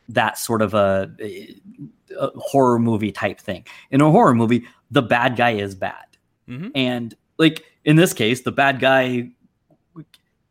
that 0.10 0.38
sort 0.38 0.62
of 0.62 0.74
a, 0.74 1.10
a 2.20 2.30
horror 2.36 2.80
movie 2.80 3.12
type 3.12 3.40
thing. 3.40 3.66
In 3.92 4.02
a 4.02 4.12
horror 4.12 4.36
movie, 4.36 4.68
the 4.92 5.02
bad 5.02 5.36
guy 5.36 5.52
is 5.52 5.74
bad. 5.76 6.06
Mm-hmm. 6.48 6.70
And 6.76 7.16
like 7.38 7.64
in 7.86 7.96
this 7.96 8.14
case, 8.14 8.42
the 8.42 8.52
bad 8.52 8.80
guy 8.80 9.30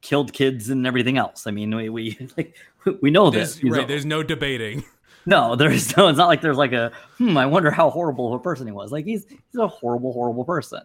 killed 0.00 0.32
kids 0.32 0.68
and 0.68 0.86
everything 0.86 1.16
else. 1.16 1.46
I 1.46 1.50
mean, 1.50 1.74
we 1.74 1.88
we 1.88 2.28
like 2.36 2.56
we 3.00 3.10
know 3.10 3.30
there's, 3.30 3.56
this. 3.56 3.64
Right, 3.64 3.82
know. 3.82 3.86
there's 3.86 4.06
no 4.06 4.22
debating. 4.22 4.84
No, 5.24 5.54
there's 5.54 5.96
no. 5.96 6.08
It's 6.08 6.18
not 6.18 6.26
like 6.26 6.40
there's 6.40 6.56
like 6.56 6.72
a 6.72 6.90
hmm. 7.16 7.36
I 7.36 7.46
wonder 7.46 7.70
how 7.70 7.90
horrible 7.90 8.34
of 8.34 8.40
a 8.40 8.42
person 8.42 8.66
he 8.66 8.72
was. 8.72 8.90
Like 8.90 9.04
he's 9.04 9.24
he's 9.28 9.60
a 9.60 9.68
horrible, 9.68 10.12
horrible 10.12 10.44
person. 10.44 10.80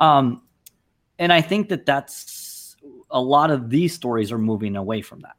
Um, 0.00 0.42
and 1.18 1.30
I 1.30 1.42
think 1.42 1.68
that 1.68 1.84
that's 1.84 2.14
a 3.12 3.20
lot 3.20 3.50
of 3.50 3.70
these 3.70 3.94
stories 3.94 4.32
are 4.32 4.38
moving 4.38 4.76
away 4.76 5.02
from 5.02 5.20
that. 5.20 5.36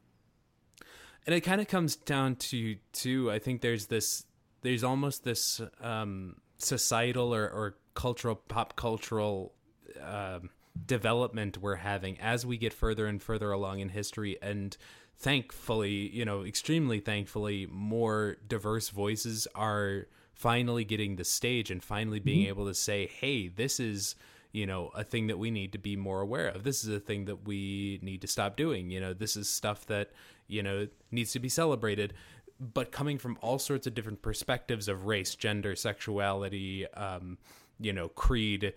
And 1.26 1.34
it 1.34 1.40
kind 1.40 1.60
of 1.60 1.68
comes 1.68 1.96
down 1.96 2.36
to 2.36 2.76
too. 2.92 3.30
I 3.30 3.38
think 3.38 3.60
there's 3.60 3.86
this 3.86 4.24
there's 4.62 4.84
almost 4.84 5.24
this 5.24 5.60
um, 5.80 6.36
societal 6.58 7.34
or, 7.34 7.48
or 7.48 7.76
cultural 7.94 8.34
pop 8.34 8.76
cultural 8.76 9.54
uh, 10.02 10.40
development 10.86 11.58
we're 11.58 11.76
having 11.76 12.18
as 12.20 12.44
we 12.44 12.56
get 12.56 12.72
further 12.72 13.06
and 13.06 13.22
further 13.22 13.52
along 13.52 13.78
in 13.78 13.90
history 13.90 14.36
and 14.42 14.76
thankfully 15.16 16.10
you 16.10 16.24
know 16.24 16.44
extremely 16.44 16.98
thankfully 16.98 17.66
more 17.70 18.36
diverse 18.48 18.88
voices 18.88 19.46
are 19.54 20.08
finally 20.32 20.84
getting 20.84 21.14
the 21.14 21.24
stage 21.24 21.70
and 21.70 21.84
finally 21.84 22.18
being 22.18 22.40
mm-hmm. 22.40 22.48
able 22.48 22.66
to 22.66 22.74
say 22.74 23.06
hey 23.06 23.46
this 23.46 23.78
is 23.78 24.16
you 24.54 24.66
know 24.66 24.90
a 24.94 25.04
thing 25.04 25.26
that 25.26 25.38
we 25.38 25.50
need 25.50 25.72
to 25.72 25.78
be 25.78 25.96
more 25.96 26.22
aware 26.22 26.48
of 26.48 26.64
this 26.64 26.84
is 26.84 26.94
a 26.94 27.00
thing 27.00 27.26
that 27.26 27.46
we 27.46 27.98
need 28.02 28.22
to 28.22 28.26
stop 28.26 28.56
doing 28.56 28.90
you 28.90 29.00
know 29.00 29.12
this 29.12 29.36
is 29.36 29.48
stuff 29.48 29.84
that 29.86 30.10
you 30.46 30.62
know 30.62 30.86
needs 31.10 31.32
to 31.32 31.38
be 31.38 31.48
celebrated 31.48 32.14
but 32.60 32.92
coming 32.92 33.18
from 33.18 33.36
all 33.42 33.58
sorts 33.58 33.86
of 33.86 33.94
different 33.94 34.22
perspectives 34.22 34.88
of 34.88 35.04
race 35.04 35.34
gender 35.34 35.76
sexuality 35.76 36.86
um, 36.94 37.36
you 37.80 37.92
know, 37.92 38.08
creed, 38.08 38.72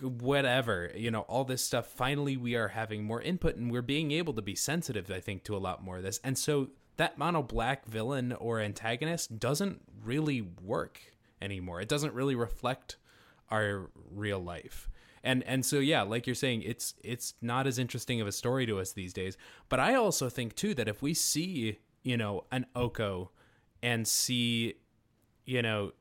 whatever, 0.00 0.90
you 0.94 1.10
know, 1.10 1.20
all 1.22 1.44
this 1.44 1.64
stuff. 1.64 1.86
Finally, 1.86 2.36
we 2.36 2.54
are 2.54 2.68
having 2.68 3.04
more 3.04 3.20
input 3.22 3.56
and 3.56 3.70
we're 3.70 3.82
being 3.82 4.10
able 4.12 4.32
to 4.34 4.42
be 4.42 4.54
sensitive, 4.54 5.10
I 5.10 5.20
think, 5.20 5.44
to 5.44 5.56
a 5.56 5.58
lot 5.58 5.82
more 5.82 5.98
of 5.98 6.02
this. 6.02 6.20
And 6.24 6.36
so 6.38 6.68
that 6.96 7.18
mono 7.18 7.42
black 7.42 7.86
villain 7.86 8.32
or 8.32 8.60
antagonist 8.60 9.38
doesn't 9.38 9.80
really 10.04 10.42
work 10.62 11.00
anymore. 11.40 11.80
It 11.80 11.88
doesn't 11.88 12.14
really 12.14 12.34
reflect 12.34 12.96
our 13.50 13.90
real 14.10 14.40
life. 14.40 14.88
And 15.22 15.42
and 15.44 15.64
so 15.64 15.78
yeah, 15.78 16.02
like 16.02 16.26
you're 16.26 16.34
saying, 16.34 16.62
it's 16.62 16.94
it's 17.04 17.34
not 17.42 17.66
as 17.66 17.78
interesting 17.78 18.20
of 18.20 18.26
a 18.26 18.32
story 18.32 18.66
to 18.66 18.78
us 18.78 18.92
these 18.92 19.12
days. 19.12 19.36
But 19.68 19.80
I 19.80 19.94
also 19.94 20.28
think 20.28 20.54
too 20.54 20.74
that 20.74 20.88
if 20.88 21.02
we 21.02 21.14
see, 21.14 21.78
you 22.02 22.16
know, 22.16 22.44
an 22.50 22.66
Oko 22.74 23.30
and 23.82 24.06
see, 24.08 24.74
you 25.44 25.62
know, 25.62 25.92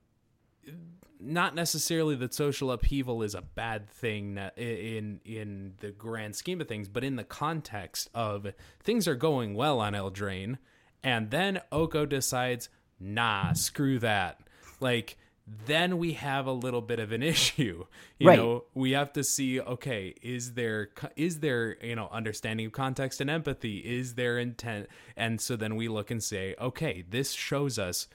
not 1.20 1.54
necessarily 1.54 2.16
that 2.16 2.34
social 2.34 2.72
upheaval 2.72 3.22
is 3.22 3.36
a 3.36 3.42
bad 3.42 3.90
thing 3.90 4.40
in 4.56 5.20
in 5.26 5.74
the 5.80 5.92
grand 5.92 6.36
scheme 6.36 6.62
of 6.62 6.68
things, 6.68 6.88
but 6.88 7.04
in 7.04 7.18
the 7.18 7.24
context 7.26 8.10
of 8.14 8.48
things 8.82 9.08
are 9.08 9.16
going 9.16 9.54
well 9.54 9.82
on 9.82 9.94
Eldraine, 9.94 10.58
and 11.04 11.30
then 11.30 11.60
Oko 11.72 12.06
decides, 12.06 12.70
nah, 13.00 13.52
screw 13.52 14.00
that. 14.00 14.40
Like 14.80 15.18
then 15.66 15.98
we 15.98 16.14
have 16.14 16.46
a 16.46 16.52
little 16.52 16.82
bit 16.82 17.00
of 17.00 17.12
an 17.12 17.24
issue. 17.34 17.86
You 18.18 18.28
right. 18.28 18.40
know, 18.40 18.66
we 18.74 18.92
have 18.92 19.14
to 19.14 19.24
see, 19.24 19.60
okay, 19.60 20.14
is 20.22 20.54
there 20.54 20.90
is 21.16 21.40
there, 21.40 21.78
you 21.84 21.96
know, 21.96 22.10
understanding 22.12 22.68
of 22.68 22.72
context 22.72 23.22
and 23.22 23.30
empathy? 23.30 23.78
Is 23.80 24.16
there 24.16 24.38
intent? 24.38 24.88
And 25.16 25.42
so 25.42 25.56
then 25.56 25.76
we 25.76 25.88
look 25.88 26.12
and 26.12 26.24
say, 26.24 26.56
okay, 26.60 27.04
this 27.10 27.32
shows 27.32 27.80
us 27.80 28.08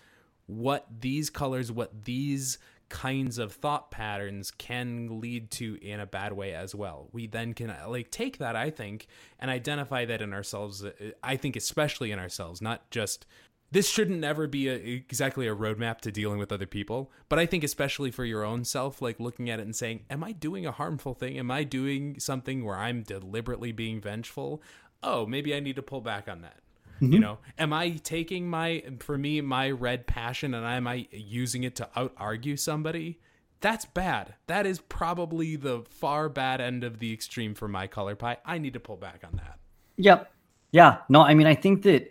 what 0.46 0.86
these 1.00 1.30
colors, 1.30 1.72
what 1.72 2.04
these 2.04 2.58
kinds 2.90 3.38
of 3.38 3.52
thought 3.52 3.90
patterns 3.90 4.50
can 4.50 5.20
lead 5.20 5.50
to 5.50 5.78
in 5.82 6.00
a 6.00 6.06
bad 6.06 6.32
way 6.32 6.54
as 6.54 6.74
well. 6.74 7.08
We 7.12 7.26
then 7.26 7.54
can 7.54 7.70
uh, 7.70 7.86
like 7.88 8.10
take 8.10 8.38
that 8.38 8.56
I 8.56 8.70
think 8.70 9.06
and 9.40 9.50
identify 9.50 10.04
that 10.04 10.22
in 10.22 10.32
ourselves. 10.32 10.84
Uh, 10.84 10.92
I 11.22 11.36
think 11.36 11.56
especially 11.56 12.12
in 12.12 12.18
ourselves, 12.18 12.60
not 12.60 12.90
just 12.90 13.26
this 13.74 13.88
shouldn't 13.88 14.22
ever 14.22 14.46
be 14.46 14.68
a, 14.68 14.74
exactly 14.74 15.48
a 15.48 15.54
roadmap 15.54 16.00
to 16.02 16.12
dealing 16.12 16.38
with 16.38 16.52
other 16.52 16.64
people, 16.64 17.10
but 17.28 17.40
I 17.40 17.46
think 17.46 17.64
especially 17.64 18.12
for 18.12 18.24
your 18.24 18.44
own 18.44 18.64
self, 18.64 19.02
like 19.02 19.18
looking 19.18 19.50
at 19.50 19.58
it 19.58 19.64
and 19.64 19.74
saying, 19.74 20.04
"Am 20.08 20.22
I 20.22 20.30
doing 20.30 20.64
a 20.64 20.70
harmful 20.70 21.12
thing? 21.12 21.36
Am 21.40 21.50
I 21.50 21.64
doing 21.64 22.20
something 22.20 22.64
where 22.64 22.76
I'm 22.76 23.02
deliberately 23.02 23.72
being 23.72 24.00
vengeful? 24.00 24.62
Oh, 25.02 25.26
maybe 25.26 25.56
I 25.56 25.58
need 25.58 25.74
to 25.74 25.82
pull 25.82 26.00
back 26.00 26.28
on 26.28 26.42
that." 26.42 26.60
Mm-hmm. 27.00 27.14
You 27.14 27.18
know, 27.18 27.38
am 27.58 27.72
I 27.72 27.90
taking 27.90 28.48
my 28.48 28.84
for 29.00 29.18
me 29.18 29.40
my 29.40 29.72
red 29.72 30.06
passion 30.06 30.54
and 30.54 30.64
am 30.64 30.86
I 30.86 31.08
using 31.10 31.64
it 31.64 31.74
to 31.76 31.88
out 31.96 32.14
argue 32.16 32.56
somebody? 32.56 33.18
That's 33.60 33.86
bad. 33.86 34.34
That 34.46 34.66
is 34.66 34.78
probably 34.80 35.56
the 35.56 35.82
far 35.90 36.28
bad 36.28 36.60
end 36.60 36.84
of 36.84 37.00
the 37.00 37.12
extreme 37.12 37.56
for 37.56 37.66
my 37.66 37.88
color 37.88 38.14
pie. 38.14 38.36
I 38.46 38.58
need 38.58 38.74
to 38.74 38.80
pull 38.80 38.98
back 38.98 39.24
on 39.24 39.36
that. 39.38 39.58
Yep. 39.96 40.30
Yeah. 40.70 40.98
No, 41.08 41.22
I 41.22 41.34
mean, 41.34 41.48
I 41.48 41.56
think 41.56 41.82
that 41.82 42.08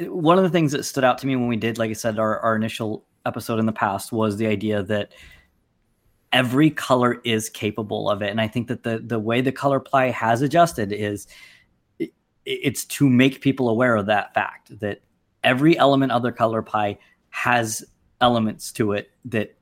one 0.00 0.38
of 0.38 0.44
the 0.44 0.50
things 0.50 0.72
that 0.72 0.84
stood 0.84 1.04
out 1.04 1.18
to 1.18 1.26
me 1.26 1.36
when 1.36 1.48
we 1.48 1.56
did, 1.56 1.78
like 1.78 1.90
I 1.90 1.94
said, 1.94 2.18
our, 2.18 2.38
our 2.40 2.54
initial 2.54 3.04
episode 3.26 3.58
in 3.58 3.66
the 3.66 3.72
past 3.72 4.12
was 4.12 4.36
the 4.36 4.46
idea 4.46 4.82
that 4.84 5.12
every 6.32 6.70
color 6.70 7.20
is 7.24 7.48
capable 7.48 8.08
of 8.08 8.22
it. 8.22 8.30
And 8.30 8.40
I 8.40 8.48
think 8.48 8.68
that 8.68 8.82
the 8.82 8.98
the 8.98 9.18
way 9.18 9.40
the 9.40 9.52
color 9.52 9.80
pie 9.80 10.10
has 10.10 10.42
adjusted 10.42 10.92
is 10.92 11.26
it's 12.44 12.84
to 12.86 13.08
make 13.08 13.40
people 13.40 13.68
aware 13.68 13.96
of 13.96 14.06
that 14.06 14.32
fact 14.34 14.78
that 14.80 15.00
every 15.44 15.76
element 15.76 16.12
of 16.12 16.22
the 16.22 16.32
color 16.32 16.62
pie 16.62 16.98
has 17.30 17.84
elements 18.20 18.72
to 18.72 18.92
it 18.92 19.10
that 19.26 19.56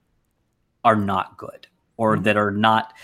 are 0.84 0.96
not 0.96 1.36
good 1.36 1.66
or 1.96 2.14
mm-hmm. 2.14 2.24
that 2.24 2.36
are 2.36 2.52
not 2.52 2.94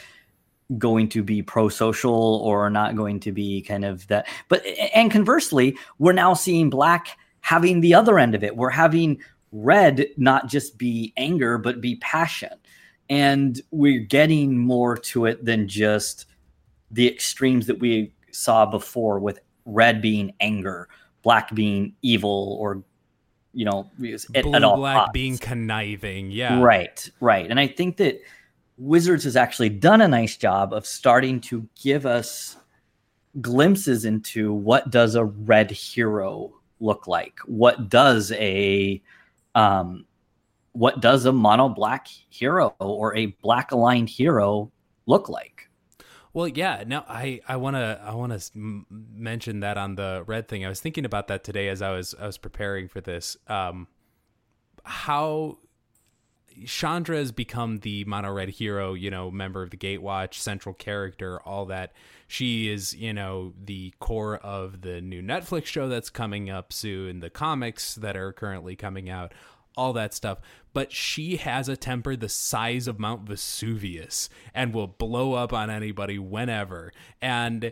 going 0.78 1.08
to 1.08 1.22
be 1.22 1.42
pro-social 1.42 2.36
or 2.36 2.70
not 2.70 2.96
going 2.96 3.20
to 3.20 3.32
be 3.32 3.60
kind 3.60 3.84
of 3.84 4.06
that 4.06 4.26
but 4.48 4.64
and 4.94 5.10
conversely 5.10 5.76
we're 5.98 6.12
now 6.12 6.32
seeing 6.32 6.70
black 6.70 7.18
having 7.42 7.80
the 7.80 7.94
other 7.94 8.18
end 8.18 8.34
of 8.34 8.42
it 8.42 8.56
we're 8.56 8.70
having 8.70 9.20
red 9.52 10.06
not 10.16 10.48
just 10.48 10.78
be 10.78 11.12
anger 11.16 11.58
but 11.58 11.80
be 11.80 11.96
passion 11.96 12.50
and 13.10 13.60
we're 13.70 14.00
getting 14.00 14.56
more 14.56 14.96
to 14.96 15.26
it 15.26 15.44
than 15.44 15.68
just 15.68 16.24
the 16.90 17.06
extremes 17.06 17.66
that 17.66 17.78
we 17.78 18.14
saw 18.30 18.64
before 18.66 19.18
with 19.18 19.40
red 19.64 20.00
being 20.00 20.32
anger, 20.40 20.88
black 21.22 21.54
being 21.54 21.94
evil, 22.02 22.56
or 22.60 22.82
you 23.54 23.66
know, 23.66 23.90
at, 24.34 24.44
blue 24.44 24.54
at 24.54 24.62
black 24.62 24.96
odds. 24.96 25.10
being 25.12 25.36
conniving. 25.36 26.30
Yeah, 26.30 26.60
right, 26.60 27.10
right. 27.20 27.50
And 27.50 27.60
I 27.60 27.66
think 27.66 27.98
that 27.98 28.22
Wizards 28.78 29.24
has 29.24 29.36
actually 29.36 29.68
done 29.68 30.00
a 30.00 30.08
nice 30.08 30.36
job 30.36 30.72
of 30.72 30.86
starting 30.86 31.40
to 31.42 31.68
give 31.80 32.06
us 32.06 32.56
glimpses 33.40 34.04
into 34.04 34.52
what 34.52 34.90
does 34.90 35.14
a 35.14 35.24
red 35.24 35.70
hero 35.70 36.52
look 36.82 37.06
like. 37.06 37.38
What 37.46 37.88
does 37.88 38.32
a 38.32 39.00
um, 39.54 40.04
what 40.72 41.00
does 41.00 41.24
a 41.24 41.32
mono 41.32 41.68
black 41.68 42.06
hero 42.28 42.74
or 42.78 43.14
a 43.16 43.26
black 43.42 43.72
aligned 43.72 44.08
hero 44.08 44.72
look 45.06 45.28
like? 45.28 45.68
Well, 46.34 46.48
yeah. 46.48 46.84
Now 46.86 47.04
I 47.08 47.40
I 47.46 47.56
want 47.56 47.76
to 47.76 48.00
I 48.04 48.14
want 48.14 48.38
to 48.38 48.50
m- 48.56 48.86
mention 48.90 49.60
that 49.60 49.76
on 49.76 49.96
the 49.96 50.24
red 50.26 50.48
thing. 50.48 50.64
I 50.64 50.68
was 50.68 50.80
thinking 50.80 51.04
about 51.04 51.28
that 51.28 51.44
today 51.44 51.68
as 51.68 51.82
I 51.82 51.92
was 51.92 52.14
I 52.18 52.26
was 52.26 52.38
preparing 52.38 52.88
for 52.88 53.00
this. 53.00 53.36
Um, 53.48 53.86
how 54.84 55.58
Chandra 56.66 57.16
has 57.16 57.32
become 57.32 57.78
the 57.78 58.04
mono 58.04 58.32
red 58.32 58.50
hero, 58.50 58.94
you 58.94 59.10
know, 59.10 59.30
member 59.30 59.62
of 59.62 59.70
the 59.70 59.76
Gatewatch, 59.76 60.34
central 60.34 60.74
character, 60.74 61.40
all 61.42 61.66
that. 61.66 61.92
She 62.32 62.72
is, 62.72 62.94
you 62.94 63.12
know, 63.12 63.52
the 63.62 63.92
core 64.00 64.38
of 64.38 64.80
the 64.80 65.02
new 65.02 65.20
Netflix 65.20 65.66
show 65.66 65.86
that's 65.86 66.08
coming 66.08 66.48
up 66.48 66.72
soon, 66.72 67.20
the 67.20 67.28
comics 67.28 67.94
that 67.96 68.16
are 68.16 68.32
currently 68.32 68.74
coming 68.74 69.10
out, 69.10 69.34
all 69.76 69.92
that 69.92 70.14
stuff. 70.14 70.38
But 70.72 70.92
she 70.92 71.36
has 71.36 71.68
a 71.68 71.76
temper 71.76 72.16
the 72.16 72.30
size 72.30 72.88
of 72.88 72.98
Mount 72.98 73.28
Vesuvius 73.28 74.30
and 74.54 74.72
will 74.72 74.86
blow 74.86 75.34
up 75.34 75.52
on 75.52 75.68
anybody 75.68 76.18
whenever. 76.18 76.90
And 77.20 77.70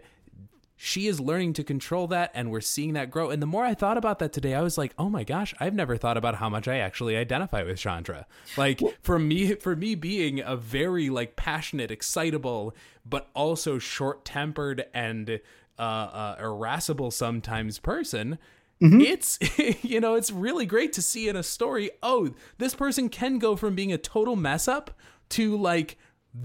she 0.82 1.06
is 1.08 1.20
learning 1.20 1.52
to 1.52 1.62
control 1.62 2.06
that 2.06 2.30
and 2.32 2.50
we're 2.50 2.62
seeing 2.62 2.94
that 2.94 3.10
grow. 3.10 3.28
And 3.28 3.42
the 3.42 3.46
more 3.46 3.66
I 3.66 3.74
thought 3.74 3.98
about 3.98 4.18
that 4.20 4.32
today, 4.32 4.54
I 4.54 4.62
was 4.62 4.78
like, 4.78 4.94
"Oh 4.98 5.10
my 5.10 5.24
gosh, 5.24 5.54
I've 5.60 5.74
never 5.74 5.98
thought 5.98 6.16
about 6.16 6.36
how 6.36 6.48
much 6.48 6.66
I 6.66 6.78
actually 6.78 7.18
identify 7.18 7.62
with 7.62 7.78
Chandra." 7.78 8.26
Like 8.56 8.80
for 9.02 9.18
me 9.18 9.56
for 9.56 9.76
me 9.76 9.94
being 9.94 10.40
a 10.40 10.56
very 10.56 11.10
like 11.10 11.36
passionate, 11.36 11.90
excitable, 11.90 12.74
but 13.04 13.28
also 13.34 13.78
short-tempered 13.78 14.86
and 14.94 15.40
uh, 15.78 15.82
uh 15.82 16.36
irascible 16.40 17.10
sometimes 17.10 17.78
person, 17.78 18.38
Mm-hmm. 18.82 19.02
It's 19.02 19.38
you 19.84 20.00
know, 20.00 20.14
it's 20.14 20.30
really 20.30 20.64
great 20.64 20.94
to 20.94 21.02
see 21.02 21.28
in 21.28 21.36
a 21.36 21.42
story, 21.42 21.90
oh, 22.02 22.30
this 22.56 22.74
person 22.74 23.10
can 23.10 23.38
go 23.38 23.54
from 23.54 23.74
being 23.74 23.92
a 23.92 23.98
total 23.98 24.34
mess 24.34 24.66
up 24.66 24.98
to 25.30 25.58
like 25.58 25.98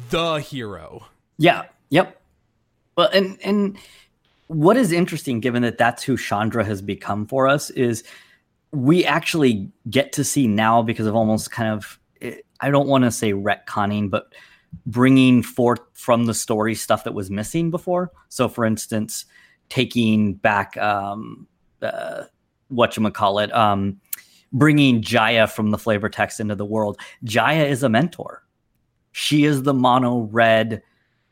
the 0.10 0.36
hero. 0.40 1.06
Yeah. 1.38 1.68
Yep. 1.88 2.22
Well, 2.98 3.10
and 3.14 3.38
and 3.42 3.78
what 4.48 4.78
is 4.78 4.92
interesting, 4.92 5.40
given 5.40 5.64
that 5.64 5.78
that's 5.78 6.04
who 6.04 6.18
Chandra 6.18 6.64
has 6.64 6.82
become 6.82 7.26
for 7.26 7.48
us, 7.48 7.70
is 7.72 8.04
we 8.72 9.06
actually 9.06 9.72
get 9.90 10.12
to 10.14 10.24
see 10.24 10.48
now 10.48 10.82
because 10.82 11.08
of 11.08 11.16
almost 11.16 11.52
kind 11.52 11.72
of 11.72 12.00
I 12.62 12.70
don't 12.70 12.88
want 12.88 13.04
to 13.04 13.12
say 13.12 13.34
retconning, 13.34 14.10
but 14.10 14.34
bringing 14.86 15.44
forth 15.44 15.82
from 15.94 16.26
the 16.26 16.34
story 16.34 16.76
stuff 16.76 17.04
that 17.04 17.14
was 17.14 17.30
missing 17.30 17.72
before. 17.72 18.12
So, 18.30 18.48
for 18.48 18.66
instance, 18.66 19.26
taking 19.70 20.36
back 20.36 20.78
um, 20.78 21.48
uh, 21.82 22.24
what 22.70 22.96
you 22.96 23.10
call 23.12 23.40
it, 23.40 23.54
um, 23.54 24.00
bringing 24.54 25.02
Jaya 25.02 25.48
from 25.48 25.72
the 25.72 25.78
flavor 25.78 26.10
text 26.10 26.40
into 26.40 26.56
the 26.56 26.66
world. 26.66 27.00
Jaya 27.24 27.66
is 27.66 27.84
a 27.84 27.90
mentor. 27.90 28.44
She 29.12 29.46
is 29.46 29.64
the 29.64 29.74
mono 29.74 30.30
red 30.32 30.82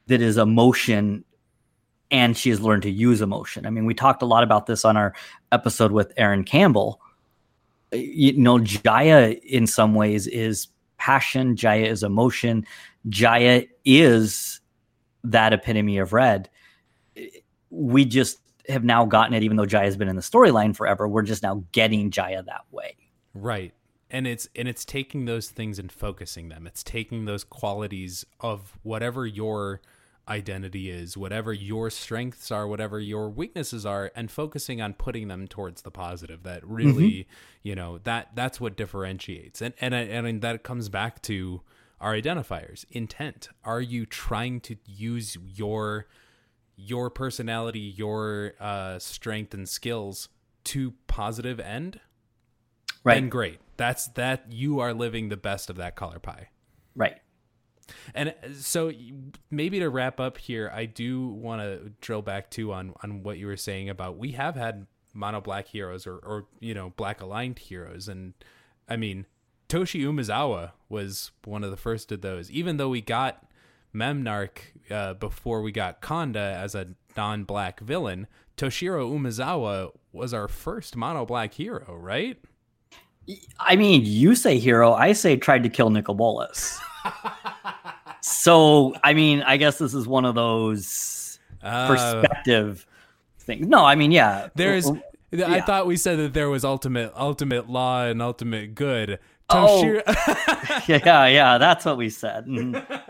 that 0.08 0.22
is 0.22 0.38
emotion 0.38 1.24
and 2.14 2.38
she 2.38 2.52
has 2.52 2.62
learned 2.62 2.84
to 2.84 2.92
use 2.92 3.22
emotion. 3.22 3.66
I 3.66 3.72
mean, 3.72 3.86
we 3.86 3.96
talked 3.96 4.22
a 4.22 4.26
lot 4.26 4.44
about 4.44 4.68
this 4.68 4.86
on 4.86 4.96
our 4.96 5.14
episode 5.52 5.92
with 5.92 6.14
Aaron 6.16 6.44
Campbell. 6.44 7.02
Uh, 7.92 7.98
you 7.98 8.38
know, 8.38 8.60
Jaya 8.60 9.36
in 9.44 9.66
some 9.66 9.96
ways 9.96 10.28
is 10.28 10.68
passion, 10.98 11.56
Jaya 11.56 11.88
is 11.88 12.04
emotion, 12.04 12.66
Jaya 13.10 13.64
is 13.84 14.62
that 15.24 15.54
epitome 15.54 15.98
of 15.98 16.14
red. 16.14 16.50
We 17.72 18.06
just 18.06 18.40
have 18.70 18.84
now 18.84 19.06
gotten 19.06 19.34
it, 19.34 19.42
even 19.42 19.58
though 19.58 19.66
Jaya 19.66 19.86
has 19.86 19.98
been 19.98 20.08
in 20.08 20.16
the 20.16 20.22
storyline 20.22 20.76
forever. 20.76 21.08
We're 21.08 21.24
just 21.24 21.42
now 21.42 21.64
getting 21.72 22.12
Jaya 22.12 22.44
that 22.44 22.62
way. 22.72 22.96
Right. 23.34 23.74
And 24.12 24.28
it's 24.28 24.48
and 24.56 24.68
it's 24.68 24.86
taking 24.86 25.26
those 25.26 25.50
things 25.50 25.80
and 25.80 25.92
focusing 25.92 26.50
them. 26.50 26.68
It's 26.68 26.84
taking 26.84 27.26
those 27.26 27.44
qualities 27.44 28.24
of 28.40 28.78
whatever 28.84 29.26
your 29.26 29.82
identity 30.28 30.90
is, 30.90 31.18
whatever 31.18 31.52
your 31.52 31.90
strengths 31.90 32.52
are, 32.52 32.68
whatever 32.68 33.00
your 33.00 33.30
weaknesses 33.30 33.86
are, 33.86 34.12
and 34.16 34.32
focusing 34.32 34.82
on 34.82 34.94
putting 34.94 35.28
them 35.28 35.48
towards 35.48 35.82
the 35.82 35.92
positive. 35.92 36.44
That 36.44 36.66
really, 36.68 37.12
mm-hmm. 37.12 37.32
you 37.64 37.76
know, 37.76 38.00
that 38.04 38.36
that's 38.36 38.62
what 38.62 38.76
differentiates. 38.76 39.62
And 39.62 39.74
and 39.80 39.94
and 39.94 40.42
that 40.42 40.64
comes 40.64 40.90
back 40.90 41.22
to 41.24 41.62
our 42.00 42.14
identifiers. 42.14 42.86
Intent. 42.92 43.50
Are 43.64 43.82
you 43.82 44.06
trying 44.06 44.62
to 44.62 44.78
use 44.86 45.38
your 45.56 46.08
your 46.76 47.10
personality, 47.10 47.80
your 47.80 48.54
uh, 48.60 49.00
strength 49.00 49.54
and 49.54 49.68
skills 49.68 50.30
to 50.66 50.94
positive 51.08 51.60
end? 51.60 52.00
Right. 53.04 53.18
And 53.18 53.30
great. 53.30 53.60
That's 53.78 54.08
that 54.10 54.46
you 54.52 54.80
are 54.80 54.94
living 54.94 55.30
the 55.30 55.38
best 55.38 55.70
of 55.70 55.76
that 55.78 55.96
color 55.96 56.20
pie. 56.20 56.50
Right. 56.96 57.18
And 58.14 58.30
uh, 58.30 58.34
so 58.58 58.92
maybe 59.52 59.80
to 59.80 59.90
wrap 59.90 60.20
up 60.20 60.38
here, 60.38 60.72
I 60.74 60.86
do 60.86 61.28
want 61.28 61.62
to 61.62 61.92
drill 62.02 62.22
back 62.22 62.50
to 62.52 62.74
on 62.74 62.94
on 63.04 63.24
what 63.24 63.38
you 63.38 63.48
were 63.48 63.58
saying 63.58 63.90
about 63.90 64.18
we 64.18 64.32
have 64.34 64.56
had 64.56 64.88
mono 65.14 65.42
black 65.42 65.68
heroes 65.68 66.08
or 66.08 66.16
or 66.18 66.46
you 66.60 66.74
know 66.74 66.92
black 66.96 67.22
aligned 67.22 67.60
heroes 67.60 68.08
and 68.08 68.34
I 68.90 68.96
mean 68.98 69.28
Toshi 69.70 70.02
Umezawa 70.04 70.72
was 70.90 71.32
one 71.46 71.64
of 71.64 71.72
the 71.72 71.78
first 71.78 72.12
of 72.12 72.22
those. 72.22 72.52
Even 72.52 72.78
though 72.78 72.90
we 72.90 73.02
got 73.02 73.44
Memnarch 73.96 74.60
uh, 74.92 75.16
before 75.16 75.62
we 75.62 75.72
got 75.72 76.00
Konda 76.02 76.54
as 76.56 76.76
a 76.76 76.90
non-black 77.18 77.80
villain, 77.80 78.28
Toshiro 78.56 79.12
Umezawa 79.12 79.92
was 80.12 80.34
our 80.34 80.48
first 80.48 80.96
mono 80.96 81.26
black 81.26 81.54
hero, 81.56 81.96
right? 81.96 82.38
I 83.60 83.76
mean, 83.76 84.04
you 84.06 84.36
say 84.36 84.60
hero, 84.60 84.94
I 84.94 85.14
say 85.14 85.38
tried 85.38 85.64
to 85.64 85.70
kill 85.70 85.90
Nicol 85.90 86.14
Bolas. 86.14 86.80
so, 88.26 88.96
I 89.04 89.14
mean, 89.14 89.42
I 89.42 89.58
guess 89.58 89.78
this 89.78 89.94
is 89.94 90.08
one 90.08 90.24
of 90.24 90.34
those 90.34 91.40
uh, 91.62 91.88
perspective 91.88 92.88
things. 93.40 93.68
No, 93.68 93.84
I 93.84 93.96
mean, 93.96 94.14
yeah. 94.14 94.48
There's 94.56 94.90
yeah. 95.30 95.52
I 95.52 95.60
thought 95.60 95.88
we 95.88 95.98
said 95.98 96.20
that 96.20 96.34
there 96.34 96.50
was 96.50 96.64
ultimate 96.64 97.12
ultimate 97.18 97.70
law 97.70 98.06
and 98.06 98.22
ultimate 98.22 98.76
good. 98.76 99.20
Toshiro- 99.50 100.04
oh. 100.08 100.82
yeah, 100.88 101.28
yeah, 101.28 101.58
that's 101.58 101.84
what 101.84 101.98
we 101.98 102.10
said. 102.10 102.46
Mm. 102.46 103.02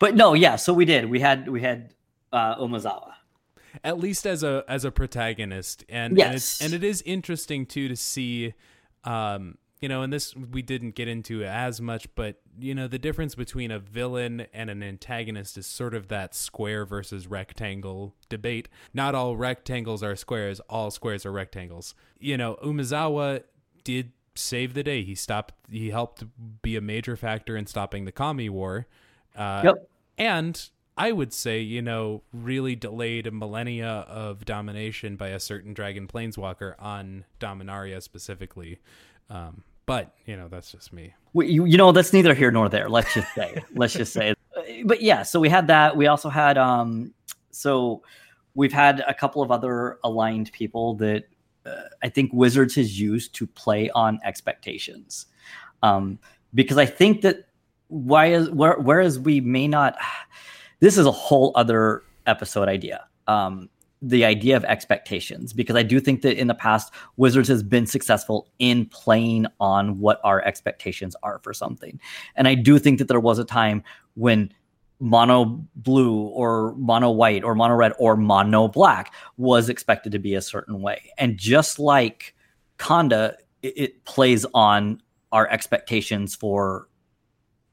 but 0.00 0.16
no, 0.16 0.34
yeah, 0.34 0.56
so 0.56 0.72
we 0.72 0.84
did. 0.84 1.08
We 1.08 1.20
had 1.20 1.48
we 1.48 1.60
had 1.60 1.94
uh, 2.32 2.56
Umezawa. 2.56 3.12
At 3.84 4.00
least 4.00 4.26
as 4.26 4.42
a 4.42 4.64
as 4.66 4.84
a 4.84 4.90
protagonist, 4.90 5.84
and 5.88 6.18
yes. 6.18 6.60
and, 6.60 6.74
and 6.74 6.82
it 6.82 6.84
is 6.84 7.02
interesting 7.02 7.66
too 7.66 7.86
to 7.86 7.94
see 7.94 8.54
um, 9.04 9.58
you 9.80 9.88
know, 9.88 10.02
and 10.02 10.12
this 10.12 10.34
we 10.34 10.62
didn't 10.62 10.94
get 10.94 11.08
into 11.08 11.44
as 11.44 11.80
much, 11.80 12.06
but 12.14 12.40
you 12.58 12.74
know, 12.74 12.88
the 12.88 12.98
difference 12.98 13.34
between 13.34 13.70
a 13.70 13.78
villain 13.78 14.46
and 14.52 14.70
an 14.70 14.82
antagonist 14.82 15.58
is 15.58 15.66
sort 15.66 15.94
of 15.94 16.08
that 16.08 16.34
square 16.34 16.84
versus 16.84 17.26
rectangle 17.26 18.14
debate. 18.28 18.68
Not 18.92 19.14
all 19.14 19.36
rectangles 19.36 20.02
are 20.02 20.16
squares, 20.16 20.60
all 20.70 20.90
squares 20.90 21.26
are 21.26 21.32
rectangles. 21.32 21.94
You 22.18 22.36
know, 22.36 22.56
Umezawa 22.64 23.42
did 23.82 24.12
save 24.34 24.74
the 24.74 24.82
day. 24.82 25.02
He 25.02 25.14
stopped 25.14 25.54
he 25.70 25.90
helped 25.90 26.24
be 26.62 26.76
a 26.76 26.80
major 26.80 27.16
factor 27.16 27.56
in 27.56 27.66
stopping 27.66 28.04
the 28.04 28.12
Kami 28.12 28.48
War. 28.48 28.86
Uh, 29.36 29.62
yep. 29.64 29.90
and 30.16 30.70
I 30.96 31.10
would 31.10 31.32
say, 31.32 31.60
you 31.60 31.82
know, 31.82 32.22
really 32.32 32.76
delayed 32.76 33.26
a 33.26 33.32
millennia 33.32 34.06
of 34.08 34.44
domination 34.44 35.16
by 35.16 35.28
a 35.28 35.40
certain 35.40 35.74
dragon 35.74 36.06
planeswalker 36.06 36.74
on 36.78 37.24
Dominaria 37.40 38.00
specifically. 38.00 38.78
Um, 39.30 39.62
but 39.86 40.14
you 40.26 40.36
know, 40.36 40.48
that's 40.48 40.72
just 40.72 40.92
me. 40.92 41.14
You, 41.34 41.64
you 41.64 41.76
know, 41.76 41.92
that's 41.92 42.12
neither 42.12 42.34
here 42.34 42.50
nor 42.50 42.68
there. 42.68 42.88
Let's 42.88 43.12
just 43.12 43.34
say. 43.34 43.62
let's 43.74 43.92
just 43.92 44.12
say. 44.12 44.34
But 44.84 45.02
yeah, 45.02 45.22
so 45.22 45.40
we 45.40 45.48
had 45.48 45.66
that. 45.66 45.96
We 45.96 46.06
also 46.06 46.28
had 46.28 46.56
um, 46.56 47.12
so 47.50 48.02
we've 48.54 48.72
had 48.72 49.00
a 49.06 49.14
couple 49.14 49.42
of 49.42 49.50
other 49.50 49.98
aligned 50.04 50.52
people 50.52 50.94
that 50.96 51.24
uh, 51.66 51.82
I 52.02 52.08
think 52.08 52.32
Wizards 52.32 52.74
has 52.76 52.98
used 52.98 53.34
to 53.36 53.46
play 53.46 53.90
on 53.90 54.20
expectations, 54.24 55.26
um, 55.82 56.18
because 56.54 56.78
I 56.78 56.86
think 56.86 57.22
that 57.22 57.48
why 57.88 58.26
is 58.26 58.50
where, 58.50 58.78
whereas 58.78 59.18
we 59.18 59.40
may 59.40 59.68
not. 59.68 59.96
This 60.80 60.98
is 60.98 61.06
a 61.06 61.12
whole 61.12 61.52
other 61.54 62.02
episode 62.26 62.68
idea. 62.68 63.06
Um, 63.26 63.70
the 64.06 64.24
idea 64.24 64.54
of 64.56 64.64
expectations 64.64 65.54
because 65.54 65.76
I 65.76 65.82
do 65.82 65.98
think 65.98 66.20
that 66.22 66.38
in 66.38 66.46
the 66.46 66.54
past 66.54 66.92
Wizards 67.16 67.48
has 67.48 67.62
been 67.62 67.86
successful 67.86 68.50
in 68.58 68.84
playing 68.86 69.46
on 69.60 69.98
what 69.98 70.20
our 70.22 70.42
expectations 70.42 71.16
are 71.22 71.40
for 71.42 71.54
something. 71.54 71.98
And 72.36 72.46
I 72.46 72.54
do 72.54 72.78
think 72.78 72.98
that 72.98 73.08
there 73.08 73.20
was 73.20 73.38
a 73.38 73.44
time 73.44 73.82
when 74.14 74.52
mono 75.00 75.64
blue 75.74 76.18
or 76.18 76.74
mono 76.76 77.10
white 77.10 77.44
or 77.44 77.54
mono 77.54 77.74
red 77.74 77.92
or 77.98 78.16
mono 78.16 78.68
black 78.68 79.14
was 79.38 79.70
expected 79.70 80.12
to 80.12 80.18
be 80.18 80.34
a 80.34 80.42
certain 80.42 80.82
way. 80.82 81.10
And 81.16 81.38
just 81.38 81.78
like 81.78 82.34
Konda, 82.78 83.36
it, 83.62 83.72
it 83.76 84.04
plays 84.04 84.44
on 84.52 85.00
our 85.32 85.48
expectations 85.48 86.34
for 86.34 86.88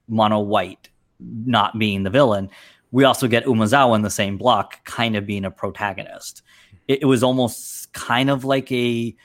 mono 0.07 0.39
white 0.39 0.89
not 1.19 1.77
being 1.77 2.03
the 2.03 2.09
villain 2.09 2.49
we 2.91 3.05
also 3.05 3.27
get 3.27 3.45
Umezawa 3.45 3.95
in 3.95 4.01
the 4.01 4.09
same 4.09 4.37
block, 4.37 4.83
kind 4.83 5.15
of 5.15 5.25
being 5.25 5.45
a 5.45 5.51
protagonist. 5.51 6.41
It, 6.87 7.03
it 7.03 7.05
was 7.05 7.23
almost 7.23 7.93
kind 7.93 8.29
of 8.29 8.43
like 8.43 8.71
a 8.71 9.15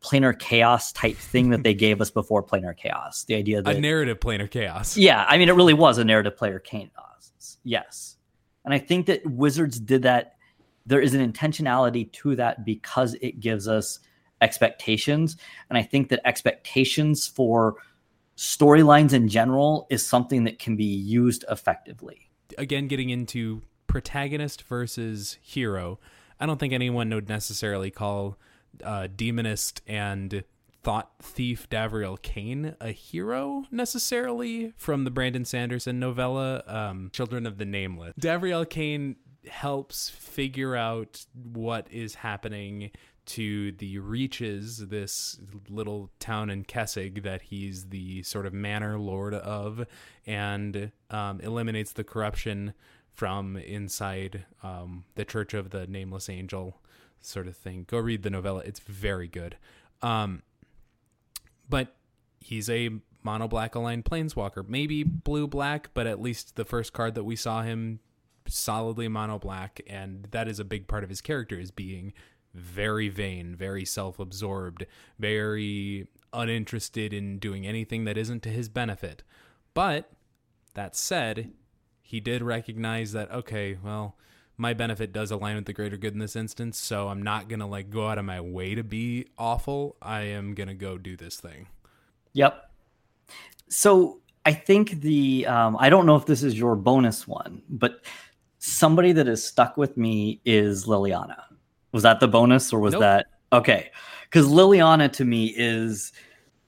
planar 0.00 0.36
chaos 0.38 0.92
type 0.92 1.16
thing 1.16 1.50
that 1.50 1.62
they 1.62 1.74
gave 1.86 2.00
us 2.00 2.10
before 2.10 2.42
planar 2.42 2.76
chaos. 2.76 3.24
The 3.24 3.36
idea 3.36 3.62
that 3.62 3.76
a 3.76 3.80
narrative 3.80 4.18
planar 4.20 4.50
chaos. 4.50 4.96
Yeah, 4.96 5.24
I 5.28 5.38
mean, 5.38 5.48
it 5.48 5.54
really 5.54 5.74
was 5.74 5.98
a 5.98 6.04
narrative 6.04 6.36
planar 6.36 6.62
chaos. 6.62 7.58
Yes, 7.62 8.16
and 8.64 8.74
I 8.74 8.78
think 8.78 9.06
that 9.06 9.24
Wizards 9.24 9.78
did 9.78 10.02
that. 10.02 10.34
There 10.84 11.00
is 11.00 11.14
an 11.14 11.32
intentionality 11.32 12.10
to 12.12 12.36
that 12.36 12.64
because 12.64 13.14
it 13.14 13.40
gives 13.40 13.66
us 13.66 14.00
expectations, 14.40 15.36
and 15.68 15.78
I 15.78 15.82
think 15.82 16.08
that 16.08 16.20
expectations 16.24 17.26
for 17.26 17.76
storylines 18.36 19.12
in 19.12 19.28
general 19.28 19.86
is 19.90 20.06
something 20.06 20.44
that 20.44 20.58
can 20.58 20.76
be 20.76 20.84
used 20.84 21.44
effectively 21.50 22.25
again 22.58 22.88
getting 22.88 23.10
into 23.10 23.62
protagonist 23.86 24.62
versus 24.62 25.38
hero. 25.40 25.98
I 26.38 26.46
don't 26.46 26.58
think 26.58 26.72
anyone 26.72 27.10
would 27.10 27.28
necessarily 27.28 27.90
call 27.90 28.38
uh, 28.84 29.08
demonist 29.14 29.80
and 29.86 30.44
thought 30.82 31.10
thief 31.20 31.68
Davriel 31.68 32.20
Cane 32.20 32.76
a 32.80 32.92
hero 32.92 33.64
necessarily 33.70 34.72
from 34.76 35.04
the 35.04 35.10
Brandon 35.10 35.44
Sanderson 35.44 35.98
novella, 35.98 36.62
um, 36.66 37.10
Children 37.12 37.46
of 37.46 37.58
the 37.58 37.64
Nameless. 37.64 38.12
Davriel 38.20 38.68
Cane 38.68 39.16
helps 39.48 40.08
figure 40.10 40.76
out 40.76 41.26
what 41.34 41.88
is 41.90 42.16
happening 42.16 42.90
to 43.26 43.72
the 43.72 43.98
Reaches, 43.98 44.88
this 44.88 45.38
little 45.68 46.10
town 46.18 46.50
in 46.50 46.64
Kessig 46.64 47.22
that 47.22 47.42
he's 47.42 47.86
the 47.86 48.22
sort 48.22 48.46
of 48.46 48.52
manor 48.52 48.98
lord 48.98 49.34
of, 49.34 49.86
and 50.26 50.92
um, 51.10 51.40
eliminates 51.40 51.92
the 51.92 52.04
corruption 52.04 52.74
from 53.12 53.56
inside 53.56 54.44
um, 54.62 55.04
the 55.14 55.24
Church 55.24 55.54
of 55.54 55.70
the 55.70 55.86
Nameless 55.86 56.28
Angel, 56.28 56.80
sort 57.20 57.46
of 57.46 57.56
thing. 57.56 57.84
Go 57.88 57.98
read 57.98 58.22
the 58.22 58.30
novella; 58.30 58.62
it's 58.64 58.80
very 58.80 59.28
good. 59.28 59.56
Um, 60.02 60.42
but 61.68 61.96
he's 62.40 62.70
a 62.70 62.90
mono 63.22 63.48
black 63.48 63.74
aligned 63.74 64.04
planeswalker, 64.04 64.66
maybe 64.68 65.02
blue 65.02 65.46
black, 65.46 65.90
but 65.94 66.06
at 66.06 66.20
least 66.20 66.56
the 66.56 66.64
first 66.64 66.92
card 66.92 67.14
that 67.16 67.24
we 67.24 67.34
saw 67.34 67.62
him 67.62 68.00
solidly 68.48 69.08
mono 69.08 69.38
black, 69.38 69.80
and 69.86 70.28
that 70.30 70.48
is 70.48 70.60
a 70.60 70.64
big 70.64 70.86
part 70.86 71.02
of 71.02 71.10
his 71.10 71.20
character 71.20 71.58
is 71.58 71.70
being 71.70 72.12
very 72.56 73.08
vain, 73.08 73.54
very 73.56 73.84
self 73.84 74.18
absorbed, 74.18 74.86
very 75.18 76.08
uninterested 76.32 77.12
in 77.12 77.38
doing 77.38 77.66
anything 77.66 78.04
that 78.04 78.18
isn't 78.18 78.42
to 78.42 78.48
his 78.50 78.68
benefit. 78.68 79.22
But 79.74 80.10
that 80.74 80.96
said, 80.96 81.52
he 82.02 82.20
did 82.20 82.42
recognize 82.42 83.12
that, 83.12 83.30
okay, 83.30 83.78
well, 83.82 84.16
my 84.56 84.72
benefit 84.72 85.12
does 85.12 85.30
align 85.30 85.56
with 85.56 85.66
the 85.66 85.72
greater 85.72 85.96
good 85.96 86.14
in 86.14 86.18
this 86.18 86.36
instance, 86.36 86.78
so 86.78 87.08
I'm 87.08 87.22
not 87.22 87.48
going 87.48 87.60
to 87.60 87.66
like 87.66 87.90
go 87.90 88.08
out 88.08 88.18
of 88.18 88.24
my 88.24 88.40
way 88.40 88.74
to 88.74 88.82
be 88.82 89.26
awful. 89.36 89.96
I 90.00 90.22
am 90.22 90.54
going 90.54 90.68
to 90.68 90.74
go 90.74 90.98
do 90.98 91.16
this 91.16 91.36
thing. 91.36 91.68
Yep. 92.32 92.70
So 93.68 94.20
I 94.44 94.52
think 94.52 95.00
the, 95.02 95.46
um, 95.46 95.76
I 95.78 95.90
don't 95.90 96.06
know 96.06 96.16
if 96.16 96.26
this 96.26 96.42
is 96.42 96.58
your 96.58 96.76
bonus 96.76 97.26
one, 97.26 97.62
but 97.68 98.02
somebody 98.58 99.12
that 99.12 99.26
has 99.26 99.44
stuck 99.44 99.76
with 99.76 99.96
me 99.96 100.40
is 100.44 100.86
Liliana. 100.86 101.42
Was 101.92 102.02
that 102.02 102.20
the 102.20 102.28
bonus 102.28 102.72
or 102.72 102.80
was 102.80 102.92
nope. 102.92 103.00
that 103.00 103.26
okay? 103.52 103.90
Because 104.24 104.46
Liliana 104.46 105.10
to 105.12 105.24
me 105.24 105.54
is 105.56 106.12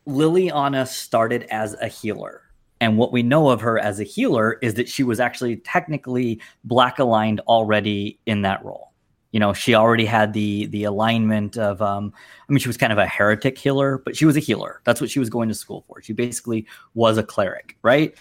Liliana 0.07 0.87
started 0.87 1.45
as 1.51 1.75
a 1.75 1.89
healer. 1.89 2.43
And 2.81 2.97
what 2.97 3.12
we 3.12 3.23
know 3.23 3.49
of 3.49 3.61
her 3.61 3.79
as 3.79 3.99
a 4.01 4.05
healer 4.05 4.59
is 4.62 4.75
that 4.75 4.89
she 4.89 5.03
was 5.03 5.21
actually 5.21 5.57
technically 5.57 6.41
black 6.64 6.99
aligned 6.99 7.41
already 7.41 8.19
in 8.27 8.43
that 8.43 8.64
role. 8.64 8.93
You 9.33 9.41
know, 9.41 9.53
she 9.53 9.75
already 9.75 10.07
had 10.07 10.33
the 10.33 10.66
the 10.66 10.85
alignment 10.85 11.59
of 11.59 11.83
um 11.83 12.12
I 12.49 12.53
mean 12.53 12.61
she 12.61 12.69
was 12.69 12.77
kind 12.77 12.93
of 12.93 12.99
a 12.99 13.07
heretic 13.07 13.59
healer, 13.59 13.99
but 13.99 14.16
she 14.16 14.25
was 14.25 14.37
a 14.37 14.41
healer. 14.41 14.81
That's 14.85 15.01
what 15.01 15.11
she 15.11 15.19
was 15.19 15.29
going 15.29 15.49
to 15.49 15.55
school 15.55 15.85
for. 15.87 16.01
She 16.01 16.12
basically 16.12 16.66
was 16.95 17.19
a 17.19 17.23
cleric, 17.23 17.77
right? 17.83 18.16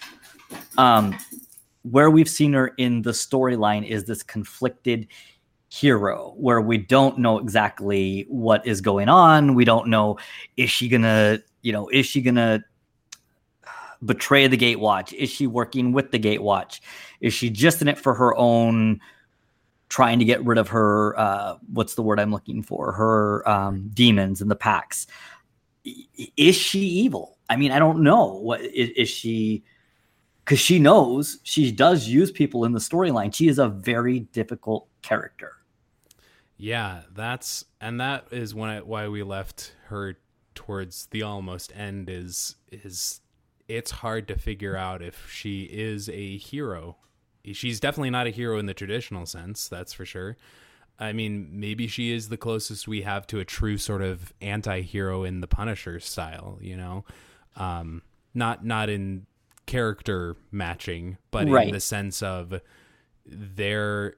Um 0.76 1.16
where 1.82 2.10
we've 2.10 2.28
seen 2.28 2.52
her 2.52 2.68
in 2.76 3.02
the 3.02 3.12
storyline 3.12 3.86
is 3.86 4.04
this 4.04 4.22
conflicted 4.22 5.06
hero 5.68 6.32
where 6.36 6.60
we 6.60 6.78
don't 6.78 7.18
know 7.18 7.38
exactly 7.38 8.26
what 8.28 8.66
is 8.66 8.80
going 8.80 9.08
on. 9.08 9.54
We 9.54 9.64
don't 9.64 9.88
know 9.88 10.18
is 10.56 10.70
she 10.70 10.88
gonna, 10.88 11.40
you 11.62 11.72
know, 11.72 11.88
is 11.88 12.06
she 12.06 12.22
gonna 12.22 12.64
betray 14.04 14.46
the 14.46 14.56
Gatewatch? 14.56 15.12
Is 15.12 15.30
she 15.30 15.46
working 15.46 15.92
with 15.92 16.10
the 16.10 16.18
Gatewatch? 16.18 16.80
Is 17.20 17.34
she 17.34 17.50
just 17.50 17.82
in 17.82 17.88
it 17.88 17.98
for 17.98 18.14
her 18.14 18.34
own 18.36 19.00
trying 19.90 20.18
to 20.18 20.24
get 20.24 20.44
rid 20.44 20.58
of 20.58 20.68
her 20.68 21.18
uh 21.18 21.56
what's 21.72 21.94
the 21.94 22.02
word 22.02 22.18
I'm 22.18 22.32
looking 22.32 22.62
for? 22.62 22.92
Her 22.92 23.46
um 23.48 23.90
demons 23.92 24.40
and 24.40 24.50
the 24.50 24.56
packs. 24.56 25.06
Is 26.36 26.56
she 26.56 26.80
evil? 26.80 27.38
I 27.50 27.56
mean, 27.56 27.72
I 27.72 27.78
don't 27.78 28.02
know. 28.02 28.34
What 28.34 28.62
is, 28.62 28.90
is 28.90 29.08
she 29.08 29.64
because 30.44 30.60
she 30.60 30.78
knows 30.78 31.40
she 31.42 31.70
does 31.70 32.08
use 32.08 32.30
people 32.30 32.64
in 32.64 32.72
the 32.72 32.78
storyline. 32.78 33.34
She 33.34 33.48
is 33.48 33.58
a 33.58 33.68
very 33.68 34.20
difficult 34.20 34.88
character. 35.02 35.57
Yeah, 36.58 37.02
that's 37.14 37.64
and 37.80 38.00
that 38.00 38.26
is 38.32 38.54
when 38.54 38.68
I, 38.68 38.80
why 38.80 39.06
we 39.08 39.22
left 39.22 39.74
her 39.86 40.16
towards 40.56 41.06
the 41.06 41.22
almost 41.22 41.72
end 41.74 42.10
is 42.10 42.56
is 42.72 43.20
it's 43.68 43.92
hard 43.92 44.26
to 44.28 44.36
figure 44.36 44.76
out 44.76 45.00
if 45.00 45.30
she 45.30 45.62
is 45.62 46.08
a 46.08 46.36
hero. 46.36 46.96
She's 47.52 47.80
definitely 47.80 48.10
not 48.10 48.26
a 48.26 48.30
hero 48.30 48.58
in 48.58 48.66
the 48.66 48.74
traditional 48.74 49.24
sense, 49.24 49.68
that's 49.68 49.92
for 49.92 50.04
sure. 50.04 50.36
I 50.98 51.12
mean, 51.12 51.48
maybe 51.52 51.86
she 51.86 52.12
is 52.12 52.28
the 52.28 52.36
closest 52.36 52.88
we 52.88 53.02
have 53.02 53.26
to 53.28 53.38
a 53.38 53.44
true 53.44 53.78
sort 53.78 54.02
of 54.02 54.34
anti-hero 54.42 55.22
in 55.22 55.40
the 55.40 55.46
Punisher 55.46 56.00
style, 56.00 56.58
you 56.60 56.76
know. 56.76 57.04
Um 57.56 58.02
not 58.34 58.64
not 58.64 58.88
in 58.88 59.26
character 59.66 60.36
matching, 60.50 61.18
but 61.30 61.48
right. 61.48 61.68
in 61.68 61.72
the 61.72 61.80
sense 61.80 62.20
of 62.20 62.60
they're 63.24 64.16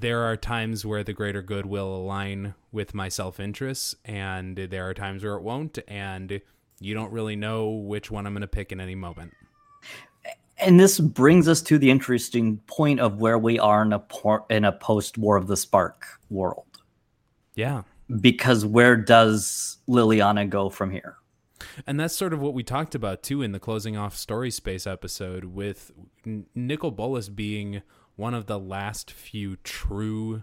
there 0.00 0.22
are 0.22 0.36
times 0.36 0.84
where 0.84 1.02
the 1.02 1.12
greater 1.12 1.42
good 1.42 1.66
will 1.66 1.94
align 1.94 2.54
with 2.70 2.94
my 2.94 3.08
self 3.08 3.40
interests, 3.40 3.94
and 4.04 4.56
there 4.56 4.88
are 4.88 4.94
times 4.94 5.24
where 5.24 5.34
it 5.34 5.42
won't, 5.42 5.78
and 5.88 6.40
you 6.80 6.94
don't 6.94 7.12
really 7.12 7.36
know 7.36 7.70
which 7.70 8.10
one 8.10 8.26
I'm 8.26 8.34
going 8.34 8.42
to 8.42 8.46
pick 8.46 8.70
in 8.72 8.80
any 8.80 8.94
moment. 8.94 9.34
And 10.58 10.78
this 10.78 10.98
brings 10.98 11.46
us 11.46 11.62
to 11.62 11.78
the 11.78 11.90
interesting 11.90 12.58
point 12.66 13.00
of 13.00 13.20
where 13.20 13.38
we 13.38 13.58
are 13.58 13.82
in 13.82 13.92
a 13.92 14.00
por- 14.00 14.44
in 14.50 14.64
a 14.64 14.72
post 14.72 15.16
War 15.16 15.36
of 15.36 15.46
the 15.46 15.56
Spark 15.56 16.04
world. 16.30 16.64
Yeah, 17.54 17.82
because 18.20 18.64
where 18.64 18.96
does 18.96 19.78
Liliana 19.88 20.48
go 20.48 20.70
from 20.70 20.90
here? 20.90 21.16
And 21.86 21.98
that's 21.98 22.16
sort 22.16 22.32
of 22.32 22.40
what 22.40 22.54
we 22.54 22.62
talked 22.62 22.94
about 22.94 23.22
too 23.22 23.42
in 23.42 23.52
the 23.52 23.60
closing 23.60 23.96
off 23.96 24.16
story 24.16 24.50
space 24.50 24.86
episode 24.86 25.44
with 25.44 25.90
Nicol 26.54 26.90
Bolas 26.90 27.28
being 27.28 27.82
one 28.18 28.34
of 28.34 28.46
the 28.46 28.58
last 28.58 29.12
few 29.12 29.56
true 29.62 30.42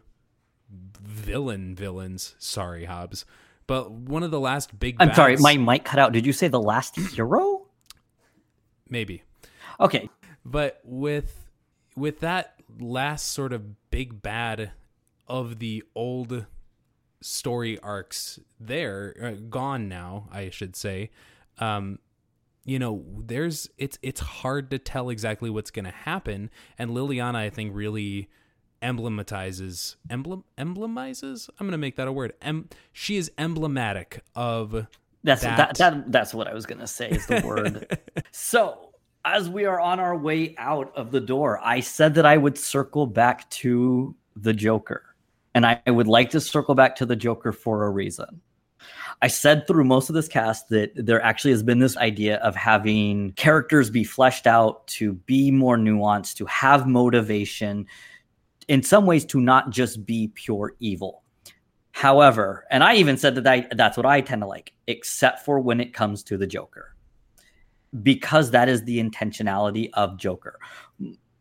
villain 0.72 1.76
villains. 1.76 2.34
Sorry, 2.40 2.86
Hobbs. 2.86 3.26
But 3.68 3.92
one 3.92 4.24
of 4.24 4.32
the 4.32 4.40
last 4.40 4.80
big. 4.80 4.96
I'm 5.00 5.14
sorry, 5.14 5.36
my 5.38 5.58
mic 5.58 5.84
cut 5.84 6.00
out. 6.00 6.14
Did 6.14 6.26
you 6.26 6.34
say 6.34 6.48
the 6.48 6.62
last 6.62 6.96
hero? 6.96 7.68
Maybe. 8.90 9.24
Okay. 9.80 10.10
But 10.46 10.80
with 10.86 11.50
with 11.98 12.22
that 12.22 12.56
last 12.80 13.32
sort 13.32 13.52
of 13.52 13.90
big 13.90 14.22
bad 14.22 14.72
of 15.28 15.60
the 15.60 15.84
old 15.96 16.46
story 17.22 17.78
arcs 17.80 18.40
there 18.58 19.16
uh, 19.22 19.32
gone 19.50 19.90
now, 19.90 20.30
I 20.32 20.50
should 20.50 20.78
say. 20.78 21.10
Um, 21.58 22.00
you 22.66 22.80
know 22.80 23.06
there's 23.26 23.70
it's 23.78 23.98
it's 24.02 24.20
hard 24.20 24.72
to 24.72 24.80
tell 24.80 25.10
exactly 25.10 25.50
what's 25.50 25.72
going 25.72 25.86
to 25.86 25.92
happen. 25.92 26.50
And 26.78 26.92
liliana 26.92 27.36
i 27.36 27.50
think 27.50 27.74
really 27.74 28.28
emblematizes 28.82 29.96
emblem 30.10 30.44
emblemizes? 30.58 31.50
I'm 31.60 31.68
going 31.68 31.72
to 31.72 31.78
make 31.78 31.96
that 31.96 32.08
a 32.08 32.12
word. 32.12 32.34
Em, 32.42 32.68
she 32.92 33.16
is 33.18 33.32
emblematic 33.38 34.24
of 34.36 34.88
that's 35.24 35.44
that. 35.44 35.58
That, 35.58 35.78
that 35.78 36.12
that's 36.12 36.34
what 36.34 36.48
i 36.48 36.54
was 36.54 36.66
going 36.66 36.80
to 36.80 36.88
say 36.88 37.10
is 37.10 37.26
the 37.28 37.42
word. 37.46 38.00
So 38.32 38.90
as 39.24 39.50
we 39.50 39.66
are 39.66 39.80
on 39.80 40.00
our 40.00 40.16
way 40.16 40.54
out 40.58 40.92
of 40.96 41.12
the 41.12 41.22
door 41.22 41.60
i 41.64 41.80
said 41.80 42.14
that 42.16 42.26
i 42.26 42.38
would 42.38 42.58
circle 42.58 43.08
back 43.08 43.50
to 43.52 44.16
the 44.36 44.54
joker. 44.54 45.04
And 45.54 45.66
i 45.66 45.80
would 45.88 46.08
like 46.08 46.32
to 46.32 46.42
circle 46.42 46.76
back 46.76 46.96
to 46.98 47.06
the 47.06 47.16
joker 47.16 47.52
for 47.52 47.86
a 47.86 47.90
reason 47.90 48.42
I 49.22 49.28
said 49.28 49.66
through 49.66 49.86
most 49.86 50.10
of 50.10 50.16
this 50.16 50.28
cast 50.28 50.70
that 50.70 50.92
there 50.96 51.22
actually 51.22 51.52
has 51.52 51.64
been 51.64 51.80
this 51.80 51.98
idea 51.98 52.38
of 52.38 52.56
having 52.56 53.32
characters 53.34 53.90
be 53.90 54.04
fleshed 54.04 54.46
out 54.46 54.86
to 54.88 55.14
be 55.14 55.52
more 55.52 55.78
nuanced, 55.78 56.36
to 56.36 56.46
have 56.46 56.88
motivation, 56.88 57.88
in 58.68 58.84
some 58.84 59.06
ways 59.06 59.26
to 59.26 59.40
not 59.40 59.70
just 59.70 60.06
be 60.06 60.30
pure 60.30 60.76
evil. 60.80 61.24
However, 61.92 62.66
and 62.70 62.84
I 62.84 62.96
even 62.96 63.16
said 63.16 63.36
that 63.36 63.48
I, 63.48 63.68
that's 63.72 63.96
what 63.96 64.06
I 64.06 64.20
tend 64.20 64.42
to 64.42 64.48
like, 64.48 64.74
except 64.88 65.46
for 65.46 65.62
when 65.62 65.80
it 65.80 65.94
comes 65.94 66.24
to 66.24 66.38
the 66.38 66.46
Joker, 66.46 66.94
because 68.04 68.52
that 68.52 68.68
is 68.68 68.84
the 68.84 69.02
intentionality 69.02 69.90
of 69.94 70.18
Joker. 70.18 70.60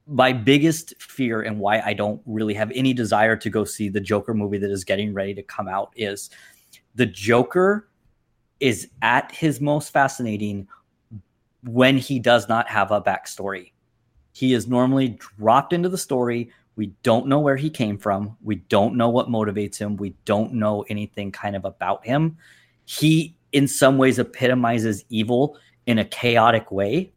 My 0.06 0.32
biggest 0.32 0.94
fear 1.00 1.42
and 1.42 1.58
why 1.58 1.80
I 1.80 1.92
don't 1.94 2.22
really 2.24 2.54
have 2.54 2.70
any 2.72 2.92
desire 2.92 3.36
to 3.36 3.50
go 3.50 3.64
see 3.64 3.88
the 3.88 4.00
Joker 4.00 4.32
movie 4.32 4.58
that 4.58 4.70
is 4.70 4.84
getting 4.84 5.12
ready 5.12 5.34
to 5.34 5.42
come 5.42 5.66
out 5.66 5.92
is 5.96 6.30
the 6.94 7.06
Joker 7.06 7.88
is 8.60 8.88
at 9.02 9.32
his 9.32 9.60
most 9.60 9.92
fascinating 9.92 10.68
when 11.64 11.98
he 11.98 12.18
does 12.18 12.48
not 12.48 12.68
have 12.68 12.90
a 12.90 13.00
backstory. 13.00 13.72
He 14.32 14.52
is 14.52 14.66
normally 14.66 15.18
dropped 15.38 15.72
into 15.72 15.88
the 15.88 15.98
story. 15.98 16.50
We 16.76 16.86
don't 17.02 17.26
know 17.26 17.40
where 17.40 17.56
he 17.56 17.70
came 17.70 17.98
from. 17.98 18.36
We 18.42 18.56
don't 18.56 18.96
know 18.96 19.08
what 19.08 19.28
motivates 19.28 19.78
him. 19.78 19.96
We 19.96 20.14
don't 20.24 20.54
know 20.54 20.84
anything 20.88 21.32
kind 21.32 21.56
of 21.56 21.64
about 21.64 22.04
him. 22.04 22.36
He, 22.84 23.36
in 23.52 23.68
some 23.68 23.96
ways, 23.96 24.18
epitomizes 24.18 25.04
evil 25.08 25.56
in 25.86 25.98
a 25.98 26.04
chaotic 26.04 26.70
way, 26.72 27.12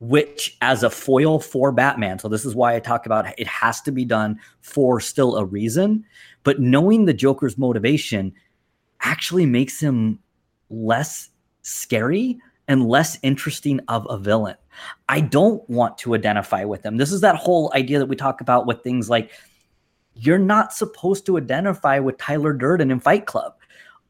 which, 0.00 0.56
as 0.60 0.82
a 0.82 0.90
foil 0.90 1.40
for 1.40 1.72
Batman, 1.72 2.18
so 2.18 2.28
this 2.28 2.44
is 2.44 2.54
why 2.54 2.74
I 2.74 2.80
talk 2.80 3.06
about 3.06 3.26
it 3.38 3.46
has 3.46 3.80
to 3.82 3.92
be 3.92 4.04
done 4.04 4.38
for 4.60 5.00
still 5.00 5.36
a 5.36 5.44
reason. 5.44 6.04
But 6.42 6.60
knowing 6.60 7.04
the 7.04 7.14
Joker's 7.14 7.58
motivation 7.58 8.34
actually 9.02 9.46
makes 9.46 9.80
him 9.80 10.18
less 10.68 11.30
scary 11.62 12.38
and 12.68 12.88
less 12.88 13.18
interesting 13.22 13.80
of 13.88 14.06
a 14.08 14.16
villain. 14.18 14.56
I 15.08 15.20
don't 15.20 15.68
want 15.68 15.98
to 15.98 16.14
identify 16.14 16.64
with 16.64 16.84
him. 16.84 16.96
This 16.96 17.12
is 17.12 17.20
that 17.20 17.36
whole 17.36 17.72
idea 17.74 17.98
that 17.98 18.06
we 18.06 18.16
talk 18.16 18.40
about 18.40 18.66
with 18.66 18.82
things 18.82 19.10
like 19.10 19.32
you're 20.14 20.38
not 20.38 20.72
supposed 20.72 21.26
to 21.26 21.36
identify 21.36 21.98
with 21.98 22.18
Tyler 22.18 22.52
Durden 22.52 22.90
in 22.90 23.00
Fight 23.00 23.26
Club. 23.26 23.54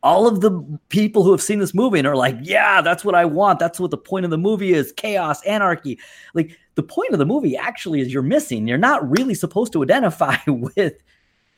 All 0.02 0.26
of 0.26 0.40
the 0.40 0.50
people 0.88 1.22
who 1.22 1.30
have 1.30 1.42
seen 1.42 1.58
this 1.58 1.74
movie 1.74 1.98
and 1.98 2.08
are 2.08 2.16
like, 2.16 2.36
yeah, 2.40 2.80
that's 2.80 3.04
what 3.04 3.14
I 3.14 3.26
want. 3.26 3.58
That's 3.58 3.78
what 3.78 3.90
the 3.90 3.98
point 3.98 4.24
of 4.24 4.30
the 4.30 4.38
movie 4.38 4.72
is 4.72 4.92
chaos, 4.92 5.42
anarchy. 5.44 5.98
Like, 6.32 6.58
the 6.74 6.82
point 6.82 7.12
of 7.12 7.18
the 7.18 7.26
movie 7.26 7.56
actually 7.56 8.00
is 8.00 8.12
you're 8.12 8.22
missing. 8.22 8.66
You're 8.66 8.78
not 8.78 9.08
really 9.10 9.34
supposed 9.34 9.72
to 9.74 9.82
identify 9.82 10.36
with 10.46 10.94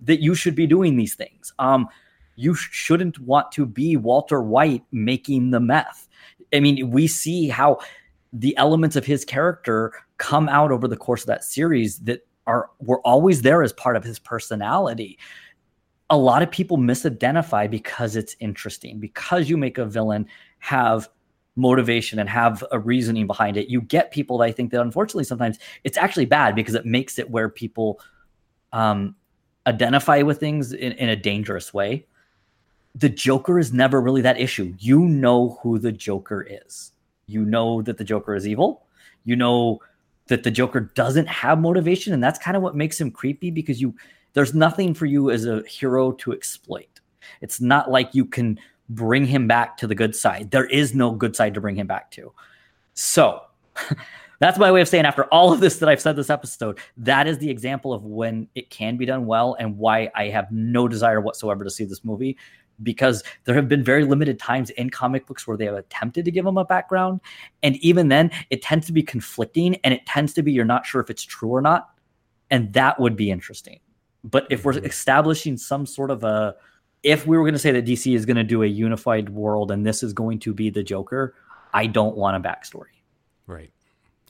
that 0.00 0.20
you 0.20 0.34
should 0.34 0.56
be 0.56 0.66
doing 0.66 0.96
these 0.96 1.14
things. 1.14 1.52
Um, 1.60 1.88
you 2.36 2.54
shouldn't 2.54 3.18
want 3.20 3.52
to 3.52 3.66
be 3.66 3.96
Walter 3.96 4.42
White 4.42 4.84
making 4.92 5.50
the 5.50 5.60
meth. 5.60 6.08
I 6.52 6.60
mean, 6.60 6.90
we 6.90 7.06
see 7.06 7.48
how 7.48 7.78
the 8.32 8.56
elements 8.56 8.96
of 8.96 9.04
his 9.04 9.24
character 9.24 9.92
come 10.18 10.48
out 10.48 10.72
over 10.72 10.88
the 10.88 10.96
course 10.96 11.22
of 11.22 11.26
that 11.26 11.44
series 11.44 11.98
that 12.00 12.26
are 12.46 12.70
were 12.80 13.00
always 13.06 13.42
there 13.42 13.62
as 13.62 13.72
part 13.72 13.96
of 13.96 14.04
his 14.04 14.18
personality. 14.18 15.18
A 16.10 16.16
lot 16.16 16.42
of 16.42 16.50
people 16.50 16.76
misidentify 16.76 17.70
because 17.70 18.16
it's 18.16 18.36
interesting, 18.40 18.98
because 18.98 19.48
you 19.48 19.56
make 19.56 19.78
a 19.78 19.86
villain 19.86 20.26
have 20.58 21.08
motivation 21.56 22.18
and 22.18 22.28
have 22.28 22.64
a 22.72 22.78
reasoning 22.78 23.26
behind 23.26 23.56
it. 23.56 23.68
You 23.68 23.80
get 23.80 24.10
people 24.10 24.38
that 24.38 24.44
I 24.44 24.52
think 24.52 24.70
that 24.72 24.80
unfortunately 24.80 25.24
sometimes 25.24 25.58
it's 25.84 25.98
actually 25.98 26.26
bad 26.26 26.54
because 26.54 26.74
it 26.74 26.86
makes 26.86 27.18
it 27.18 27.30
where 27.30 27.48
people 27.48 28.00
um, 28.72 29.14
identify 29.66 30.22
with 30.22 30.40
things 30.40 30.72
in, 30.72 30.92
in 30.92 31.08
a 31.08 31.16
dangerous 31.16 31.72
way. 31.74 32.06
The 32.94 33.08
Joker 33.08 33.58
is 33.58 33.72
never 33.72 34.00
really 34.00 34.22
that 34.22 34.40
issue. 34.40 34.74
You 34.78 35.00
know 35.00 35.58
who 35.62 35.78
the 35.78 35.92
Joker 35.92 36.46
is. 36.48 36.92
You 37.26 37.44
know 37.44 37.82
that 37.82 37.98
the 37.98 38.04
Joker 38.04 38.34
is 38.34 38.46
evil. 38.46 38.84
You 39.24 39.36
know 39.36 39.80
that 40.28 40.42
the 40.42 40.50
Joker 40.50 40.80
doesn't 40.80 41.26
have 41.26 41.60
motivation, 41.60 42.12
and 42.12 42.22
that's 42.22 42.38
kind 42.38 42.56
of 42.56 42.62
what 42.62 42.76
makes 42.76 43.00
him 43.00 43.10
creepy 43.10 43.50
because 43.50 43.80
you 43.80 43.94
there's 44.34 44.54
nothing 44.54 44.94
for 44.94 45.06
you 45.06 45.30
as 45.30 45.44
a 45.46 45.62
hero 45.66 46.12
to 46.12 46.32
exploit. 46.32 47.00
It's 47.40 47.60
not 47.60 47.90
like 47.90 48.14
you 48.14 48.24
can 48.24 48.58
bring 48.88 49.26
him 49.26 49.46
back 49.46 49.76
to 49.78 49.86
the 49.86 49.94
good 49.94 50.16
side. 50.16 50.50
There 50.50 50.66
is 50.66 50.94
no 50.94 51.10
good 51.10 51.36
side 51.36 51.54
to 51.54 51.60
bring 51.60 51.76
him 51.76 51.86
back 51.86 52.10
to. 52.12 52.32
So 52.94 53.42
that's 54.38 54.58
my 54.58 54.72
way 54.72 54.80
of 54.80 54.88
saying 54.88 55.04
after 55.04 55.24
all 55.24 55.52
of 55.52 55.60
this 55.60 55.78
that 55.78 55.88
I've 55.88 56.00
said 56.00 56.16
this 56.16 56.30
episode, 56.30 56.78
that 56.96 57.26
is 57.26 57.38
the 57.38 57.50
example 57.50 57.92
of 57.92 58.04
when 58.04 58.48
it 58.54 58.70
can 58.70 58.96
be 58.96 59.06
done 59.06 59.26
well 59.26 59.56
and 59.58 59.78
why 59.78 60.10
I 60.14 60.28
have 60.28 60.50
no 60.50 60.88
desire 60.88 61.20
whatsoever 61.20 61.64
to 61.64 61.70
see 61.70 61.84
this 61.84 62.04
movie 62.04 62.36
because 62.82 63.22
there 63.44 63.54
have 63.54 63.68
been 63.68 63.84
very 63.84 64.04
limited 64.04 64.38
times 64.38 64.70
in 64.70 64.90
comic 64.90 65.26
books 65.26 65.46
where 65.46 65.56
they 65.56 65.66
have 65.66 65.74
attempted 65.74 66.24
to 66.24 66.30
give 66.30 66.46
him 66.46 66.56
a 66.56 66.64
background. 66.64 67.20
And 67.62 67.76
even 67.76 68.08
then, 68.08 68.30
it 68.50 68.62
tends 68.62 68.86
to 68.86 68.92
be 68.92 69.02
conflicting 69.02 69.76
and 69.84 69.92
it 69.94 70.06
tends 70.06 70.32
to 70.34 70.42
be 70.42 70.52
you're 70.52 70.64
not 70.64 70.86
sure 70.86 71.00
if 71.00 71.10
it's 71.10 71.22
true 71.22 71.50
or 71.50 71.60
not. 71.60 71.90
And 72.50 72.72
that 72.72 73.00
would 73.00 73.16
be 73.16 73.30
interesting. 73.30 73.80
But 74.24 74.46
if 74.50 74.64
we're 74.64 74.74
mm-hmm. 74.74 74.86
establishing 74.86 75.56
some 75.56 75.86
sort 75.86 76.10
of 76.10 76.22
a, 76.24 76.54
if 77.02 77.26
we 77.26 77.36
were 77.36 77.42
going 77.42 77.54
to 77.54 77.58
say 77.58 77.72
that 77.72 77.84
DC 77.84 78.14
is 78.14 78.26
going 78.26 78.36
to 78.36 78.44
do 78.44 78.62
a 78.62 78.66
unified 78.66 79.28
world 79.30 79.70
and 79.70 79.84
this 79.84 80.02
is 80.02 80.12
going 80.12 80.38
to 80.40 80.54
be 80.54 80.70
the 80.70 80.82
Joker, 80.82 81.34
I 81.72 81.86
don't 81.86 82.16
want 82.16 82.36
a 82.36 82.48
backstory. 82.48 83.02
Right. 83.46 83.72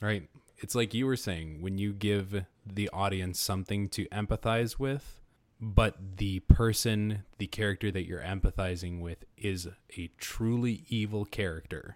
Right. 0.01 0.27
It's 0.57 0.75
like 0.75 0.93
you 0.93 1.05
were 1.05 1.17
saying 1.17 1.61
when 1.61 1.77
you 1.77 1.93
give 1.93 2.45
the 2.65 2.89
audience 2.93 3.39
something 3.39 3.89
to 3.89 4.05
empathize 4.07 4.79
with, 4.79 5.19
but 5.63 6.17
the 6.17 6.41
person, 6.41 7.23
the 7.37 7.47
character 7.47 7.89
that 7.89 8.05
you're 8.05 8.21
empathizing 8.21 8.99
with 8.99 9.23
is 9.37 9.67
a 9.97 10.11
truly 10.17 10.83
evil 10.89 11.23
character, 11.23 11.95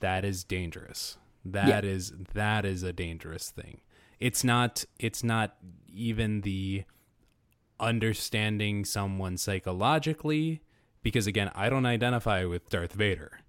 that 0.00 0.24
is 0.24 0.44
dangerous. 0.44 1.18
That 1.44 1.84
yeah. 1.84 1.90
is 1.90 2.12
that 2.34 2.64
is 2.64 2.82
a 2.82 2.92
dangerous 2.92 3.50
thing. 3.50 3.80
It's 4.18 4.42
not 4.42 4.84
it's 4.98 5.22
not 5.22 5.56
even 5.92 6.40
the 6.40 6.84
understanding 7.78 8.84
someone 8.84 9.36
psychologically 9.36 10.62
because 11.02 11.26
again, 11.26 11.50
I 11.54 11.68
don't 11.68 11.86
identify 11.86 12.44
with 12.44 12.68
Darth 12.70 12.92
Vader. 12.92 13.40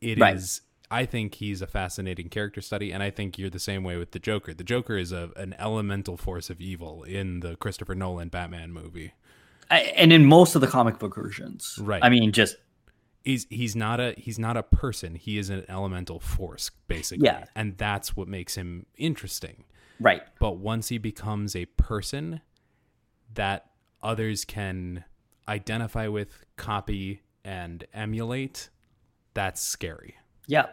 It 0.00 0.18
right. 0.18 0.36
is 0.36 0.62
I 0.90 1.06
think 1.06 1.36
he's 1.36 1.62
a 1.62 1.66
fascinating 1.66 2.28
character 2.28 2.60
study, 2.60 2.92
and 2.92 3.02
I 3.02 3.10
think 3.10 3.38
you're 3.38 3.50
the 3.50 3.58
same 3.58 3.84
way 3.84 3.96
with 3.96 4.12
the 4.12 4.18
Joker. 4.18 4.54
The 4.54 4.64
Joker 4.64 4.96
is 4.96 5.12
a, 5.12 5.30
an 5.36 5.54
elemental 5.58 6.16
force 6.16 6.50
of 6.50 6.60
evil 6.60 7.02
in 7.04 7.40
the 7.40 7.56
Christopher 7.56 7.94
Nolan 7.94 8.28
Batman 8.28 8.72
movie, 8.72 9.14
I, 9.70 9.80
and 9.96 10.12
in 10.12 10.26
most 10.26 10.54
of 10.54 10.60
the 10.60 10.66
comic 10.66 10.98
book 10.98 11.14
versions, 11.14 11.78
right? 11.80 12.02
I 12.02 12.10
mean, 12.10 12.32
just 12.32 12.56
he's 13.24 13.46
he's 13.50 13.74
not 13.74 13.98
a 13.98 14.14
he's 14.16 14.38
not 14.38 14.56
a 14.56 14.62
person. 14.62 15.14
He 15.14 15.38
is 15.38 15.50
an 15.50 15.64
elemental 15.68 16.20
force, 16.20 16.70
basically. 16.86 17.26
Yeah, 17.26 17.44
and 17.54 17.76
that's 17.78 18.16
what 18.16 18.28
makes 18.28 18.54
him 18.54 18.86
interesting, 18.96 19.64
right? 20.00 20.22
But 20.38 20.58
once 20.58 20.88
he 20.88 20.98
becomes 20.98 21.56
a 21.56 21.64
person 21.64 22.40
that 23.32 23.70
others 24.02 24.44
can 24.44 25.04
identify 25.48 26.08
with, 26.08 26.44
copy, 26.56 27.22
and 27.44 27.84
emulate, 27.92 28.68
that's 29.32 29.62
scary. 29.62 30.16
Yeah 30.46 30.66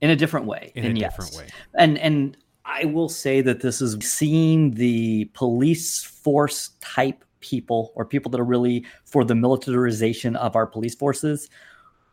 in 0.00 0.10
a 0.10 0.16
different 0.16 0.46
way. 0.46 0.72
In 0.74 0.84
a 0.84 0.88
yes. 1.00 1.10
different 1.10 1.36
way. 1.36 1.48
And 1.74 1.98
and 1.98 2.36
I 2.64 2.84
will 2.84 3.08
say 3.08 3.40
that 3.40 3.60
this 3.60 3.80
is 3.80 3.96
seeing 4.00 4.72
the 4.72 5.26
police 5.34 6.04
force 6.04 6.70
type 6.80 7.24
people 7.40 7.92
or 7.94 8.04
people 8.04 8.30
that 8.30 8.40
are 8.40 8.44
really 8.44 8.84
for 9.04 9.24
the 9.24 9.34
militarization 9.34 10.36
of 10.36 10.56
our 10.56 10.66
police 10.66 10.94
forces 10.94 11.48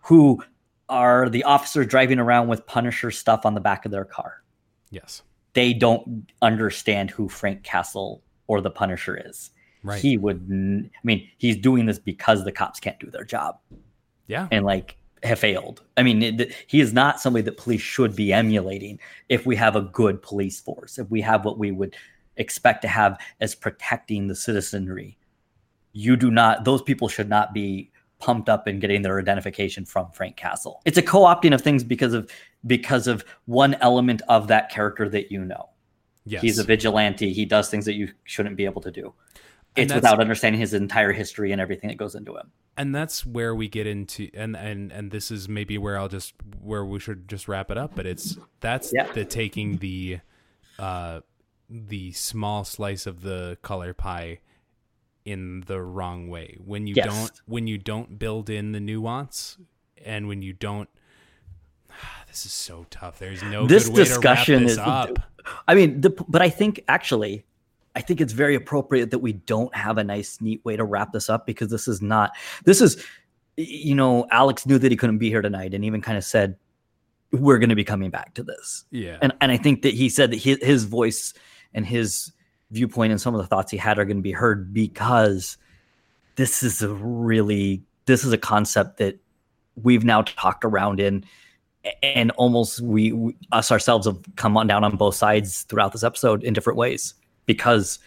who 0.01 0.41
are 0.87 1.29
the 1.29 1.43
officers 1.43 1.87
driving 1.87 2.19
around 2.19 2.47
with 2.47 2.65
Punisher 2.67 3.11
stuff 3.11 3.45
on 3.45 3.53
the 3.53 3.59
back 3.59 3.85
of 3.85 3.91
their 3.91 4.05
car. 4.05 4.43
Yes. 4.91 5.23
They 5.53 5.73
don't 5.73 6.31
understand 6.41 7.09
who 7.09 7.27
Frank 7.27 7.63
Castle 7.63 8.21
or 8.47 8.61
the 8.61 8.69
Punisher 8.69 9.19
is. 9.25 9.49
Right. 9.83 9.99
He 9.99 10.17
would, 10.17 10.41
I 10.47 10.99
mean, 11.03 11.27
he's 11.37 11.57
doing 11.57 11.85
this 11.85 11.97
because 11.97 12.43
the 12.43 12.51
cops 12.51 12.79
can't 12.79 12.99
do 12.99 13.09
their 13.09 13.23
job. 13.23 13.57
Yeah. 14.27 14.47
And 14.51 14.63
like, 14.63 14.97
have 15.25 15.39
failed. 15.39 15.81
I 15.97 16.03
mean, 16.03 16.21
it, 16.23 16.53
he 16.67 16.79
is 16.79 16.93
not 16.93 17.19
somebody 17.19 17.43
that 17.43 17.57
police 17.57 17.81
should 17.81 18.15
be 18.15 18.33
emulating 18.33 18.99
if 19.29 19.45
we 19.45 19.55
have 19.55 19.75
a 19.75 19.81
good 19.81 20.21
police 20.21 20.59
force, 20.59 20.97
if 20.97 21.09
we 21.09 21.21
have 21.21 21.45
what 21.45 21.57
we 21.57 21.71
would 21.71 21.95
expect 22.37 22.81
to 22.83 22.87
have 22.87 23.19
as 23.39 23.55
protecting 23.55 24.27
the 24.27 24.35
citizenry. 24.35 25.17
You 25.93 26.15
do 26.15 26.31
not, 26.31 26.65
those 26.65 26.81
people 26.81 27.07
should 27.07 27.29
not 27.29 27.53
be 27.53 27.91
pumped 28.19 28.49
up 28.49 28.67
and 28.67 28.81
getting 28.81 29.01
their 29.01 29.19
identification 29.19 29.85
from 29.85 30.11
Frank 30.11 30.35
Castle. 30.35 30.81
It's 30.85 30.97
a 30.97 31.01
co-opting 31.01 31.53
of 31.53 31.61
things 31.61 31.83
because 31.83 32.13
of 32.13 32.29
because 32.65 33.07
of 33.07 33.23
one 33.45 33.75
element 33.75 34.21
of 34.27 34.47
that 34.47 34.69
character 34.69 35.07
that 35.09 35.31
you 35.31 35.45
know. 35.45 35.69
Yes. 36.25 36.41
He's 36.41 36.57
a 36.57 36.63
vigilante. 36.63 37.31
He 37.31 37.45
does 37.45 37.69
things 37.69 37.85
that 37.85 37.93
you 37.93 38.09
shouldn't 38.23 38.55
be 38.55 38.65
able 38.65 38.81
to 38.81 38.91
do 38.91 39.13
it's 39.75 39.93
without 39.93 40.19
understanding 40.19 40.59
his 40.59 40.73
entire 40.73 41.11
history 41.11 41.51
and 41.51 41.59
everything 41.59 41.89
that 41.89 41.97
goes 41.97 42.15
into 42.15 42.35
him 42.35 42.51
and 42.77 42.93
that's 42.93 43.25
where 43.25 43.53
we 43.53 43.67
get 43.67 43.87
into 43.87 44.29
and 44.33 44.55
and 44.55 44.91
and 44.91 45.11
this 45.11 45.31
is 45.31 45.47
maybe 45.49 45.77
where 45.77 45.97
i'll 45.97 46.07
just 46.07 46.33
where 46.61 46.85
we 46.85 46.99
should 46.99 47.27
just 47.27 47.47
wrap 47.47 47.71
it 47.71 47.77
up 47.77 47.95
but 47.95 48.05
it's 48.05 48.37
that's 48.59 48.91
yeah. 48.93 49.11
the 49.13 49.25
taking 49.25 49.77
the 49.77 50.19
uh 50.79 51.19
the 51.69 52.11
small 52.11 52.63
slice 52.63 53.05
of 53.05 53.21
the 53.21 53.57
color 53.61 53.93
pie 53.93 54.39
in 55.25 55.63
the 55.65 55.81
wrong 55.81 56.29
way 56.29 56.57
when 56.63 56.85
you 56.85 56.93
yes. 56.95 57.07
don't 57.07 57.41
when 57.47 57.67
you 57.67 57.77
don't 57.77 58.19
build 58.19 58.49
in 58.49 58.71
the 58.71 58.79
nuance 58.79 59.57
and 60.03 60.27
when 60.27 60.41
you 60.41 60.53
don't 60.53 60.89
this 62.27 62.45
is 62.45 62.53
so 62.53 62.85
tough 62.89 63.17
there's 63.19 63.41
no 63.41 63.65
this 63.65 63.89
discussion 63.89 64.63
this 64.63 64.73
is 64.73 64.77
up. 64.77 65.17
i 65.67 65.73
mean 65.73 66.01
the, 66.01 66.11
but 66.27 66.41
i 66.41 66.49
think 66.49 66.83
actually 66.87 67.43
I 67.95 68.01
think 68.01 68.19
it's 68.19 68.33
very 68.33 68.55
appropriate 68.55 69.11
that 69.11 69.19
we 69.19 69.33
don't 69.33 69.73
have 69.75 69.97
a 69.97 70.03
nice, 70.03 70.41
neat 70.41 70.63
way 70.65 70.75
to 70.75 70.83
wrap 70.83 71.13
this 71.13 71.29
up 71.29 71.45
because 71.45 71.69
this 71.69 71.87
is 71.87 72.01
not, 72.01 72.31
this 72.65 72.81
is, 72.81 73.03
you 73.55 73.95
know, 73.95 74.27
Alex 74.31 74.65
knew 74.65 74.77
that 74.77 74.91
he 74.91 74.97
couldn't 74.97 75.17
be 75.17 75.29
here 75.29 75.41
tonight 75.41 75.73
and 75.73 75.85
even 75.85 76.01
kind 76.01 76.17
of 76.17 76.23
said, 76.23 76.57
we're 77.31 77.57
going 77.57 77.69
to 77.69 77.75
be 77.75 77.83
coming 77.83 78.09
back 78.09 78.33
to 78.35 78.43
this. 78.43 78.83
Yeah. 78.91 79.17
And, 79.21 79.33
and 79.41 79.51
I 79.51 79.57
think 79.57 79.81
that 79.83 79.93
he 79.93 80.09
said 80.09 80.31
that 80.31 80.37
his, 80.37 80.57
his 80.61 80.83
voice 80.83 81.33
and 81.73 81.85
his 81.85 82.31
viewpoint 82.71 83.11
and 83.11 83.21
some 83.21 83.33
of 83.33 83.41
the 83.41 83.47
thoughts 83.47 83.71
he 83.71 83.77
had 83.77 83.97
are 83.97 84.05
going 84.05 84.17
to 84.17 84.23
be 84.23 84.31
heard 84.31 84.73
because 84.73 85.57
this 86.35 86.63
is 86.63 86.81
a 86.81 86.89
really, 86.89 87.81
this 88.05 88.23
is 88.25 88.33
a 88.33 88.37
concept 88.37 88.97
that 88.97 89.17
we've 89.81 90.03
now 90.03 90.21
talked 90.21 90.65
around 90.65 90.99
in 90.99 91.25
and 92.01 92.31
almost 92.31 92.81
we, 92.81 93.11
we 93.11 93.35
us 93.51 93.71
ourselves 93.71 94.07
have 94.07 94.17
come 94.35 94.57
on 94.57 94.67
down 94.67 94.83
on 94.83 94.95
both 94.95 95.15
sides 95.15 95.63
throughout 95.63 95.91
this 95.91 96.03
episode 96.03 96.43
in 96.43 96.53
different 96.53 96.77
ways 96.77 97.13
because 97.45 97.99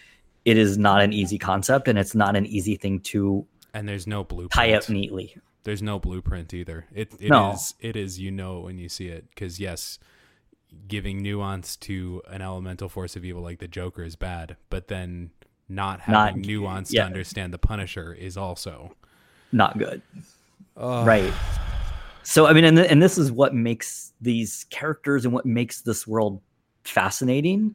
it 0.45 0.57
is 0.57 0.79
not 0.79 1.03
an 1.03 1.13
easy 1.13 1.39
concept 1.39 1.89
and 1.89 1.99
it's 1.99 2.15
not 2.15 2.37
an 2.37 2.47
easy 2.47 2.77
thing 2.77 3.01
to 3.01 3.47
and 3.75 3.89
there's 3.89 4.07
no 4.07 4.25
blueprint. 4.25 4.53
tie 4.53 4.73
up 4.73 4.89
neatly. 4.89 5.37
There's 5.65 5.83
no 5.83 5.99
blueprint 5.99 6.55
either. 6.55 6.87
It, 6.95 7.13
it 7.21 7.29
no. 7.29 7.53
is 7.53 7.75
it 7.81 7.97
is 7.97 8.19
you 8.19 8.31
know 8.31 8.61
when 8.61 8.79
you 8.79 8.89
see 8.89 9.09
it. 9.09 9.27
Because 9.29 9.61
yes 9.61 9.99
giving 10.87 11.23
nuance 11.23 11.77
to 11.77 12.23
an 12.29 12.43
elemental 12.43 12.89
force 12.89 13.17
of 13.17 13.25
evil 13.25 13.43
like 13.43 13.59
the 13.59 13.67
joker 13.67 14.03
is 14.03 14.17
bad 14.17 14.55
but 14.69 14.89
then 14.89 15.31
not 15.67 16.01
having 16.01 16.43
not, 16.43 16.47
nuance 16.47 16.93
yeah. 16.93 17.01
to 17.03 17.07
understand 17.07 17.55
the 17.55 17.59
punisher 17.59 18.13
is 18.13 18.37
also 18.37 18.95
not 19.51 19.79
good. 19.79 20.03
Right. 20.77 21.33
So 22.23 22.47
i 22.47 22.53
mean 22.53 22.65
and, 22.65 22.77
th- 22.77 22.91
and 22.91 23.03
this 23.03 23.17
is 23.17 23.33
what 23.33 23.55
makes 23.55 24.13
these 24.21 24.67
characters 24.69 25.25
and 25.25 25.33
what 25.33 25.47
makes 25.47 25.81
this 25.81 26.07
world 26.07 26.41
fascinating 26.85 27.75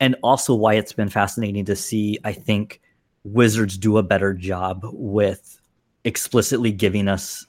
and 0.00 0.16
also 0.22 0.54
why 0.54 0.74
it's 0.74 0.92
been 0.92 1.08
fascinating 1.08 1.64
to 1.64 1.76
see 1.76 2.18
i 2.24 2.32
think 2.32 2.80
Wizards 3.24 3.76
do 3.76 3.98
a 3.98 4.02
better 4.02 4.32
job 4.32 4.86
with 4.92 5.60
explicitly 6.04 6.72
giving 6.72 7.08
us 7.08 7.46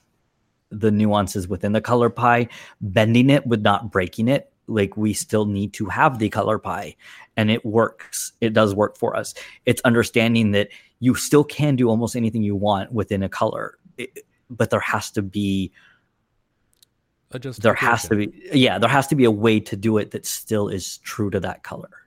the 0.70 0.90
nuances 0.90 1.48
within 1.48 1.72
the 1.72 1.80
color 1.80 2.10
pie, 2.10 2.48
bending 2.80 3.30
it 3.30 3.46
with 3.46 3.62
not 3.62 3.90
breaking 3.90 4.28
it. 4.28 4.52
Like 4.66 4.96
we 4.96 5.12
still 5.12 5.46
need 5.46 5.72
to 5.74 5.86
have 5.86 6.18
the 6.18 6.28
color 6.28 6.58
pie 6.58 6.96
and 7.36 7.50
it 7.50 7.64
works. 7.64 8.32
It 8.40 8.52
does 8.52 8.74
work 8.74 8.96
for 8.96 9.16
us. 9.16 9.34
It's 9.66 9.80
understanding 9.82 10.52
that 10.52 10.68
you 11.00 11.14
still 11.14 11.44
can 11.44 11.74
do 11.76 11.88
almost 11.88 12.14
anything 12.14 12.42
you 12.42 12.54
want 12.54 12.92
within 12.92 13.22
a 13.22 13.28
color, 13.28 13.78
it, 13.96 14.20
but 14.48 14.70
there 14.70 14.80
has 14.80 15.10
to 15.12 15.22
be 15.22 15.72
there 17.58 17.74
has 17.74 18.08
to 18.08 18.16
be 18.16 18.50
yeah 18.52 18.76
there 18.76 18.90
has 18.90 19.06
to 19.06 19.14
be 19.14 19.24
a 19.24 19.30
way 19.30 19.60
to 19.60 19.76
do 19.76 19.98
it 19.98 20.10
that 20.10 20.26
still 20.26 20.68
is 20.68 20.98
true 20.98 21.30
to 21.30 21.38
that 21.38 21.62
color 21.62 21.99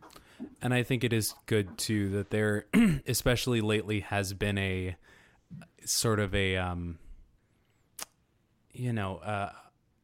and 0.62 0.74
i 0.74 0.84
think 0.84 1.04
it 1.04 1.14
is 1.14 1.34
good 1.46 1.78
too 1.78 2.10
that 2.10 2.30
there 2.30 2.66
especially 3.08 3.62
lately 3.62 4.02
has 4.02 4.34
been 4.34 4.58
a 4.58 4.96
sort 5.86 6.20
of 6.20 6.34
a 6.34 6.58
um 6.58 6.98
you 8.72 8.94
know 8.94 9.18
uh, 9.18 9.52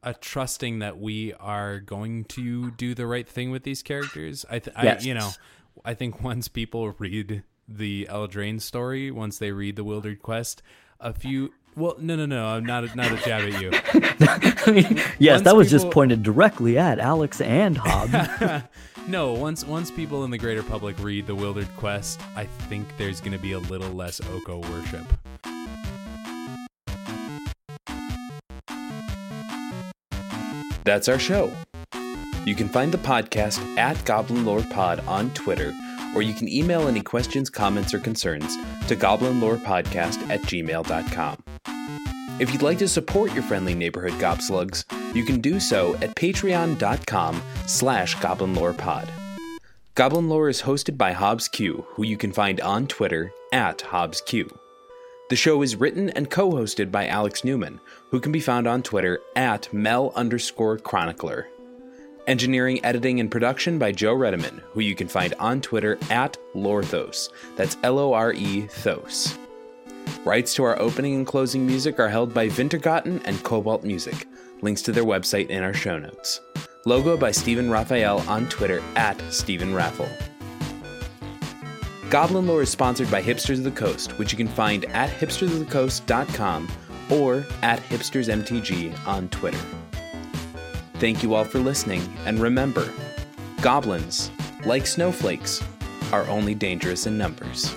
a 0.03 0.13
trusting 0.13 0.79
that 0.79 0.97
we 0.97 1.33
are 1.33 1.79
going 1.79 2.23
to 2.23 2.71
do 2.71 2.93
the 2.93 3.05
right 3.05 3.27
thing 3.27 3.51
with 3.51 3.63
these 3.63 3.81
characters 3.81 4.45
i 4.49 4.59
th- 4.59 4.75
yes. 4.81 5.03
I 5.03 5.07
you 5.07 5.13
know 5.13 5.29
i 5.85 5.93
think 5.93 6.21
once 6.23 6.47
people 6.47 6.93
read 6.97 7.43
the 7.67 8.07
Eldraine 8.09 8.61
story 8.61 9.11
once 9.11 9.37
they 9.37 9.51
read 9.51 9.75
the 9.75 9.83
Wildered 9.83 10.21
Quest 10.21 10.61
a 10.99 11.13
few 11.13 11.51
well, 11.75 11.95
no, 11.99 12.15
no, 12.15 12.25
no. 12.25 12.45
I'm 12.45 12.65
not 12.65 12.95
not 12.95 13.11
a 13.11 13.17
jab 13.17 13.53
at 13.53 13.61
you. 13.61 13.71
yes, 15.19 15.35
once 15.35 15.43
that 15.43 15.55
was 15.55 15.67
people... 15.67 15.79
just 15.79 15.91
pointed 15.91 16.23
directly 16.23 16.77
at 16.77 16.99
Alex 16.99 17.39
and 17.41 17.77
Hob. 17.77 18.63
no, 19.09 19.33
once 19.33 19.65
once 19.65 19.89
people 19.89 20.23
in 20.23 20.31
the 20.31 20.37
greater 20.37 20.63
public 20.63 20.97
read 20.99 21.25
the 21.25 21.35
Wildered 21.35 21.69
Quest, 21.77 22.21
I 22.35 22.45
think 22.45 22.87
there's 22.97 23.19
going 23.19 23.33
to 23.33 23.39
be 23.39 23.53
a 23.53 23.59
little 23.59 23.91
less 23.91 24.21
Oko 24.21 24.59
worship. 24.59 25.05
That's 30.83 31.07
our 31.07 31.19
show. 31.19 31.51
You 32.45 32.55
can 32.55 32.69
find 32.69 32.91
the 32.91 32.97
podcast 32.97 33.59
at 33.77 34.03
Goblin 34.05 34.45
Lore 34.45 34.63
Pod 34.71 35.01
on 35.01 35.29
Twitter, 35.31 35.73
or 36.15 36.21
you 36.21 36.33
can 36.33 36.47
email 36.47 36.87
any 36.87 37.01
questions, 37.01 37.49
comments, 37.49 37.93
or 37.93 37.99
concerns 37.99 38.55
to 38.87 38.95
goblinlorepodcast 38.95 40.29
at 40.29 40.41
gmail.com. 40.41 41.43
If 42.39 42.53
you'd 42.53 42.61
like 42.61 42.77
to 42.77 42.87
support 42.87 43.33
your 43.33 43.43
friendly 43.43 43.75
neighborhood 43.75 44.13
gobslugs, 44.13 44.85
you 45.13 45.23
can 45.23 45.41
do 45.41 45.59
so 45.59 45.95
at 45.95 46.15
patreon.com 46.15 47.41
slash 47.67 48.15
goblinlorepod. 48.17 49.09
Goblin 49.95 50.29
Lore 50.29 50.49
is 50.49 50.61
hosted 50.61 50.97
by 50.97 51.11
Hobbs 51.11 51.47
Q, 51.47 51.85
who 51.89 52.03
you 52.05 52.15
can 52.15 52.31
find 52.31 52.61
on 52.61 52.87
Twitter 52.87 53.33
at 53.51 53.81
Hobbs 53.81 54.21
Q. 54.21 54.49
The 55.29 55.35
show 55.35 55.61
is 55.61 55.75
written 55.75 56.09
and 56.11 56.29
co-hosted 56.29 56.91
by 56.91 57.07
Alex 57.07 57.43
Newman, 57.43 57.79
who 58.09 58.19
can 58.19 58.31
be 58.31 58.39
found 58.39 58.65
on 58.65 58.81
Twitter 58.81 59.19
at 59.35 59.71
Mel 59.73 60.11
underscore 60.15 60.77
chronicler. 60.77 61.47
Engineering, 62.27 62.83
editing, 62.85 63.19
and 63.19 63.29
production 63.29 63.77
by 63.77 63.91
Joe 63.91 64.15
Redeman, 64.15 64.61
who 64.71 64.79
you 64.79 64.95
can 64.95 65.07
find 65.07 65.33
on 65.39 65.61
Twitter 65.61 65.97
at 66.09 66.37
Lorethos. 66.55 67.29
That's 67.57 67.77
L 67.83 67.99
O 67.99 68.13
R 68.13 68.33
E 68.33 68.67
Thos. 68.67 69.37
Rights 70.25 70.53
to 70.55 70.63
our 70.63 70.79
opening 70.79 71.15
and 71.15 71.27
closing 71.27 71.65
music 71.65 71.99
are 71.99 72.09
held 72.09 72.33
by 72.33 72.49
Wintergatan 72.49 73.21
and 73.25 73.43
Cobalt 73.43 73.83
Music. 73.83 74.27
Links 74.61 74.81
to 74.83 74.91
their 74.91 75.05
website 75.05 75.47
in 75.47 75.63
our 75.63 75.73
show 75.73 75.97
notes. 75.97 76.41
Logo 76.85 77.17
by 77.17 77.31
Stephen 77.31 77.69
Raphael 77.69 78.19
on 78.27 78.47
Twitter 78.49 78.81
at 78.95 79.21
Stephen 79.31 79.73
Raffle. 79.73 80.09
Goblin 82.09 82.47
Lore 82.47 82.63
is 82.63 82.69
sponsored 82.69 83.11
by 83.11 83.21
Hipsters 83.21 83.59
of 83.59 83.63
the 83.63 83.71
Coast, 83.71 84.17
which 84.17 84.31
you 84.31 84.37
can 84.37 84.47
find 84.47 84.85
at 84.85 85.09
hipstersofthecoast.com 85.09 86.67
or 87.11 87.45
at 87.61 87.79
hipstersmtg 87.81 89.07
on 89.07 89.29
Twitter. 89.29 89.59
Thank 90.95 91.23
you 91.23 91.33
all 91.35 91.45
for 91.45 91.59
listening, 91.59 92.01
and 92.25 92.39
remember 92.39 92.91
goblins, 93.61 94.31
like 94.65 94.87
snowflakes, 94.87 95.63
are 96.11 96.27
only 96.27 96.55
dangerous 96.55 97.05
in 97.05 97.17
numbers. 97.17 97.75